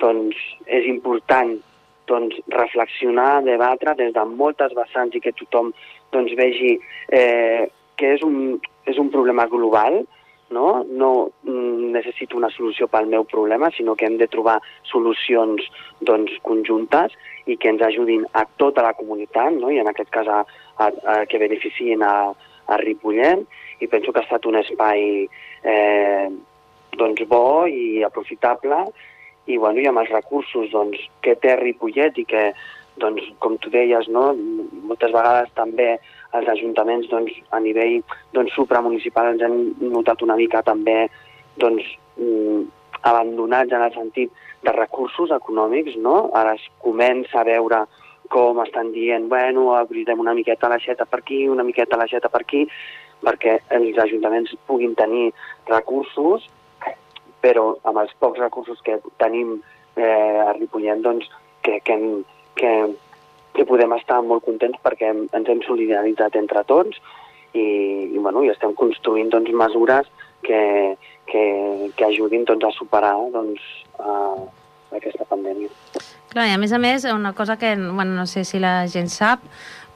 doncs, 0.01 0.39
és 0.67 0.87
important 0.89 1.57
doncs, 2.09 2.39
reflexionar, 2.55 3.43
debatre 3.45 3.95
des 3.99 4.15
de 4.17 4.25
moltes 4.31 4.73
vessants 4.77 5.15
i 5.15 5.21
que 5.21 5.35
tothom 5.37 5.75
doncs, 6.15 6.33
vegi 6.39 6.79
eh, 7.13 7.69
que 7.99 8.15
és 8.17 8.25
un, 8.25 8.57
és 8.89 8.97
un 8.97 9.11
problema 9.13 9.45
global, 9.51 10.01
no? 10.51 10.85
no 10.89 11.31
mm, 11.43 11.91
necessito 11.95 12.37
una 12.37 12.51
solució 12.55 12.89
pel 12.89 13.09
meu 13.11 13.25
problema, 13.29 13.71
sinó 13.75 13.95
que 13.97 14.07
hem 14.07 14.19
de 14.21 14.29
trobar 14.31 14.59
solucions 14.91 15.65
doncs, 16.01 16.35
conjuntes 16.43 17.15
i 17.47 17.57
que 17.57 17.73
ens 17.73 17.83
ajudin 17.85 18.27
a 18.33 18.45
tota 18.61 18.85
la 18.85 18.95
comunitat, 18.99 19.55
no? 19.57 19.73
i 19.73 19.81
en 19.83 19.91
aquest 19.91 20.13
cas 20.15 20.29
a, 20.29 20.43
a, 20.77 20.89
a 20.89 21.19
que 21.29 21.41
beneficien 21.41 22.05
a, 22.05 22.33
a 22.69 22.81
Ripollet, 22.83 23.45
i 23.81 23.87
penso 23.87 24.13
que 24.13 24.23
ha 24.23 24.27
estat 24.27 24.47
un 24.51 24.59
espai 24.59 25.29
eh, 25.63 26.27
doncs, 26.99 27.23
bo 27.31 27.67
i 27.71 28.03
aprofitable, 28.07 28.85
i, 29.49 29.57
bueno, 29.57 29.81
i 29.81 29.87
amb 29.89 30.03
els 30.03 30.11
recursos 30.13 30.69
doncs, 30.73 31.01
que 31.25 31.37
té 31.41 31.55
Ripollet 31.57 32.19
i 32.21 32.27
que, 32.29 32.51
doncs, 33.01 33.25
com 33.43 33.57
tu 33.63 33.71
deies, 33.71 34.09
no? 34.09 34.33
moltes 34.89 35.13
vegades 35.13 35.53
també 35.57 35.95
els 36.37 36.49
ajuntaments 36.49 37.09
doncs, 37.11 37.33
a 37.51 37.61
nivell 37.61 38.01
doncs, 38.37 38.55
supramunicipal 38.57 39.33
ens 39.33 39.45
han 39.45 39.59
notat 39.95 40.23
una 40.27 40.37
mica 40.37 40.63
també 40.67 41.07
doncs, 41.61 41.85
mm, 42.17 42.67
abandonats 43.03 43.73
en 43.73 43.85
el 43.87 43.95
sentit 43.95 44.33
de 44.65 44.73
recursos 44.75 45.31
econòmics, 45.31 45.97
no? 45.97 46.31
Ara 46.35 46.55
es 46.59 46.65
comença 46.83 47.41
a 47.41 47.47
veure 47.47 47.85
com 48.29 48.61
estan 48.61 48.93
dient, 48.93 49.29
bueno, 49.29 49.71
obrirem 49.73 50.21
una 50.21 50.35
miqueta 50.37 50.69
l'aixeta 50.69 51.07
per 51.07 51.21
aquí, 51.23 51.47
una 51.49 51.65
miqueta 51.65 51.97
l'aixeta 51.97 52.29
per 52.29 52.43
aquí, 52.43 52.67
perquè 53.25 53.59
els 53.75 53.99
ajuntaments 53.99 54.55
puguin 54.67 54.95
tenir 54.99 55.31
recursos, 55.71 56.45
però 57.41 57.71
amb 57.89 58.03
els 58.03 58.13
pocs 58.21 58.41
recursos 58.43 58.83
que 58.85 58.99
tenim 59.23 59.57
eh, 59.97 60.43
a 60.45 60.53
Ripollet, 60.59 61.01
doncs, 61.03 61.31
que, 61.63 61.81
que, 61.87 61.97
que, 62.59 62.73
que 63.57 63.67
podem 63.69 63.95
estar 63.97 64.21
molt 64.27 64.45
contents 64.47 64.79
perquè 64.85 65.13
ens 65.15 65.49
hem 65.49 65.63
solidaritzat 65.67 66.37
entre 66.41 66.65
tots 66.69 67.01
i, 67.55 67.65
i, 68.13 68.19
bueno, 68.19 68.45
i 68.45 68.53
estem 68.53 68.75
construint 68.77 69.33
doncs, 69.33 69.55
mesures 69.57 70.11
que, 70.45 70.61
que, 71.31 71.45
que 71.97 72.07
ajudin 72.07 72.47
doncs, 72.49 72.69
a 72.69 72.77
superar 72.77 73.17
doncs, 73.35 73.65
a, 73.99 74.13
aquesta 74.99 75.27
pandèmia. 75.29 75.73
Clar, 76.29 76.47
i 76.51 76.53
a 76.53 76.61
més 76.61 76.73
a 76.77 76.79
més, 76.81 77.05
una 77.09 77.33
cosa 77.37 77.57
que 77.57 77.75
bueno, 77.77 78.13
no 78.13 78.27
sé 78.29 78.45
si 78.45 78.61
la 78.61 78.83
gent 78.89 79.09
sap, 79.13 79.45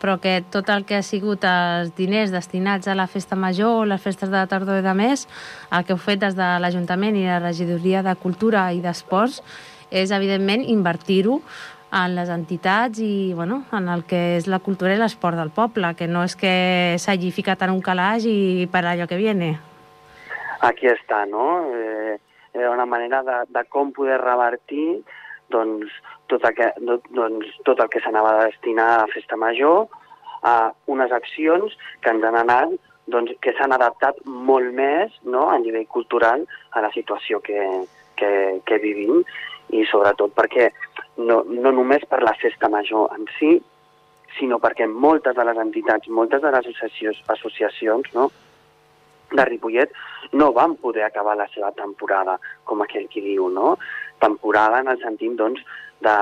però 0.03 0.17
que 0.19 0.41
tot 0.51 0.69
el 0.75 0.83
que 0.85 0.97
ha 0.99 1.05
sigut 1.07 1.45
els 1.47 1.93
diners 1.95 2.33
destinats 2.35 2.89
a 2.91 2.97
la 2.99 3.07
festa 3.07 3.37
major, 3.39 3.87
les 3.87 4.03
festes 4.03 4.33
de 4.33 4.35
la 4.35 4.49
tardor 4.51 4.81
i 4.81 4.85
de 4.85 4.95
més, 4.99 5.29
el 5.71 5.85
que 5.87 5.95
heu 5.95 6.01
fet 6.01 6.25
des 6.25 6.35
de 6.35 6.49
l'Ajuntament 6.59 7.17
i 7.21 7.29
la 7.29 7.39
Regidoria 7.39 8.03
de 8.03 8.17
Cultura 8.19 8.65
i 8.75 8.83
d'Esports 8.83 9.39
és, 9.93 10.11
evidentment, 10.11 10.65
invertir-ho 10.67 11.39
en 11.93 12.15
les 12.17 12.31
entitats 12.33 12.99
i 13.05 13.33
bueno, 13.37 13.63
en 13.77 13.89
el 13.93 14.05
que 14.09 14.21
és 14.39 14.49
la 14.49 14.63
cultura 14.65 14.95
i 14.95 15.01
l'esport 15.01 15.37
del 15.37 15.53
poble, 15.53 15.93
que 15.99 16.09
no 16.09 16.25
és 16.25 16.35
que 16.41 16.53
s'hagi 16.99 17.33
ficat 17.37 17.63
en 17.67 17.75
un 17.75 17.83
calaix 17.85 18.25
i 18.29 18.67
per 18.73 18.87
allò 18.89 19.07
que 19.09 19.21
viene. 19.21 19.53
Aquí 20.65 20.89
està, 20.89 21.25
no? 21.29 21.67
Eh, 21.75 22.17
era 22.55 22.71
una 22.71 22.87
manera 22.87 23.23
de, 23.27 23.39
de 23.49 23.65
com 23.69 23.93
poder 23.93 24.21
revertir 24.23 25.03
doncs, 25.53 25.93
tot, 26.33 26.45
aquest, 26.49 26.79
doncs, 27.13 27.51
tot 27.67 27.81
el 27.81 27.91
que 27.93 28.01
s'anava 28.01 28.37
a 28.39 28.47
destinar 28.47 28.89
a 29.03 29.11
festa 29.13 29.37
major 29.37 29.91
a 30.49 30.73
unes 30.91 31.13
accions 31.13 31.77
que 32.01 32.11
ens 32.11 32.25
han 32.25 32.39
anat 32.41 32.73
doncs, 33.13 33.35
que 33.45 33.53
s'han 33.59 33.75
adaptat 33.75 34.21
molt 34.25 34.73
més 34.75 35.13
no, 35.25 35.49
a 35.51 35.59
nivell 35.61 35.89
cultural 35.93 36.47
a 36.73 36.85
la 36.85 36.93
situació 36.95 37.43
que, 37.45 37.61
que, 38.17 38.33
que 38.65 38.81
vivim 38.81 39.21
i 39.73 39.85
sobretot 39.91 40.33
perquè 40.37 40.71
no, 41.19 41.43
no 41.45 41.73
només 41.75 42.05
per 42.09 42.23
la 42.23 42.35
festa 42.41 42.71
major 42.73 43.13
en 43.17 43.27
si, 43.39 43.57
sinó 44.39 44.59
perquè 44.63 44.87
moltes 44.89 45.37
de 45.37 45.45
les 45.45 45.59
entitats, 45.61 46.09
moltes 46.09 46.43
de 46.43 46.53
les 46.55 46.65
associacions, 46.65 47.21
associacions 47.35 48.09
no, 48.17 48.31
de 49.33 49.45
Ripollet 49.49 49.93
no 50.33 50.53
van 50.57 50.77
poder 50.81 51.05
acabar 51.05 51.37
la 51.37 51.49
seva 51.53 51.73
temporada, 51.77 52.39
com 52.65 52.83
aquell 52.83 53.09
qui 53.13 53.23
diu, 53.25 53.49
no? 53.53 53.77
Temporada 54.21 54.81
en 54.81 54.89
el 54.93 55.01
sentit, 55.03 55.35
doncs, 55.37 55.61
de, 56.05 56.17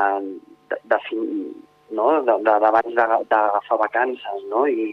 de, 0.70 0.78
de, 0.92 0.98
fin, 1.08 1.24
no? 1.94 2.10
d'abans 2.26 2.94
d'agafar 2.96 3.78
vacances, 3.84 4.44
no? 4.50 4.66
I, 4.66 4.90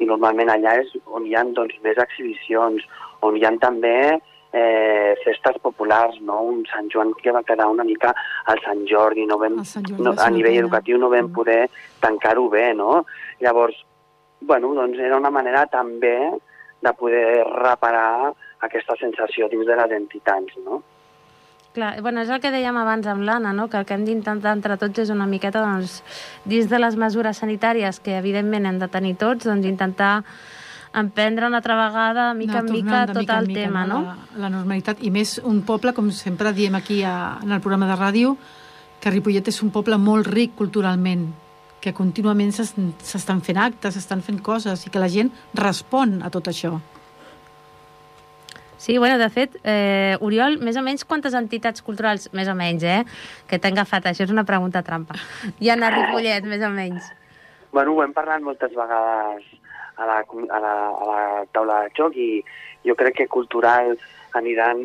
i 0.00 0.08
normalment 0.08 0.52
allà 0.52 0.78
és 0.82 0.92
on 1.06 1.26
hi 1.28 1.36
ha 1.36 1.44
doncs, 1.56 1.76
més 1.84 2.00
exhibicions, 2.00 2.84
on 3.24 3.36
hi 3.36 3.44
ha 3.44 3.52
també 3.62 4.20
eh, 4.54 5.14
festes 5.24 5.58
populars, 5.60 6.20
no? 6.22 6.38
un 6.46 6.62
Sant 6.70 6.86
Joan 6.92 7.10
que 7.18 7.32
va 7.34 7.42
quedar 7.42 7.66
una 7.66 7.84
mica 7.84 8.12
al 8.46 8.62
Sant 8.62 8.84
Jordi, 8.86 9.26
no 9.26 9.38
vam, 9.40 9.58
Jordi 9.66 9.98
no, 9.98 10.14
a 10.14 10.30
nivell 10.30 10.60
educatiu 10.62 11.00
no 11.02 11.10
vam 11.10 11.26
mm. 11.26 11.34
poder 11.34 11.66
tancar-ho 12.00 12.46
bé, 12.52 12.68
no? 12.78 13.02
Llavors, 13.42 13.80
bueno, 14.40 14.70
doncs 14.78 15.02
era 15.02 15.18
una 15.18 15.34
manera 15.34 15.66
també 15.66 16.16
de 16.84 16.92
poder 16.94 17.42
reparar 17.50 18.30
aquesta 18.62 18.94
sensació 19.00 19.50
dins 19.50 19.66
de 19.66 19.78
les 19.82 19.98
entitats, 19.98 20.54
no? 20.62 20.84
Clar, 21.74 21.96
bueno, 22.06 22.22
és 22.22 22.30
el 22.30 22.38
que 22.38 22.54
dèiem 22.54 22.76
abans 22.78 23.08
amb 23.10 23.24
l'Anna, 23.26 23.50
no? 23.50 23.66
que 23.66 23.80
el 23.80 23.86
que 23.88 23.96
hem 23.96 24.04
d'intentar 24.06 24.52
entre 24.54 24.76
tots 24.78 25.02
és 25.02 25.08
una 25.10 25.26
miqueta, 25.26 25.58
doncs, 25.58 26.04
dins 26.46 26.68
de 26.70 26.78
les 26.78 26.94
mesures 26.94 27.40
sanitàries 27.42 27.98
que 27.98 28.14
evidentment 28.14 28.70
hem 28.70 28.78
de 28.78 28.86
tenir 28.86 29.16
tots, 29.18 29.48
doncs 29.48 29.66
intentar 29.66 30.20
emprendre 30.94 31.46
una 31.46 31.58
altra 31.58 31.76
vegada, 31.76 32.32
mica 32.34 32.60
en 32.60 32.70
mica, 32.70 33.06
tot 33.06 33.18
mica 33.18 33.38
el 33.38 33.48
mica, 33.48 33.60
tema, 33.60 33.84
no? 33.86 34.00
La, 34.04 34.16
la 34.46 34.50
normalitat, 34.50 35.02
i 35.02 35.10
més 35.10 35.36
un 35.42 35.62
poble, 35.66 35.92
com 35.94 36.10
sempre 36.14 36.52
diem 36.54 36.76
aquí 36.78 37.02
a, 37.02 37.40
en 37.42 37.52
el 37.52 37.60
programa 37.60 37.88
de 37.90 37.98
ràdio, 37.98 38.36
que 39.02 39.12
Ripollet 39.12 39.50
és 39.50 39.62
un 39.66 39.72
poble 39.74 39.98
molt 39.98 40.30
ric 40.30 40.54
culturalment, 40.56 41.26
que 41.82 41.92
contínuament 41.92 42.54
s'estan 42.54 43.42
fent 43.44 43.60
actes, 43.60 43.98
s'estan 43.98 44.22
fent 44.24 44.38
coses, 44.40 44.86
i 44.86 44.92
que 44.92 45.02
la 45.02 45.10
gent 45.12 45.32
respon 45.58 46.20
a 46.24 46.30
tot 46.32 46.48
això. 46.48 46.78
Sí, 48.84 48.96
bueno, 48.98 49.18
de 49.18 49.28
fet, 49.32 49.58
eh, 49.64 50.16
Oriol, 50.20 50.58
més 50.60 50.76
o 50.76 50.82
menys 50.84 51.04
quantes 51.08 51.34
entitats 51.34 51.82
culturals, 51.82 52.28
més 52.36 52.48
o 52.48 52.54
menys, 52.54 52.84
eh, 52.84 53.02
que 53.48 53.58
t'he 53.58 53.72
agafat, 53.72 54.06
això 54.10 54.24
és 54.28 54.32
una 54.32 54.44
pregunta 54.44 54.82
trampa, 54.84 55.18
hi 55.58 55.70
ha 55.72 55.76
a 55.76 55.90
Ripollet, 55.90 56.44
més 56.44 56.62
o 56.62 56.70
menys? 56.70 57.10
Bueno, 57.72 57.92
ho 57.92 58.02
hem 58.04 58.12
parlat 58.14 58.44
moltes 58.44 58.70
vegades 58.76 59.44
a 59.96 60.06
la, 60.08 60.20
a 60.24 60.60
la, 60.60 60.74
a 60.90 61.08
la 61.08 61.22
taula 61.52 61.84
de 61.84 61.94
joc 61.96 62.16
i 62.16 62.28
jo 62.84 62.96
crec 62.98 63.22
que 63.22 63.32
cultural 63.32 63.94
aniran 64.34 64.80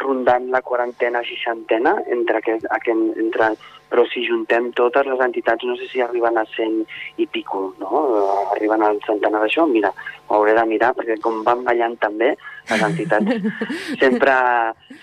rondant 0.00 0.48
la 0.50 0.62
quarantena, 0.64 1.20
seixantena, 1.20 1.98
entre, 2.08 2.40
aquest, 2.40 2.64
aquest, 2.72 3.18
entre 3.20 3.50
però 3.86 4.02
si 4.10 4.24
juntem 4.26 4.72
totes 4.74 5.06
les 5.06 5.20
entitats, 5.22 5.62
no 5.68 5.76
sé 5.78 5.86
si 5.90 6.00
arriben 6.02 6.38
a 6.40 6.44
100 6.56 6.80
i 7.22 7.26
pico, 7.30 7.68
no? 7.78 8.00
Arriben 8.56 8.82
al 8.82 8.98
centenar 9.06 9.44
d'això, 9.44 9.66
mira, 9.70 9.92
ho 10.26 10.40
hauré 10.40 10.56
de 10.56 10.64
mirar, 10.66 10.92
perquè 10.96 11.18
com 11.22 11.44
van 11.46 11.62
ballant 11.66 11.94
també, 12.02 12.32
les 12.70 12.82
entitats 12.88 13.30
sempre, 14.02 14.34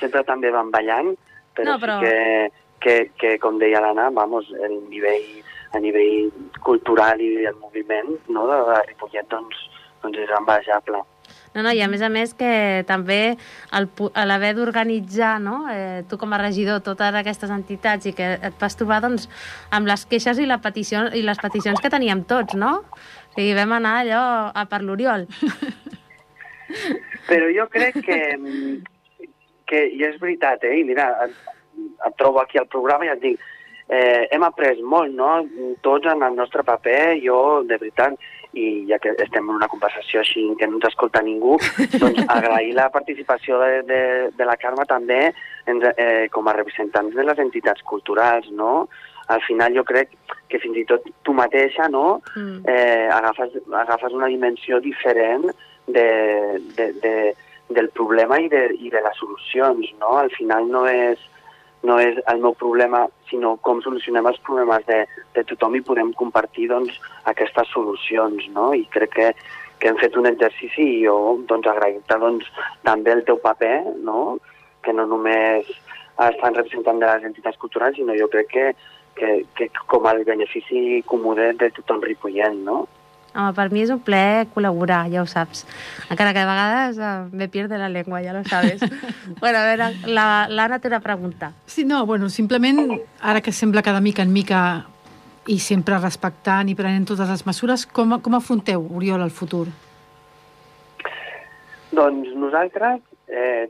sempre 0.01 0.26
també 0.28 0.51
van 0.51 0.74
ballant, 0.74 1.14
però, 1.56 1.72
no, 1.72 1.80
però... 1.80 1.99
sí 2.01 2.10
que, 2.10 2.51
que, 2.84 2.95
que, 3.16 3.38
com 3.39 3.62
deia 3.62 3.80
l'Anna, 3.80 4.10
vamos, 4.12 4.51
el 4.60 4.82
nivell, 4.91 5.30
a 5.74 5.82
nivell 5.82 6.30
cultural 6.65 7.21
i 7.21 7.47
el 7.49 7.57
moviment 7.61 8.13
no, 8.30 8.45
de 8.49 8.80
Ripollet, 8.88 9.26
doncs, 9.32 9.65
doncs 10.03 10.21
és 10.21 10.34
envejable. 10.38 11.01
No, 11.53 11.61
no, 11.61 11.69
i 11.69 11.84
a 11.86 11.88
més 11.89 12.01
a 12.01 12.09
més 12.09 12.34
que 12.38 12.82
també 12.89 13.36
l'haver 13.69 14.53
d'organitzar, 14.57 15.36
no? 15.41 15.59
eh, 15.69 16.01
tu 16.09 16.17
com 16.21 16.34
a 16.34 16.39
regidor, 16.41 16.82
totes 16.86 17.13
aquestes 17.19 17.53
entitats 17.53 18.09
i 18.09 18.13
que 18.17 18.32
et 18.49 18.57
vas 18.61 18.78
trobar 18.78 19.03
doncs, 19.05 19.28
amb 19.74 19.89
les 19.89 20.05
queixes 20.09 20.41
i, 20.41 20.47
la 20.49 20.57
petició, 20.63 21.05
i 21.13 21.21
les 21.26 21.41
peticions 21.41 21.82
que 21.82 21.93
teníem 21.93 22.26
tots, 22.30 22.57
no? 22.57 22.74
O 22.82 23.36
sigui, 23.36 23.53
vam 23.57 23.78
anar 23.78 23.99
allò 24.01 24.24
a 24.49 24.65
per 24.69 24.82
l'Oriol. 24.82 25.28
Però 27.30 27.49
jo 27.53 27.69
crec 27.71 28.01
que, 28.05 28.19
que 29.69 29.86
i 29.93 30.01
és 30.09 30.17
veritat, 30.21 30.65
eh? 30.65 30.80
I 30.82 30.88
mira, 30.89 31.11
et, 31.28 31.38
et 32.09 32.17
trobo 32.17 32.41
aquí 32.41 32.57
al 32.57 32.69
programa 32.71 33.05
i 33.05 33.13
et 33.13 33.21
dic, 33.21 33.45
eh, 33.93 34.27
hem 34.31 34.45
après 34.47 34.81
molt, 34.81 35.13
no? 35.13 35.43
Tots 35.85 36.09
en 36.09 36.23
el 36.25 36.37
nostre 36.39 36.65
paper, 36.65 37.19
jo, 37.21 37.37
de 37.69 37.77
veritat, 37.77 38.17
i 38.53 38.85
ja 38.89 38.99
que 39.01 39.13
estem 39.17 39.47
en 39.47 39.55
una 39.55 39.69
conversació 39.69 40.21
així 40.21 40.43
que 40.59 40.67
no 40.69 40.77
ens 40.77 40.91
escolta 40.91 41.23
ningú, 41.25 41.57
doncs 42.01 42.21
agrair 42.27 42.73
la 42.77 42.89
participació 42.93 43.59
de, 43.61 43.81
de, 43.89 44.01
de 44.37 44.47
la 44.49 44.57
Carme 44.61 44.85
també 44.89 45.21
ens, 45.69 45.87
eh, 45.97 46.27
com 46.33 46.47
a 46.49 46.55
representants 46.57 47.15
de 47.17 47.25
les 47.25 47.41
entitats 47.41 47.85
culturals, 47.89 48.49
no? 48.53 48.87
Al 49.33 49.41
final 49.47 49.73
jo 49.77 49.85
crec 49.87 50.11
que 50.51 50.59
fins 50.59 50.77
i 50.77 50.85
tot 50.85 51.05
tu 51.23 51.33
mateixa 51.33 51.87
no? 51.89 52.19
Mm. 52.35 52.57
Eh, 52.69 53.07
agafes, 53.13 53.55
agafes 53.79 54.13
una 54.13 54.27
dimensió 54.29 54.81
diferent 54.83 55.47
de, 55.87 56.07
de, 56.77 56.89
de, 57.01 57.13
del 57.73 57.89
problema 57.95 58.37
i 58.43 58.49
de, 58.51 58.67
i 58.75 58.91
de 58.93 59.01
les 59.01 59.21
solucions, 59.21 59.93
no? 60.01 60.17
Al 60.19 60.29
final 60.35 60.67
no 60.69 60.85
és 60.89 61.21
no 61.84 61.97
és 61.99 62.19
el 62.31 62.39
meu 62.43 62.55
problema, 62.55 63.03
sinó 63.29 63.57
com 63.67 63.81
solucionem 63.84 64.27
els 64.29 64.39
problemes 64.47 64.86
de, 64.88 65.03
de 65.36 65.43
tothom 65.49 65.75
i 65.75 65.84
podem 65.84 66.13
compartir 66.19 66.69
doncs, 66.71 66.95
aquestes 67.29 67.69
solucions. 67.75 68.47
No? 68.55 68.71
I 68.73 68.86
crec 68.93 69.13
que, 69.17 69.29
que 69.79 69.91
hem 69.91 69.99
fet 69.99 70.15
un 70.19 70.29
exercici 70.31 70.88
i 70.97 71.03
jo 71.03 71.17
doncs, 71.49 71.67
agrair-te 71.67 72.19
doncs, 72.23 72.49
també 72.88 73.15
el 73.15 73.25
teu 73.27 73.39
paper, 73.43 73.75
no? 74.07 74.39
que 74.84 74.95
no 74.95 75.05
només 75.07 75.69
estan 76.23 76.55
representant 76.55 76.99
de 76.99 77.07
les 77.09 77.29
entitats 77.29 77.59
culturals, 77.59 77.97
sinó 77.97 78.15
jo 78.19 78.27
crec 78.31 78.51
que, 78.51 78.65
que, 79.15 79.29
que 79.57 79.69
com 79.88 80.07
el 80.11 80.23
benefici 80.27 81.01
comú 81.09 81.36
de, 81.39 81.51
de 81.59 81.71
tothom 81.77 82.03
Ripollet, 82.03 82.59
no? 82.67 82.84
Home, 83.34 83.53
per 83.57 83.71
mi 83.73 83.81
és 83.81 83.89
un 83.89 83.99
plaer 84.05 84.45
col·laborar, 84.53 85.07
ja 85.09 85.23
ho 85.23 85.27
saps. 85.29 85.63
Encara 86.13 86.36
que 86.36 86.41
de 86.43 86.49
vegades 86.49 86.99
eh, 87.01 87.13
me 87.34 87.47
pierde 87.49 87.79
la 87.81 87.89
llengua, 87.89 88.21
ja 88.21 88.34
lo 88.34 88.43
sabes. 88.45 88.81
bueno, 89.41 89.57
a 89.57 89.65
veure, 89.65 89.89
l'Anna 90.05 90.67
la, 90.75 90.79
té 90.79 90.91
una 90.91 91.01
pregunta. 91.01 91.53
Sí, 91.65 91.86
no, 91.86 92.05
bueno, 92.05 92.29
simplement, 92.29 92.99
ara 93.21 93.41
que 93.41 93.51
sembla 93.51 93.81
que 93.81 93.93
de 93.93 94.01
mica 94.01 94.21
en 94.21 94.34
mica 94.34 94.61
i 95.49 95.57
sempre 95.59 95.97
respectant 95.99 96.69
i 96.69 96.75
prenent 96.77 97.07
totes 97.09 97.29
les 97.29 97.45
mesures, 97.47 97.88
com, 97.89 98.19
com 98.21 98.38
afronteu, 98.38 98.86
Oriol, 98.95 99.25
el 99.25 99.34
futur? 99.34 99.65
Doncs 101.93 102.29
nosaltres 102.38 103.01
eh, 103.27 103.65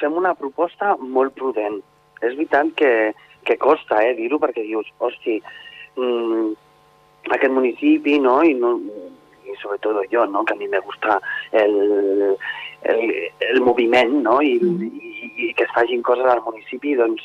fem 0.00 0.16
una 0.16 0.34
proposta 0.38 0.94
molt 1.00 1.34
prudent. 1.34 1.82
És 2.22 2.32
veritat 2.32 2.70
que, 2.78 2.92
que 3.44 3.58
costa 3.60 4.00
eh, 4.04 4.14
dir-ho 4.16 4.38
perquè 4.42 4.64
dius, 4.64 4.88
hosti, 5.02 5.40
mm, 5.98 6.54
aquest 7.34 7.52
municipi, 7.52 8.18
¿no? 8.20 8.42
Y, 8.44 8.54
no, 8.54 8.78
y 9.44 9.56
sobre 9.62 9.78
todo 9.78 10.02
yo, 10.10 10.26
¿no? 10.26 10.44
Que 10.44 10.54
a 10.54 10.56
mí 10.56 10.68
me 10.68 10.80
gusta 10.80 11.20
el, 11.52 12.36
el, 12.82 13.30
el 13.40 13.60
moviment, 13.60 14.22
no? 14.22 14.40
I, 14.42 14.58
mm. 14.60 14.82
i, 14.82 15.32
i 15.48 15.54
que 15.54 15.64
es 15.64 15.74
facin 15.74 16.02
coses 16.02 16.26
al 16.26 16.42
municipi, 16.44 16.94
doncs, 16.94 17.24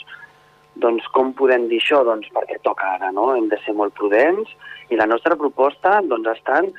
doncs 0.81 1.07
com 1.15 1.33
podem 1.37 1.67
dir 1.69 1.81
això? 1.81 2.01
Doncs 2.07 2.31
perquè 2.33 2.59
toca 2.65 2.95
ara, 2.97 3.11
no? 3.11 3.31
Hem 3.35 3.49
de 3.51 3.59
ser 3.65 3.75
molt 3.77 3.93
prudents 3.97 4.49
i 4.91 4.99
la 4.99 5.07
nostra 5.07 5.37
proposta 5.39 5.99
doncs, 6.03 6.31
estat 6.35 6.71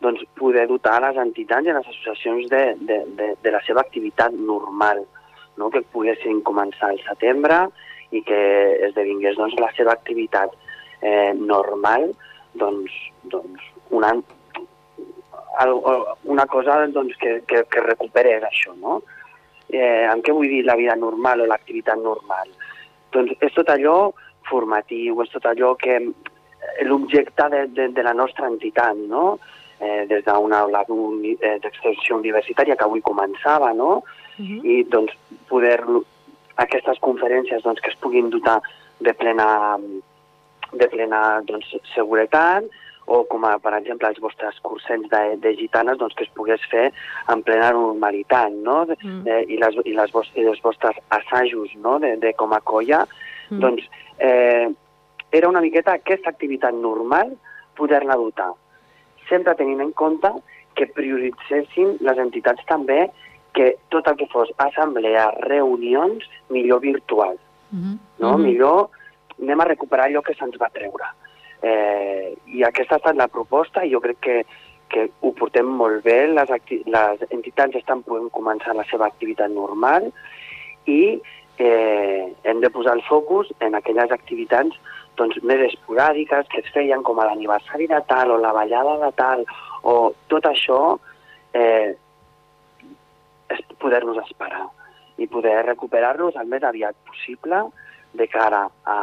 doncs, 0.00 0.22
poder 0.38 0.66
dotar 0.68 1.00
les 1.02 1.18
entitats 1.20 1.66
i 1.66 1.72
les 1.72 1.88
associacions 1.88 2.48
de, 2.52 2.62
de, 2.88 3.00
de, 3.18 3.32
de 3.42 3.52
la 3.54 3.62
seva 3.66 3.82
activitat 3.82 4.34
normal, 4.36 5.02
no? 5.56 5.70
que 5.72 5.82
poguessin 5.94 6.42
començar 6.46 6.92
al 6.92 7.00
setembre 7.06 7.64
i 8.14 8.22
que 8.26 8.40
esdevingués 8.90 9.38
doncs, 9.40 9.56
la 9.60 9.72
seva 9.76 9.94
activitat 9.96 10.52
eh, 11.00 11.32
normal, 11.38 12.10
doncs, 12.60 12.92
doncs 13.32 13.62
una, 13.90 14.12
una 16.24 16.46
cosa 16.46 16.86
doncs, 16.86 17.16
que, 17.20 17.40
que, 17.48 17.64
que 17.70 17.84
recuperés 17.84 18.44
això, 18.44 18.74
no? 18.80 19.00
Eh, 19.66 20.06
amb 20.06 20.22
què 20.22 20.34
vull 20.34 20.48
dir 20.48 20.62
la 20.64 20.76
vida 20.78 20.94
normal 20.94 21.42
o 21.42 21.50
l'activitat 21.50 21.98
normal? 21.98 22.50
Doncs 23.14 23.34
és 23.42 23.54
tot 23.54 23.70
allò 23.72 24.12
formatiu, 24.46 25.20
és 25.24 25.32
tot 25.32 25.46
allò 25.50 25.74
que 25.80 25.98
l'objecte 26.86 27.48
de, 27.50 27.66
de, 27.74 27.88
de 27.94 28.02
la 28.02 28.14
nostra 28.14 28.48
entitat, 28.50 28.98
no? 29.10 29.38
Eh, 29.78 30.06
des 30.08 30.24
d'una 30.24 30.62
aula 30.64 30.84
eh, 30.86 31.56
d'extensió 31.60 32.16
universitària 32.16 32.76
que 32.76 32.86
avui 32.86 33.02
començava, 33.04 33.72
no? 33.74 34.02
Uh 34.38 34.44
-huh. 34.44 34.60
I 34.64 34.84
doncs 34.84 35.12
poder 35.48 35.80
aquestes 36.56 36.98
conferències 37.00 37.62
doncs, 37.62 37.80
que 37.80 37.90
es 37.90 37.96
puguin 37.96 38.30
dotar 38.30 38.60
de 39.00 39.12
plena, 39.14 39.78
de 40.80 40.88
plena 40.92 41.40
doncs, 41.46 41.72
seguretat, 41.94 42.66
o 43.06 43.22
com 43.30 43.44
a, 43.46 43.52
per 43.62 43.72
exemple, 43.76 44.08
els 44.10 44.18
vostres 44.22 44.58
cursets 44.66 45.06
de, 45.12 45.22
de 45.42 45.52
gitanes, 45.58 45.98
doncs, 46.00 46.16
que 46.18 46.26
es 46.26 46.32
pogués 46.34 46.62
fer 46.70 46.88
en 47.32 47.42
plena 47.46 47.70
normalitat, 47.76 48.54
no? 48.66 48.80
Mm. 48.96 49.20
Eh, 49.30 49.42
i, 49.54 49.60
les, 49.62 49.78
i, 49.84 49.94
les 49.94 50.10
vostres, 50.14 50.42
i 50.42 50.48
els 50.50 50.62
vostres 50.64 50.98
assajos 51.14 51.70
no? 51.82 52.00
de, 52.02 52.16
de 52.22 52.34
com 52.38 52.54
a 52.56 52.60
colla, 52.66 53.04
mm. 53.50 53.60
doncs 53.62 53.86
eh, 54.18 54.66
era 55.30 55.48
una 55.48 55.62
miqueta 55.62 55.94
aquesta 55.94 56.32
activitat 56.34 56.74
normal 56.74 57.32
poder-la 57.78 58.18
dotar, 58.18 58.50
sempre 59.30 59.54
tenint 59.54 59.84
en 59.84 59.94
compte 59.94 60.32
que 60.76 60.88
prioritzessin 60.96 61.96
les 62.04 62.20
entitats 62.20 62.66
també 62.68 63.06
que 63.56 63.72
tot 63.92 64.08
el 64.10 64.18
que 64.20 64.28
fos 64.32 64.50
assemblea, 64.60 65.30
reunions, 65.46 66.26
millor 66.52 66.82
virtual. 66.82 67.38
Mm 67.70 67.80
-hmm. 67.80 67.98
no? 68.18 68.28
Mm 68.28 68.34
-hmm. 68.34 68.44
Millor 68.44 68.90
anem 69.42 69.60
a 69.60 69.68
recuperar 69.72 70.08
allò 70.08 70.22
que 70.22 70.34
se'ns 70.34 70.58
va 70.60 70.70
treure. 70.72 71.10
Eh, 71.62 72.36
I 72.58 72.64
aquesta 72.64 72.96
ha 72.96 73.02
estat 73.02 73.16
la 73.16 73.28
proposta 73.32 73.84
i 73.84 73.92
jo 73.92 74.00
crec 74.04 74.20
que, 74.20 74.36
que 74.92 75.08
ho 75.20 75.32
portem 75.36 75.66
molt 75.66 76.04
bé, 76.04 76.26
les, 76.28 76.52
les 76.86 77.24
entitats 77.30 77.78
estan 77.80 78.04
podent 78.06 78.30
començar 78.34 78.76
la 78.76 78.84
seva 78.90 79.08
activitat 79.08 79.50
normal 79.50 80.10
i 80.86 81.18
eh, 81.58 82.32
hem 82.44 82.60
de 82.60 82.70
posar 82.70 82.94
el 82.96 83.02
focus 83.08 83.50
en 83.60 83.74
aquelles 83.74 84.12
activitats 84.12 84.76
doncs, 85.16 85.38
més 85.42 85.62
esporàdiques 85.70 86.48
que 86.52 86.60
es 86.60 86.72
feien 86.74 87.02
com 87.02 87.18
a 87.18 87.26
l'aniversari 87.28 87.88
de 87.88 88.00
tal 88.08 88.34
o 88.34 88.40
la 88.40 88.52
ballada 88.52 88.98
de 89.00 89.12
tal 89.16 89.44
o 89.82 90.12
tot 90.28 90.46
això 90.50 90.80
eh, 91.56 91.96
poder-nos 93.80 94.20
esperar 94.26 94.66
i 95.16 95.26
poder 95.32 95.62
recuperar-los 95.64 96.36
el 96.36 96.52
més 96.52 96.64
aviat 96.68 96.96
possible 97.08 97.64
de 98.18 98.26
cara 98.32 98.64
a, 98.84 98.96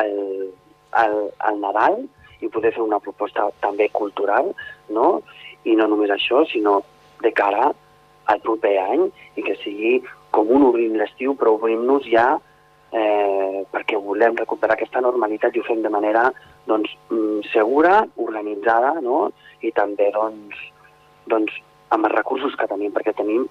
al, 0.00 0.12
al, 1.02 1.16
al 1.38 1.60
Nadal 1.60 2.02
i 2.42 2.50
poder 2.50 2.72
fer 2.74 2.82
una 2.82 3.00
proposta 3.00 3.48
també 3.62 3.88
cultural, 3.94 4.50
no? 4.90 5.22
I 5.64 5.76
no 5.78 5.86
només 5.90 6.10
això, 6.10 6.42
sinó 6.50 6.80
de 7.22 7.30
cara 7.36 7.70
al 8.32 8.40
proper 8.42 8.76
any 8.82 9.04
i 9.36 9.44
que 9.46 9.54
sigui 9.62 10.00
com 10.34 10.50
un 10.50 10.64
obrim 10.66 10.96
l'estiu, 10.98 11.36
però 11.38 11.54
obrim-nos 11.58 12.08
ja 12.10 12.26
eh, 12.92 13.62
perquè 13.72 13.98
volem 14.00 14.36
recuperar 14.38 14.76
aquesta 14.76 15.02
normalitat 15.04 15.56
i 15.56 15.62
ho 15.62 15.66
fem 15.66 15.82
de 15.84 15.92
manera 15.92 16.28
doncs, 16.66 16.92
mm, 17.10 17.48
segura, 17.52 18.02
organitzada, 18.16 18.94
no? 19.04 19.30
i 19.62 19.72
també 19.72 20.10
doncs, 20.14 20.58
doncs, 21.30 21.54
amb 21.94 22.08
els 22.08 22.16
recursos 22.16 22.54
que 22.58 22.68
tenim, 22.70 22.92
perquè 22.94 23.14
tenim 23.16 23.46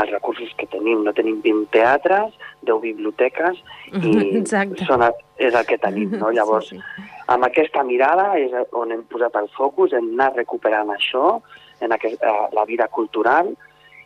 els 0.00 0.10
recursos 0.10 0.52
que 0.58 0.68
tenim. 0.72 1.02
No 1.06 1.14
tenim 1.16 1.40
20 1.44 1.68
teatres, 1.74 2.36
10 2.68 2.80
biblioteques 2.84 3.58
i 4.02 4.14
Exacte. 4.40 4.86
són, 4.88 5.04
és 5.36 5.54
el 5.54 5.66
que 5.68 5.80
tenim. 5.82 6.16
No? 6.20 6.30
Llavors, 6.34 6.70
sí, 6.72 6.78
sí. 6.78 7.08
amb 7.34 7.48
aquesta 7.48 7.84
mirada 7.86 8.32
és 8.40 8.54
on 8.78 8.94
hem 8.94 9.04
posat 9.10 9.36
el 9.40 9.50
focus, 9.56 9.96
hem 9.96 10.12
anat 10.14 10.40
recuperant 10.42 10.94
això, 10.94 11.36
en 11.82 11.92
aquest, 11.92 12.22
eh, 12.22 12.48
la 12.54 12.64
vida 12.64 12.86
cultural 12.88 13.50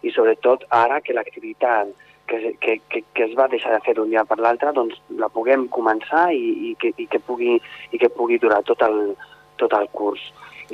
i 0.07 0.12
sobretot 0.14 0.64
ara 0.72 1.01
que 1.05 1.14
l'activitat 1.16 1.93
que, 2.26 2.57
que, 2.61 2.80
que, 2.91 3.03
que 3.14 3.24
es 3.24 3.34
va 3.39 3.47
deixar 3.49 3.72
de 3.74 3.80
fer 3.84 3.95
d'un 3.97 4.11
dia 4.11 4.24
per 4.26 4.39
l'altre, 4.43 4.72
doncs 4.74 4.99
la 5.20 5.28
puguem 5.32 5.68
començar 5.72 6.28
i, 6.34 6.70
i, 6.70 6.74
que, 6.80 6.93
i, 6.99 7.07
que 7.11 7.20
pugui, 7.22 7.57
i 7.93 8.01
que 8.03 8.11
pugui 8.12 8.41
durar 8.43 8.62
tot 8.66 8.82
el, 8.82 9.14
tot 9.61 9.72
el 9.78 9.87
curs. 9.95 10.24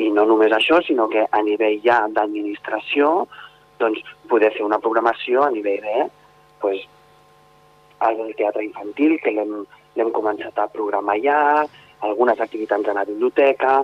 I 0.01 0.09
no 0.15 0.25
només 0.29 0.55
això, 0.57 0.81
sinó 0.85 1.09
que 1.13 1.27
a 1.29 1.43
nivell 1.45 1.81
ja 1.85 2.01
d'administració, 2.09 3.27
doncs 3.83 4.03
poder 4.31 4.53
fer 4.57 4.65
una 4.67 4.81
programació 4.83 5.45
a 5.45 5.53
nivell 5.55 5.83
de 5.85 6.09
pues, 6.63 6.85
el 8.03 8.35
teatre 8.39 8.65
infantil, 8.65 9.19
que 9.23 9.35
l'hem 9.35 10.13
començat 10.15 10.59
a 10.59 10.71
programar 10.71 11.19
ja, 11.23 11.39
algunes 12.03 12.41
activitats 12.41 12.89
a 12.89 12.97
la 12.97 13.05
biblioteca, 13.09 13.83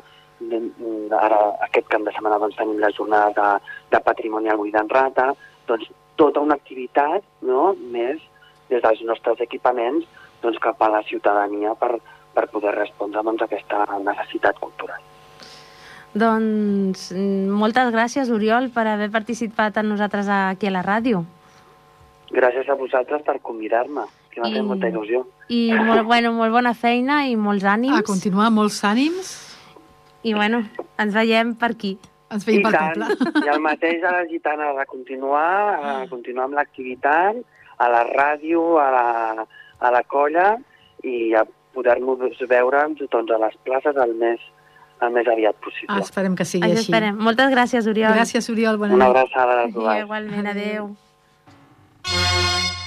ara 1.18 1.38
aquest 1.66 1.88
cap 1.90 2.04
de 2.06 2.14
setmana 2.14 2.38
doncs, 2.38 2.56
tenim 2.58 2.78
la 2.78 2.92
jornada 2.94 3.30
de, 3.34 3.70
de 3.90 4.00
patrimoni 4.06 4.50
al 4.50 4.60
Buidan 4.60 4.90
Rata, 4.90 5.32
doncs 5.66 5.90
tota 6.16 6.40
una 6.40 6.54
activitat 6.58 7.24
no? 7.42 7.74
més 7.94 8.22
des 8.70 8.82
dels 8.82 9.02
nostres 9.02 9.40
equipaments 9.40 10.06
doncs, 10.42 10.58
cap 10.62 10.82
a 10.82 10.90
la 10.94 11.02
ciutadania 11.10 11.74
per, 11.74 11.96
per 12.34 12.46
poder 12.54 12.74
respondre 12.76 13.22
doncs, 13.22 13.42
a 13.42 13.50
aquesta 13.50 13.84
necessitat 14.06 14.58
cultural. 14.62 15.02
Doncs 16.16 17.10
moltes 17.12 17.90
gràcies, 17.92 18.30
Oriol, 18.32 18.70
per 18.72 18.86
haver 18.88 19.10
participat 19.12 19.76
amb 19.76 19.92
nosaltres 19.92 20.28
aquí 20.32 20.70
a 20.70 20.72
la 20.72 20.84
ràdio. 20.86 21.24
Gràcies 22.32 22.68
a 22.68 22.76
vosaltres 22.76 23.22
per 23.24 23.38
convidar-me, 23.44 24.04
que 24.32 24.40
m'ha 24.40 24.50
fet 24.52 24.64
molta 24.64 24.88
il·lusió. 24.88 25.24
I 25.48 25.72
molt, 25.72 26.04
bueno, 26.08 26.32
molt 26.36 26.52
bona 26.52 26.74
feina 26.76 27.22
i 27.28 27.36
molts 27.36 27.64
ànims. 27.64 27.96
A 27.96 28.04
continuar, 28.04 28.50
molts 28.52 28.82
ànims. 28.84 29.34
I 30.24 30.34
bueno, 30.34 30.62
ens 30.98 31.14
veiem 31.14 31.54
per 31.60 31.72
aquí. 31.76 31.96
Ens 32.32 32.44
veiem 32.44 32.60
I 32.60 32.64
pel 32.66 32.74
tant, 32.76 33.04
poble. 33.04 33.44
i 33.46 33.52
el 33.52 33.62
mateix 33.64 34.02
a 34.04 34.16
les 34.18 34.28
gitanes, 34.32 34.76
a 34.76 34.84
continuar, 34.88 35.52
a 35.78 35.94
continuar 36.10 36.48
amb 36.48 36.58
l'activitat, 36.58 37.38
a 37.78 37.88
la 37.88 38.02
ràdio, 38.08 38.64
a 38.82 38.88
la, 38.92 39.46
a 39.80 39.92
la 39.94 40.02
colla, 40.04 40.50
i 41.06 41.32
a 41.38 41.46
poder-nos 41.72 42.40
veure 42.50 42.84
doncs, 42.98 43.30
a 43.30 43.40
les 43.44 43.56
places 43.64 43.96
el 43.96 44.14
més, 44.18 44.42
el 45.02 45.12
més 45.14 45.26
aviat 45.28 45.56
possible. 45.62 45.88
Ah, 45.94 46.00
esperem 46.00 46.34
que 46.36 46.44
sigui 46.44 46.64
així. 46.70 46.86
esperem. 46.86 47.16
Moltes 47.16 47.50
gràcies, 47.54 47.86
Oriol. 47.86 48.12
Gràcies, 48.14 48.48
Oriol. 48.50 48.78
Bona 48.78 48.94
Una 48.94 49.06
nit. 49.08 49.16
abraçada 49.16 49.60
a 49.62 49.66
dues. 49.68 50.00
igualment, 50.04 50.46
adeu. 50.46 50.96
Bueno, 52.02 52.77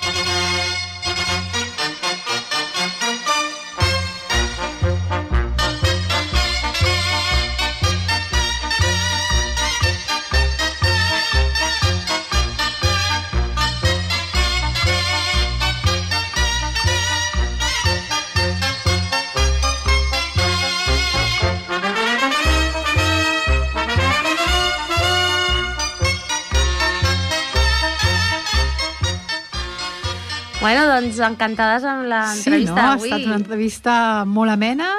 encantades 31.26 31.84
amb 31.88 32.03
Sí, 32.36 32.49
l'entrevista 32.49 32.76
no? 32.76 32.91
Ha 32.91 32.95
estat 32.95 33.26
una 33.26 33.36
entrevista 33.39 33.93
molt 34.26 34.51
amena, 34.51 34.89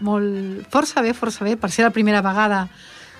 molt... 0.00 0.66
força 0.72 1.02
bé, 1.04 1.12
força 1.14 1.44
bé, 1.44 1.56
per 1.60 1.70
ser 1.70 1.84
la 1.84 1.90
primera 1.94 2.22
vegada 2.24 2.66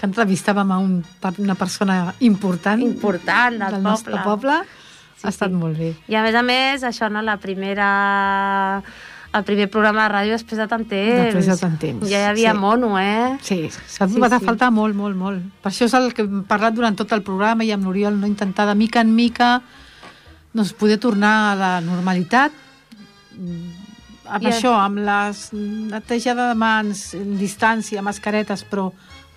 que 0.01 0.07
entrevistàvem 0.09 0.71
a 0.73 0.79
un, 0.81 1.03
una 1.39 1.55
persona 1.55 2.15
important, 2.21 2.81
Important 2.81 3.59
del 3.61 3.73
del 3.77 3.83
nostre 3.85 4.17
poble. 4.25 4.25
poble. 4.25 4.79
Sí, 5.21 5.27
ha 5.27 5.29
estat 5.35 5.51
sí. 5.53 5.57
molt 5.61 5.77
bé. 5.77 5.91
I 6.09 6.15
a 6.17 6.23
més 6.25 6.35
a 6.35 6.43
més, 6.43 6.83
això, 6.89 7.11
no, 7.13 7.21
la 7.23 7.37
primera... 7.37 8.83
El 9.33 9.45
primer 9.47 9.69
programa 9.71 10.09
de 10.09 10.11
ràdio 10.11 10.33
després 10.35 10.59
de 10.59 10.65
tant 10.67 10.83
temps. 10.91 11.21
Després 11.29 11.47
de 11.47 11.55
tant 11.61 11.77
temps, 11.79 12.01
Ja 12.11 12.19
hi 12.19 12.25
havia 12.33 12.51
sí. 12.51 12.59
mono, 12.59 12.97
eh? 12.99 13.37
Sí, 13.47 13.61
s'ha 13.71 14.09
Sí, 14.09 14.15
sí, 14.17 14.19
va 14.19 14.27
sí. 14.33 14.41
sí. 14.41 14.45
faltar 14.49 14.73
molt, 14.75 14.97
molt, 14.99 15.15
molt. 15.15 15.45
Per 15.63 15.71
això 15.71 15.87
és 15.87 15.95
el 15.95 16.09
que 16.17 16.25
hem 16.25 16.41
parlat 16.49 16.75
durant 16.75 16.97
tot 16.99 17.13
el 17.15 17.23
programa 17.23 17.63
i 17.63 17.71
amb 17.71 17.87
l'Oriol, 17.87 18.17
no 18.19 18.27
intentar 18.27 18.67
de 18.67 18.75
mica 18.75 19.05
en 19.05 19.15
mica 19.15 19.61
doncs, 20.53 20.73
poder 20.75 20.99
tornar 21.03 21.35
a 21.51 21.55
la 21.59 21.73
normalitat 21.85 22.53
amb 24.31 24.47
I 24.47 24.51
això, 24.53 24.73
amb 24.79 25.01
les 25.03 25.49
netejada 25.91 26.51
de 26.53 26.59
mans, 26.59 27.11
distància, 27.41 28.03
mascaretes, 28.03 28.63
però 28.71 28.91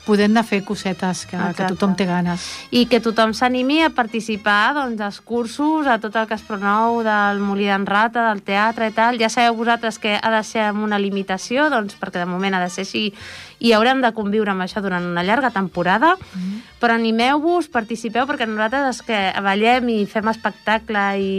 podent 0.04 0.34
anar 0.34 0.42
a 0.44 0.48
fer 0.50 0.64
cosetes 0.68 1.22
que, 1.26 1.38
que 1.38 1.44
Exacte. 1.54 1.68
tothom 1.76 1.94
té 1.96 2.04
ganes. 2.06 2.44
i 2.76 2.86
que 2.92 3.00
tothom 3.00 3.32
s'animi 3.34 3.82
a 3.86 3.90
participar 3.96 4.74
doncs, 4.76 5.00
als 5.02 5.22
cursos, 5.22 5.88
a 5.88 5.96
tot 6.04 6.16
el 6.20 6.28
que 6.28 6.36
es 6.36 6.42
pronou 6.44 7.00
del 7.06 7.40
Molí 7.40 7.70
d'en 7.70 7.86
Rata, 7.88 8.26
del 8.30 8.42
teatre 8.44 8.90
i 8.90 8.96
tal. 8.96 9.20
Ja 9.22 9.30
sabeu 9.32 9.56
vosaltres 9.56 10.00
que 10.04 10.18
ha 10.22 10.32
de 10.34 10.44
ser 10.44 10.66
amb 10.72 10.84
una 10.84 11.00
limitació, 11.00 11.70
doncs, 11.72 11.96
perquè 12.00 12.20
de 12.20 12.28
moment 12.28 12.54
ha 12.56 12.64
de 12.64 12.70
ser 12.70 12.84
així 12.84 13.14
i 13.64 13.72
haurem 13.72 14.02
de 14.04 14.12
conviure 14.12 14.52
amb 14.52 14.66
això 14.66 14.82
durant 14.84 15.06
una 15.08 15.24
llarga 15.24 15.50
temporada, 15.56 16.18
mm. 16.20 16.58
però 16.82 16.98
animeu-vos, 17.00 17.70
participeu, 17.72 18.28
perquè 18.28 18.44
nosaltres 18.50 18.98
és 18.98 19.02
que 19.08 19.22
ballem 19.42 19.88
i 19.94 20.02
fem 20.06 20.28
espectacle 20.28 21.06
i, 21.22 21.32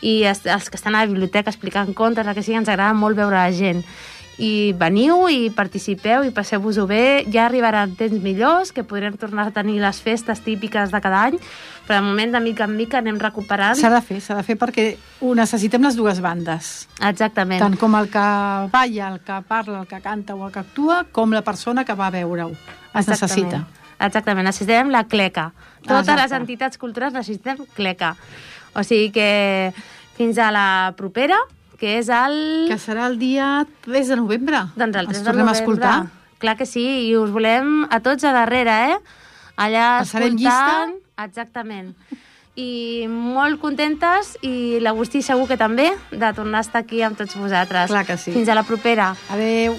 i 0.00 0.22
es- 0.24 0.46
els 0.48 0.70
que 0.70 0.80
estan 0.80 0.94
a 0.96 1.02
la 1.02 1.10
biblioteca 1.10 1.50
explicant 1.52 1.92
contes, 1.92 2.24
el 2.26 2.32
que 2.34 2.42
sigui, 2.42 2.56
ens 2.62 2.68
agrada 2.72 2.96
molt 2.96 3.18
veure 3.20 3.36
la 3.36 3.52
gent 3.52 3.84
i 4.40 4.72
veniu 4.72 5.26
i 5.28 5.50
participeu 5.52 6.24
i 6.24 6.32
passeu-vos-ho 6.32 6.86
bé. 6.88 7.26
Ja 7.28 7.44
arribaran 7.44 7.92
temps 7.98 8.22
millors, 8.24 8.72
que 8.72 8.84
podrem 8.88 9.18
tornar 9.20 9.50
a 9.50 9.52
tenir 9.52 9.76
les 9.82 10.00
festes 10.00 10.40
típiques 10.40 10.94
de 10.94 11.00
cada 11.04 11.26
any, 11.28 11.36
però 11.86 12.00
de 12.00 12.06
moment, 12.06 12.32
de 12.32 12.40
mica 12.40 12.64
en 12.64 12.76
mica, 12.78 13.02
anem 13.04 13.18
recuperant. 13.20 13.76
S'ha 13.76 13.92
de 13.92 14.00
fer, 14.00 14.20
s'ha 14.24 14.38
de 14.38 14.46
fer 14.46 14.56
perquè 14.56 14.86
ho 15.20 15.34
necessitem 15.36 15.84
les 15.84 15.98
dues 15.98 16.22
bandes. 16.24 16.88
Exactament. 17.04 17.60
Tant 17.60 17.76
com 17.76 17.98
el 18.00 18.08
que 18.08 18.24
balla, 18.72 19.12
el 19.12 19.20
que 19.26 19.42
parla, 19.46 19.82
el 19.84 19.90
que 19.90 20.00
canta 20.00 20.34
o 20.34 20.46
el 20.46 20.54
que 20.56 20.64
actua, 20.64 21.04
com 21.12 21.36
la 21.36 21.44
persona 21.44 21.84
que 21.84 21.98
va 21.98 22.08
a 22.08 22.16
veure-ho. 22.16 22.56
Es 22.96 23.12
necessita. 23.12 23.66
Exactament, 24.00 24.48
necessitem 24.48 24.88
la 24.88 25.04
cleca. 25.04 25.50
Totes 25.84 26.08
Exacte. 26.08 26.22
les 26.22 26.32
entitats 26.40 26.80
culturals 26.80 27.12
necessitem 27.12 27.60
cleca. 27.76 28.14
O 28.72 28.84
sigui 28.86 29.10
que 29.12 29.74
fins 30.16 30.38
a 30.38 30.50
la 30.54 30.94
propera, 30.96 31.36
que 31.80 31.96
és 31.98 32.10
el... 32.12 32.38
Que 32.68 32.76
serà 32.78 33.08
el 33.08 33.18
dia 33.20 33.64
3 33.86 34.12
de 34.12 34.18
novembre. 34.20 34.66
Doncs 34.76 35.00
el 35.00 35.08
3 35.08 35.16
Ens 35.16 35.22
de 35.22 35.24
tornem 35.24 35.46
novembre. 35.46 35.56
a 35.56 35.64
escoltar. 35.64 35.94
Clar 36.40 36.56
que 36.56 36.66
sí, 36.68 36.84
i 37.08 37.14
us 37.16 37.32
volem 37.32 37.86
a 37.90 38.00
tots 38.04 38.24
a 38.24 38.32
darrere, 38.36 38.76
eh? 38.92 38.98
Allà 39.60 39.86
Passarem 40.04 40.36
escoltant... 40.36 40.98
Exactament. 41.20 41.94
I 42.56 43.06
molt 43.08 43.60
contentes, 43.60 44.34
i 44.44 44.80
l'Agustí 44.80 45.20
segur 45.24 45.46
que 45.48 45.56
també, 45.60 45.90
de 46.10 46.32
tornar 46.36 46.60
a 46.60 46.66
estar 46.66 46.82
aquí 46.84 47.00
amb 47.04 47.16
tots 47.16 47.36
vosaltres. 47.36 47.92
Clar 47.92 48.04
que 48.08 48.16
sí. 48.20 48.32
Fins 48.36 48.48
a 48.48 48.56
la 48.56 48.64
propera. 48.68 49.14
Adeu. 49.32 49.76